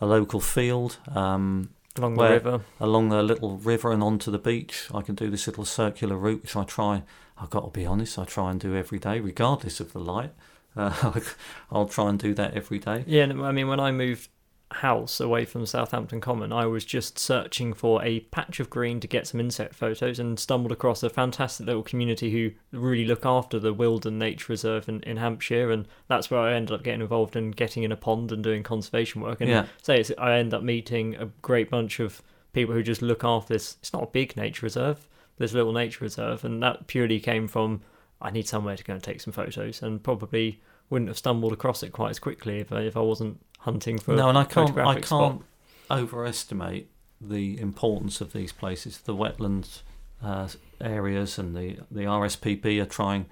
a 0.00 0.06
local 0.06 0.40
field. 0.40 0.98
Um, 1.12 1.70
along 1.96 2.14
the 2.14 2.28
river. 2.28 2.60
along 2.80 3.08
the 3.08 3.22
little 3.22 3.56
river 3.58 3.92
and 3.92 4.02
onto 4.02 4.30
the 4.30 4.38
beach. 4.38 4.88
I 4.92 5.02
can 5.02 5.14
do 5.14 5.30
this 5.30 5.46
little 5.46 5.64
circular 5.64 6.16
route, 6.16 6.42
which 6.42 6.56
I 6.56 6.64
try. 6.64 7.02
I've 7.38 7.50
got 7.50 7.64
to 7.64 7.70
be 7.70 7.86
honest, 7.86 8.18
I 8.18 8.24
try 8.24 8.50
and 8.50 8.60
do 8.60 8.76
every 8.76 8.98
day, 8.98 9.20
regardless 9.20 9.80
of 9.80 9.92
the 9.92 10.00
light. 10.00 10.32
Uh, 10.76 11.20
I'll 11.70 11.86
try 11.86 12.08
and 12.08 12.18
do 12.18 12.34
that 12.34 12.54
every 12.54 12.78
day. 12.78 13.04
Yeah, 13.06 13.24
I 13.24 13.52
mean, 13.52 13.68
when 13.68 13.80
I 13.80 13.92
moved 13.92 14.28
house 14.72 15.20
away 15.20 15.44
from 15.44 15.66
Southampton 15.66 16.20
Common, 16.20 16.52
I 16.52 16.66
was 16.66 16.84
just 16.84 17.18
searching 17.18 17.72
for 17.72 18.02
a 18.02 18.20
patch 18.20 18.60
of 18.60 18.70
green 18.70 19.00
to 19.00 19.06
get 19.06 19.26
some 19.26 19.40
insect 19.40 19.74
photos 19.74 20.18
and 20.18 20.38
stumbled 20.38 20.72
across 20.72 21.02
a 21.02 21.10
fantastic 21.10 21.66
little 21.66 21.82
community 21.82 22.30
who 22.30 22.50
really 22.76 23.04
look 23.04 23.24
after 23.24 23.58
the 23.58 23.72
Wilden 23.72 24.18
Nature 24.18 24.52
Reserve 24.52 24.88
in, 24.88 25.02
in 25.02 25.16
Hampshire, 25.16 25.70
and 25.70 25.86
that's 26.08 26.30
where 26.30 26.40
I 26.40 26.54
ended 26.54 26.74
up 26.74 26.82
getting 26.82 27.02
involved 27.02 27.36
in 27.36 27.52
getting 27.52 27.82
in 27.82 27.92
a 27.92 27.96
pond 27.96 28.32
and 28.32 28.42
doing 28.42 28.62
conservation 28.62 29.20
work. 29.20 29.40
And 29.40 29.50
Yeah, 29.50 29.66
say 29.82 30.00
it's, 30.00 30.10
I 30.18 30.34
end 30.34 30.54
up 30.54 30.62
meeting 30.62 31.14
a 31.16 31.26
great 31.42 31.70
bunch 31.70 32.00
of 32.00 32.22
people 32.52 32.74
who 32.74 32.82
just 32.82 33.02
look 33.02 33.24
after 33.24 33.54
this. 33.54 33.76
It's 33.80 33.92
not 33.92 34.02
a 34.02 34.06
big 34.06 34.36
nature 34.36 34.66
reserve, 34.66 35.08
this 35.38 35.52
little 35.52 35.72
nature 35.72 36.04
reserve, 36.04 36.44
and 36.44 36.62
that 36.62 36.86
purely 36.86 37.20
came 37.20 37.48
from 37.48 37.82
I 38.20 38.30
need 38.30 38.48
somewhere 38.48 38.76
to 38.76 38.84
go 38.84 38.94
and 38.94 39.02
take 39.02 39.20
some 39.20 39.32
photos, 39.32 39.82
and 39.82 40.02
probably 40.02 40.60
wouldn't 40.90 41.08
have 41.08 41.18
stumbled 41.18 41.52
across 41.52 41.82
it 41.82 41.92
quite 41.92 42.10
as 42.10 42.18
quickly 42.18 42.60
if 42.60 42.72
I, 42.72 42.80
if 42.80 42.96
I 42.96 43.00
wasn't 43.00 43.40
hunting 43.64 43.98
for. 43.98 44.14
no, 44.14 44.28
and 44.28 44.38
I 44.38 44.44
can't. 44.44 44.76
I 44.78 45.00
can't 45.00 45.42
overestimate 45.90 46.90
the 47.20 47.58
importance 47.58 48.20
of 48.20 48.32
these 48.32 48.52
places. 48.52 48.98
The 48.98 49.14
wetlands 49.14 49.80
uh, 50.22 50.48
areas 50.80 51.38
and 51.38 51.56
the 51.56 51.78
the 51.90 52.02
RSPB 52.02 52.80
are 52.80 52.86
trying 52.86 53.26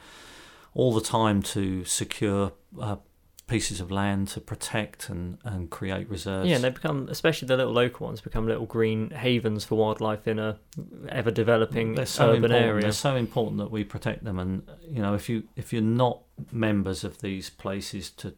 all 0.74 0.92
the 0.92 1.00
time 1.02 1.42
to 1.42 1.84
secure 1.84 2.52
uh, 2.80 2.96
pieces 3.46 3.80
of 3.80 3.90
land 3.90 4.28
to 4.28 4.40
protect 4.40 5.10
and, 5.10 5.36
and 5.44 5.68
create 5.68 6.08
reserves. 6.08 6.48
Yeah, 6.48 6.54
and 6.54 6.64
they 6.64 6.70
become, 6.70 7.08
especially 7.10 7.48
the 7.48 7.58
little 7.58 7.72
local 7.74 8.06
ones, 8.06 8.22
become 8.22 8.46
little 8.46 8.64
green 8.64 9.10
havens 9.10 9.62
for 9.64 9.74
wildlife 9.74 10.26
in 10.26 10.38
a 10.38 10.58
ever 11.10 11.30
developing 11.30 11.94
they're 11.94 12.06
so 12.06 12.30
urban 12.30 12.44
important. 12.44 12.64
area. 12.64 12.82
They're 12.82 12.92
so 12.92 13.14
important 13.14 13.58
that 13.58 13.70
we 13.70 13.84
protect 13.84 14.24
them, 14.24 14.38
and 14.38 14.66
you 14.88 15.02
know, 15.02 15.12
if 15.12 15.28
you 15.28 15.44
if 15.56 15.72
you're 15.72 15.82
not 15.82 16.22
members 16.50 17.04
of 17.04 17.20
these 17.20 17.50
places 17.50 18.10
to, 18.12 18.34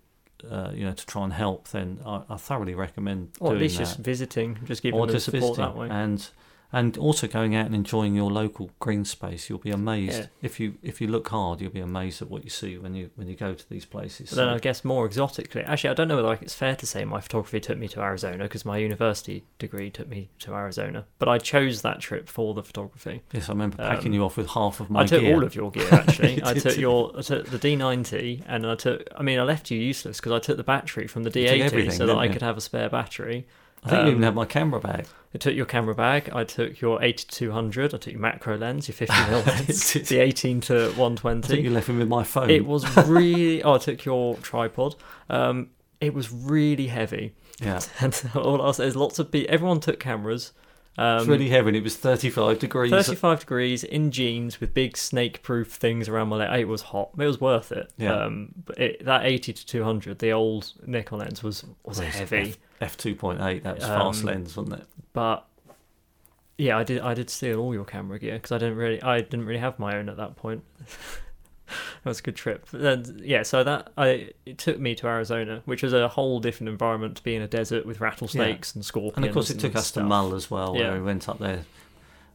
uh, 0.51 0.71
you 0.75 0.85
know, 0.85 0.93
to 0.93 1.07
try 1.07 1.25
and 1.25 1.33
help, 1.33 1.69
then 1.69 2.01
I, 2.05 2.23
I 2.29 2.37
thoroughly 2.37 2.75
recommend 2.75 3.31
Or 3.41 3.53
at 3.53 3.59
least 3.59 3.77
that. 3.79 3.85
just 3.85 3.99
visiting, 3.99 4.59
just 4.65 4.83
giving 4.83 4.99
or 4.99 5.07
them 5.07 5.15
just 5.15 5.27
support 5.27 5.43
visiting, 5.57 5.65
that 5.65 5.77
way. 5.77 5.89
and 5.91 6.29
and 6.75 6.99
also 6.99 7.29
going 7.29 7.55
out 7.55 7.67
and 7.67 7.75
enjoying 7.75 8.17
your 8.17 8.31
local 8.31 8.71
green 8.81 9.05
space. 9.05 9.49
You'll 9.49 9.61
be 9.61 9.71
amazed 9.71 10.19
Yeah. 10.19 10.27
if 10.43 10.59
you 10.59 10.75
if 10.83 11.01
you 11.01 11.07
look 11.07 11.29
hard. 11.29 11.61
You'll 11.61 11.71
be 11.71 11.81
amazed 11.81 12.21
at 12.21 12.29
what 12.29 12.43
you 12.43 12.51
see 12.51 12.77
when 12.79 12.95
you 12.95 13.11
when 13.15 13.29
you 13.29 13.37
go 13.37 13.55
to 13.55 13.71
these 13.71 13.85
places. 13.85 14.31
But 14.31 14.37
then 14.37 14.49
So- 14.49 14.55
I 14.55 14.59
guess 14.59 14.85
more 14.85 15.07
exotically, 15.07 15.63
actually, 15.63 15.91
I 15.91 15.95
don't 15.95 16.09
know 16.09 16.17
whether 16.17 16.29
like, 16.29 16.43
it's 16.43 16.55
fair 16.55 16.75
to 16.77 16.87
say 16.87 17.05
my 17.05 17.21
photography 17.21 17.61
took 17.61 17.79
me 17.79 17.87
to 17.89 18.01
Arizona 18.01 18.45
because 18.45 18.65
my 18.65 18.79
university 18.79 19.45
degree 19.59 19.89
took 19.91 20.09
me 20.09 20.31
to 20.41 20.53
Arizona. 20.53 21.07
But 21.21 21.29
I 21.29 21.39
chose 21.39 21.83
that 21.83 22.01
trip 22.01 22.29
for 22.29 22.55
the 22.55 22.63
photography. 22.65 23.23
yes, 23.33 23.49
I 23.49 23.53
remember 23.53 23.77
packing 23.77 24.09
um, 24.09 24.15
you 24.15 24.25
off 24.25 24.37
with 24.37 24.49
half 24.51 24.81
of 24.81 24.91
my 24.91 25.03
I 25.03 25.07
took 25.07 25.21
gear. 25.21 25.35
all 25.37 25.45
of 25.45 25.55
your 25.55 25.71
gear 25.71 25.89
actually. 25.93 26.35
You 26.35 26.43
I 26.45 26.55
took 26.55 26.77
your, 26.77 27.13
I 27.17 27.23
took 27.23 27.47
the 27.47 27.59
D90, 27.59 28.43
and 28.49 28.67
I 28.67 28.75
took. 28.75 29.07
I 29.17 29.23
mean, 29.23 29.39
I 29.39 29.45
left 29.45 29.71
you 29.71 29.79
useless 29.79 30.19
because 30.19 30.33
I 30.33 30.41
took 30.41 30.57
the 30.57 30.65
battery 30.65 31.07
from 31.07 31.23
the 31.23 31.31
D80 31.31 31.93
so 31.93 32.07
that 32.07 32.17
I 32.17 32.29
could 32.29 32.43
have 32.43 32.57
a 32.57 32.61
spare 32.61 32.89
battery. 32.89 33.47
I 33.85 33.89
think 33.91 34.03
you 34.03 34.07
even 34.13 34.17
Um, 34.19 34.23
had 34.23 34.35
my 34.35 34.45
camera 34.47 34.81
bag. 34.81 35.07
I 35.35 35.39
took 35.39 35.55
your 35.55 35.67
camera 35.67 35.95
bag. 35.95 36.31
I 36.33 36.45
took 36.45 36.81
your 36.81 37.03
80 37.03 37.25
to 37.25 37.27
200. 37.27 37.93
I 37.95 37.99
took 37.99 38.13
your 38.13 38.21
macro 38.21 38.57
lens, 38.57 38.89
your 38.89 38.95
50 38.95 39.15
mil 39.31 39.41
lens, 39.43 39.93
Did 39.93 40.07
the 40.07 40.19
18 40.21 40.61
to 40.63 40.75
120. 40.93 41.39
I 41.39 41.49
think 41.49 41.63
120. 41.63 41.63
you 41.63 41.71
left 41.71 41.89
me 41.89 41.97
with 41.99 42.09
my 42.09 42.23
phone. 42.25 42.51
It 42.51 42.65
was 42.67 42.85
really. 43.09 43.63
oh, 43.63 43.75
I 43.75 43.79
took 43.79 44.05
your 44.05 44.37
tripod. 44.37 44.95
Um, 45.29 45.71
it 46.01 46.15
was 46.15 46.31
really 46.33 46.87
heavy, 46.89 47.35
yeah, 47.61 47.81
and 48.01 48.31
all 48.35 48.61
I'll 48.61 48.73
say 48.75 48.87
is 48.87 48.95
lots 48.97 49.19
of 49.19 49.31
people. 49.31 49.53
Everyone 49.53 49.81
took 49.81 49.99
cameras. 50.01 50.53
Um, 50.97 51.19
it's 51.19 51.27
really 51.27 51.49
heavy. 51.49 51.69
and 51.69 51.77
It 51.77 51.83
was 51.83 51.97
35 51.97 52.59
degrees. 52.61 52.91
35 52.93 53.41
degrees 53.41 53.83
in 53.83 54.13
jeans 54.13 54.61
with 54.61 54.73
big 54.75 54.97
snake-proof 54.97 55.73
things 55.73 56.09
around 56.09 56.29
my 56.29 56.37
leg. 56.37 56.61
It 56.61 56.69
was 56.69 56.83
hot. 56.83 57.11
It 57.19 57.27
was 57.27 57.41
worth 57.41 57.73
it. 57.73 57.91
Yeah. 57.97 58.13
Um, 58.15 58.51
but 58.65 58.79
it, 58.79 59.05
that 59.05 59.25
80 59.25 59.53
to 59.55 59.67
200, 59.67 60.19
the 60.21 60.31
old 60.33 60.73
Nikon 60.87 61.19
lens 61.19 61.43
was 61.43 61.65
was 61.85 61.99
heavy. 61.99 62.55
F 62.85 62.97
two 62.97 63.15
point 63.15 63.41
eight. 63.41 63.63
That 63.65 63.77
was 63.77 63.85
Um, 63.85 63.99
fast 64.01 64.25
lens, 64.25 64.57
wasn't 64.57 64.81
it? 64.81 64.87
but 65.13 65.47
yeah, 66.59 66.79
I 66.79 66.85
did. 66.85 67.01
I 67.01 67.15
did 67.15 67.31
steal 67.31 67.59
all 67.59 67.75
your 67.75 67.85
camera 67.85 68.19
gear 68.19 68.35
because 68.35 68.53
I 68.53 68.59
didn't 68.59 68.77
really. 68.77 69.03
I 69.03 69.21
didn't 69.21 69.47
really 69.47 69.59
have 69.61 69.79
my 69.79 69.97
own 69.97 70.09
at 70.09 70.17
that 70.19 70.37
point. 70.37 70.63
that 71.67 72.05
was 72.05 72.21
a 72.21 72.23
good 72.23 72.37
trip. 72.37 72.67
Then, 72.71 73.21
yeah, 73.23 73.43
so 73.43 73.65
that 73.65 73.91
I 73.97 74.31
it 74.47 74.59
took 74.59 74.79
me 74.79 74.95
to 74.97 75.07
Arizona, 75.09 75.63
which 75.65 75.83
was 75.83 75.93
a 75.93 76.09
whole 76.09 76.39
different 76.41 76.69
environment 76.69 77.17
to 77.17 77.23
be 77.25 77.35
in 77.35 77.43
a 77.43 77.49
desert 77.49 77.87
with 77.87 78.01
rattlesnakes 78.01 78.75
and 78.75 78.85
scorpions. 78.85 79.17
And 79.17 79.25
of 79.27 79.33
course, 79.33 79.51
it 79.51 79.59
took 79.59 79.75
us 79.75 79.89
stuff. 79.89 80.03
to 80.03 80.09
Mull 80.09 80.35
as 80.35 80.51
well, 80.51 80.77
Yeah. 80.77 80.91
where 80.91 80.99
we 81.01 81.05
went 81.05 81.29
up 81.29 81.39
there, 81.39 81.65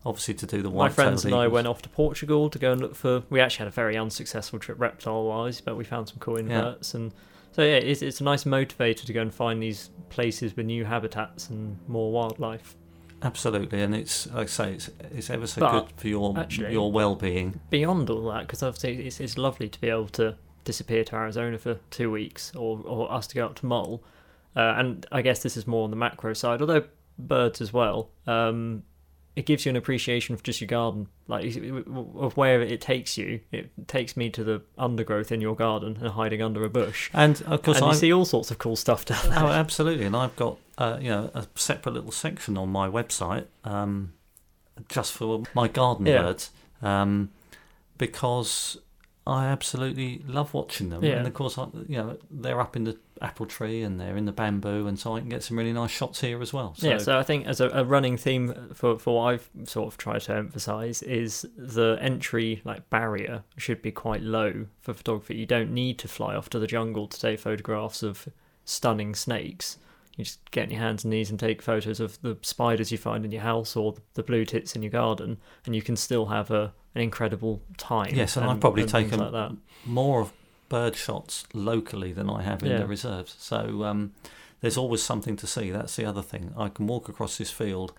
obviously 0.05 0.33
to 0.33 0.45
do 0.45 0.61
the 0.61 0.69
My 0.69 0.89
friends 0.89 1.23
and 1.23 1.33
I 1.35 1.47
went 1.47 1.67
off 1.67 1.81
to 1.83 1.89
Portugal 1.89 2.49
to 2.49 2.59
go 2.59 2.71
and 2.73 2.81
look 2.81 2.95
for. 2.95 3.23
We 3.29 3.39
actually 3.39 3.59
had 3.65 3.67
a 3.69 3.71
very 3.71 3.95
unsuccessful 3.97 4.59
trip 4.59 4.79
reptile 4.79 5.23
wise, 5.25 5.61
but 5.61 5.77
we 5.77 5.83
found 5.83 6.09
some 6.09 6.17
cool 6.19 6.35
inverts 6.37 6.93
and. 6.93 7.13
So 7.51 7.63
yeah, 7.63 7.75
it's, 7.77 8.01
it's 8.01 8.21
a 8.21 8.23
nice 8.23 8.43
motivator 8.43 9.05
to 9.05 9.13
go 9.13 9.21
and 9.21 9.33
find 9.33 9.61
these 9.61 9.89
places 10.09 10.55
with 10.55 10.65
new 10.65 10.85
habitats 10.85 11.49
and 11.49 11.77
more 11.87 12.11
wildlife. 12.11 12.75
Absolutely, 13.21 13.81
and 13.81 13.93
it's 13.93 14.27
like 14.27 14.43
I 14.43 14.45
say, 14.45 14.73
it's 14.75 14.89
it's 15.11 15.29
ever 15.29 15.45
so 15.47 15.59
But, 15.61 15.71
good 15.87 15.91
for 15.97 16.07
your 16.07 16.37
actually- 16.39 16.71
your 16.71 16.91
well 16.91 17.15
being. 17.15 17.59
beyond 17.69 18.09
all 18.09 18.23
that, 18.31 18.41
because 18.47 18.63
obviously 18.63 19.05
it's, 19.07 19.19
it's 19.19 19.37
lovely 19.37 19.67
to 19.67 19.81
be 19.81 19.89
able 19.89 20.07
to 20.09 20.35
disappear 20.63 21.03
to 21.05 21.15
Arizona 21.15 21.57
for 21.57 21.79
two 21.89 22.09
weeks, 22.11 22.55
or 22.55 22.79
or 22.85 23.11
us 23.11 23.27
to 23.27 23.35
go 23.35 23.45
up 23.45 23.55
to 23.55 23.65
Mull, 23.65 24.01
uh, 24.55 24.75
and 24.77 25.05
I 25.11 25.21
guess 25.21 25.43
this 25.43 25.57
is 25.57 25.67
more 25.67 25.83
on 25.83 25.89
the 25.89 25.97
macro 25.97 26.33
side, 26.33 26.61
although 26.61 26.83
birds 27.17 27.59
as 27.59 27.73
well. 27.73 28.09
Um, 28.25 28.83
it 29.35 29.45
gives 29.45 29.65
you 29.65 29.69
an 29.69 29.75
appreciation 29.75 30.33
of 30.35 30.43
just 30.43 30.59
your 30.59 30.67
garden, 30.67 31.07
like 31.27 31.55
of 31.55 32.35
where 32.35 32.61
it 32.61 32.81
takes 32.81 33.17
you. 33.17 33.39
It 33.51 33.71
takes 33.87 34.17
me 34.17 34.29
to 34.31 34.43
the 34.43 34.61
undergrowth 34.77 35.31
in 35.31 35.39
your 35.41 35.55
garden 35.55 35.97
and 36.01 36.09
hiding 36.09 36.41
under 36.41 36.63
a 36.65 36.69
bush, 36.69 37.09
And 37.13 37.41
of 37.43 37.61
course, 37.61 37.81
I 37.81 37.93
see 37.93 38.11
all 38.11 38.25
sorts 38.25 38.51
of 38.51 38.57
cool 38.57 38.75
stuff 38.75 39.05
down 39.05 39.29
there. 39.29 39.39
oh 39.39 39.47
absolutely, 39.47 40.05
and 40.05 40.15
I've 40.15 40.35
got 40.35 40.57
uh, 40.77 40.97
you 41.01 41.09
know 41.09 41.31
a 41.33 41.45
separate 41.55 41.93
little 41.93 42.11
section 42.11 42.57
on 42.57 42.69
my 42.69 42.89
website 42.89 43.45
um, 43.63 44.13
just 44.89 45.13
for 45.13 45.43
my 45.53 45.67
garden 45.67 46.05
Yeah. 46.05 46.21
birds 46.23 46.51
um, 46.81 47.29
because 47.97 48.77
I 49.27 49.45
absolutely 49.47 50.23
love 50.25 50.53
watching 50.53 50.89
them. 50.89 51.03
Yeah. 51.03 51.17
And 51.17 51.27
of 51.27 51.33
course, 51.33 51.57
I, 51.57 51.67
you 51.87 51.97
know 51.97 52.17
they're 52.31 52.59
up 52.59 52.75
in 52.75 52.85
the 52.85 52.97
apple 53.21 53.45
tree 53.45 53.83
and 53.83 53.99
they're 53.99 54.17
in 54.17 54.25
the 54.25 54.31
bamboo, 54.31 54.87
and 54.87 54.97
so 54.97 55.15
I 55.15 55.19
can 55.19 55.29
get 55.29 55.43
some 55.43 55.57
really 55.57 55.73
nice 55.73 55.91
shots 55.91 56.21
here 56.21 56.41
as 56.41 56.51
well. 56.51 56.73
So, 56.77 56.89
yeah, 56.89 56.97
so 56.97 57.17
I 57.17 57.23
think 57.23 57.45
as 57.45 57.59
a, 57.61 57.69
a 57.69 57.83
running 57.83 58.17
theme 58.17 58.71
for, 58.73 58.97
for 58.97 59.17
what 59.17 59.33
I've 59.33 59.49
sort 59.65 59.87
of 59.87 59.97
tried 59.97 60.21
to 60.21 60.33
emphasize 60.33 61.01
is 61.03 61.45
the 61.57 61.97
entry 62.01 62.61
like 62.63 62.89
barrier 62.89 63.43
should 63.57 63.81
be 63.81 63.91
quite 63.91 64.21
low 64.21 64.67
for 64.81 64.93
photography. 64.93 65.35
You 65.35 65.45
don't 65.45 65.71
need 65.71 65.99
to 65.99 66.07
fly 66.07 66.35
off 66.35 66.49
to 66.51 66.59
the 66.59 66.67
jungle 66.67 67.07
to 67.07 67.19
take 67.19 67.39
photographs 67.39 68.01
of 68.01 68.29
stunning 68.65 69.13
snakes. 69.15 69.77
You 70.19 70.25
just 70.25 70.51
get 70.51 70.65
on 70.65 70.71
your 70.71 70.81
hands 70.81 71.03
and 71.05 71.11
knees 71.11 71.29
and 71.29 71.39
take 71.39 71.61
photos 71.61 71.99
of 72.01 72.21
the 72.21 72.37
spiders 72.41 72.91
you 72.91 72.97
find 72.97 73.23
in 73.23 73.31
your 73.31 73.41
house 73.41 73.75
or 73.75 73.95
the 74.15 74.21
blue 74.23 74.43
tits 74.45 74.75
in 74.75 74.83
your 74.83 74.91
garden, 74.91 75.37
and 75.65 75.73
you 75.75 75.81
can 75.81 75.95
still 75.95 76.25
have 76.27 76.51
a 76.51 76.73
an 76.93 77.01
incredible 77.01 77.61
time. 77.77 78.13
Yes, 78.13 78.35
and 78.35 78.45
I've 78.45 78.59
probably 78.59 78.81
and 78.83 78.91
taken 78.91 79.19
like 79.19 79.31
that. 79.31 79.55
more 79.85 80.21
of 80.21 80.33
bird 80.69 80.95
shots 80.95 81.45
locally 81.53 82.11
than 82.11 82.29
I 82.29 82.41
have 82.41 82.61
in 82.63 82.71
Yeah. 82.71 82.79
the 82.79 82.87
reserves. 82.87 83.35
So 83.39 83.83
um, 83.85 84.13
there's 84.61 84.75
always 84.77 85.01
something 85.01 85.35
to 85.37 85.47
see. 85.47 85.71
That's 85.71 85.95
the 85.95 86.05
other 86.05 86.21
thing. 86.21 86.53
I 86.57 86.67
can 86.69 86.85
walk 86.87 87.07
across 87.07 87.37
this 87.37 87.51
field 87.51 87.93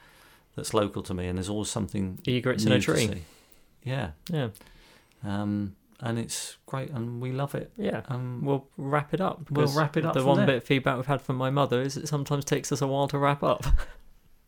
that's 0.57 0.75
local 0.75 1.03
to 1.05 1.15
me, 1.15 1.27
and 1.27 1.39
there's 1.39 1.49
always 1.49 1.71
something 1.71 2.19
Egrets 2.27 2.67
in 2.67 2.73
a 2.73 2.81
tree. 2.81 3.23
Yeah, 3.83 4.11
Yeah, 4.31 4.49
um, 5.25 5.75
and 6.03 6.19
it's 6.19 6.57
great, 6.67 6.91
and 6.91 7.21
we 7.21 7.33
love 7.33 7.55
it. 7.55 7.73
yeah. 7.77 8.03
Um, 8.09 8.43
We'll 8.45 8.67
wrap 8.77 9.13
it 9.15 9.21
up. 9.21 9.51
We'll 9.51 9.73
wrap 9.73 9.97
it 9.97 10.05
up 10.05 10.15
The 10.15 10.25
one 10.25 10.39
there. 10.39 10.47
bit 10.47 10.57
of 10.57 10.65
feedback 10.65 10.97
we've 10.97 11.07
had 11.07 11.21
from 11.23 11.37
my 11.37 11.51
mother 11.51 11.81
is 11.83 11.97
it 11.97 12.09
sometimes 12.09 12.45
takes 12.45 12.73
us 12.73 12.81
a 12.83 12.87
while 12.87 13.09
to 13.09 13.19
wrap 13.19 13.43
up. 13.43 13.65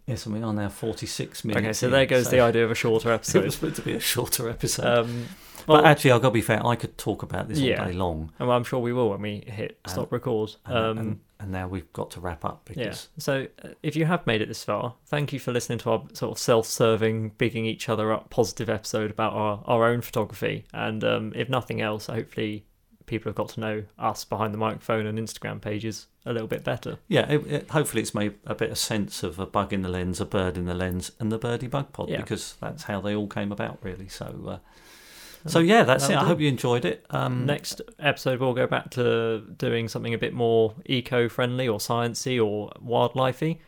yes, 0.06 0.26
and 0.26 0.34
we 0.34 0.42
are 0.42 0.52
now 0.52 0.68
46 0.68 1.44
minutes. 1.44 1.64
Okay, 1.64 1.72
so 1.72 1.86
in, 1.86 1.92
there 1.92 2.06
goes 2.06 2.28
the 2.30 2.40
idea 2.40 2.64
of 2.64 2.70
a 2.70 2.74
shorter 2.74 3.10
episode. 3.12 3.38
It 3.42 3.44
was 3.46 3.62
meant 3.62 3.76
to 3.76 3.82
be 3.82 3.92
a 3.94 4.00
shorter 4.00 4.48
episode. 4.48 4.86
um, 4.86 5.26
but 5.66 5.84
actually, 5.84 6.10
I've 6.12 6.22
got 6.22 6.28
to 6.28 6.34
be 6.34 6.40
fair. 6.42 6.64
I 6.66 6.74
could 6.76 6.98
talk 6.98 7.22
about 7.22 7.48
this 7.48 7.58
Yeah. 7.58 7.80
all 7.80 7.86
day 7.86 7.92
long, 7.92 8.32
and 8.38 8.50
I'm 8.50 8.64
sure 8.64 8.80
we 8.80 8.92
will 8.92 9.10
when 9.10 9.22
we 9.22 9.44
hit 9.46 9.78
stop 9.86 10.10
record. 10.12 10.56
and, 10.66 10.76
Um, 10.76 10.98
and, 10.98 11.20
and 11.38 11.52
now 11.52 11.68
we've 11.68 11.92
got 11.92 12.10
to 12.12 12.20
wrap 12.20 12.44
up 12.44 12.68
yeah. 12.70 12.84
because 12.84 13.08
So 13.18 13.46
uh, 13.64 13.68
if 13.82 13.94
you 13.96 14.04
have 14.06 14.26
made 14.26 14.42
it 14.42 14.48
this 14.48 14.64
far, 14.64 14.94
thank 15.06 15.32
you 15.32 15.38
for 15.38 15.52
listening 15.52 15.78
to 15.80 15.90
our 15.90 16.02
sort 16.14 16.32
of 16.32 16.38
self-serving, 16.38 17.30
bigging 17.38 17.64
each 17.66 17.88
other 17.88 18.12
up 18.12 18.28
positive 18.30 18.68
episode 18.68 19.10
about 19.10 19.32
our, 19.34 19.62
our 19.66 19.84
own 19.86 20.00
photography. 20.00 20.64
And 20.72 21.04
um, 21.04 21.32
if 21.36 21.48
nothing 21.48 21.80
else, 21.80 22.06
hopefully 22.06 22.64
people 23.06 23.28
have 23.30 23.36
got 23.36 23.48
to 23.50 23.60
know 23.60 23.84
us 23.98 24.24
behind 24.24 24.54
the 24.54 24.58
microphone 24.58 25.06
and 25.06 25.18
Instagram 25.18 25.60
pages 25.60 26.06
a 26.24 26.32
little 26.32 26.48
bit 26.48 26.62
better. 26.64 26.98
Yeah, 27.08 27.28
it, 27.30 27.46
it, 27.46 27.70
hopefully 27.70 28.02
it's 28.02 28.14
made 28.14 28.34
a 28.46 28.54
bit 28.54 28.70
of 28.70 28.78
sense 28.78 29.22
of 29.22 29.38
a 29.38 29.46
bug 29.46 29.72
in 29.72 29.82
the 29.82 29.88
lens, 29.88 30.20
a 30.20 30.24
bird 30.24 30.56
in 30.56 30.66
the 30.66 30.74
lens, 30.74 31.10
and 31.18 31.32
the 31.32 31.38
birdie 31.38 31.66
bug 31.66 31.92
pod 31.92 32.08
Yeah. 32.08 32.18
because 32.18 32.54
that's 32.60 32.84
how 32.84 33.00
they 33.00 33.14
all 33.14 33.26
came 33.26 33.50
about, 33.52 33.78
really. 33.82 34.08
So, 34.08 34.60
uh, 35.44 35.48
so 35.48 35.58
yeah, 35.58 35.82
that's 35.82 36.04
it. 36.04 36.08
that'll 36.08 36.20
I 36.20 36.22
do. 36.24 36.28
hope 36.28 36.40
you 36.40 36.48
enjoyed 36.48 36.84
it. 36.84 37.04
Um, 37.10 37.44
Next 37.46 37.80
episode, 37.98 38.38
we'll 38.38 38.54
go 38.54 38.68
back 38.68 38.90
to 38.92 39.40
doing 39.58 39.88
something 39.88 40.14
a 40.14 40.18
bit 40.18 40.32
more 40.32 40.74
eco-friendly 40.86 41.66
or 41.66 41.78
sciencey 41.78 42.44
or 42.44 42.70
wildlifey. 42.80 43.58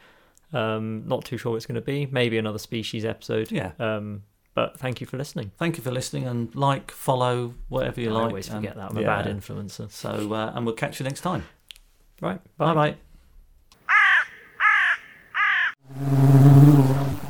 Um, 0.53 1.03
not 1.09 1.25
too 1.25 1.37
sure 1.37 1.51
what 1.51 1.57
it's 1.57 1.67
going 1.67 1.75
to 1.75 1.81
be. 1.81 2.07
Maybe 2.07 2.39
another 2.39 2.59
species 2.61 3.05
episode. 3.05 3.51
yeah, 3.51 3.73
Um, 3.81 4.23
but 4.55 4.79
thank 4.79 5.01
you 5.01 5.07
for 5.07 5.17
listening. 5.17 5.51
thank 5.59 5.77
you 5.77 5.83
for 5.83 5.91
listening 5.91 6.27
and 6.27 6.55
like, 6.55 6.91
follow, 6.91 7.55
whatever 7.69 8.01
you 8.01 8.11
I 8.11 8.13
like. 8.15 8.29
always 8.29 8.51
Um, 8.51 8.57
forget 8.57 8.77
that 8.77 8.91
I'm 8.91 8.97
a 8.97 9.03
bad 9.03 9.27
influencer. 9.27 9.91
So, 9.91 10.33
uh, 10.33 10.53
and 10.55 10.65
we'll 10.65 10.75
catch 10.75 11.01
you 11.01 11.05
next 11.05 11.21
time. 11.21 11.45
Right. 12.21 12.41
Bye 12.57 12.75
Bye. 12.75 12.97
bye. 15.97 17.25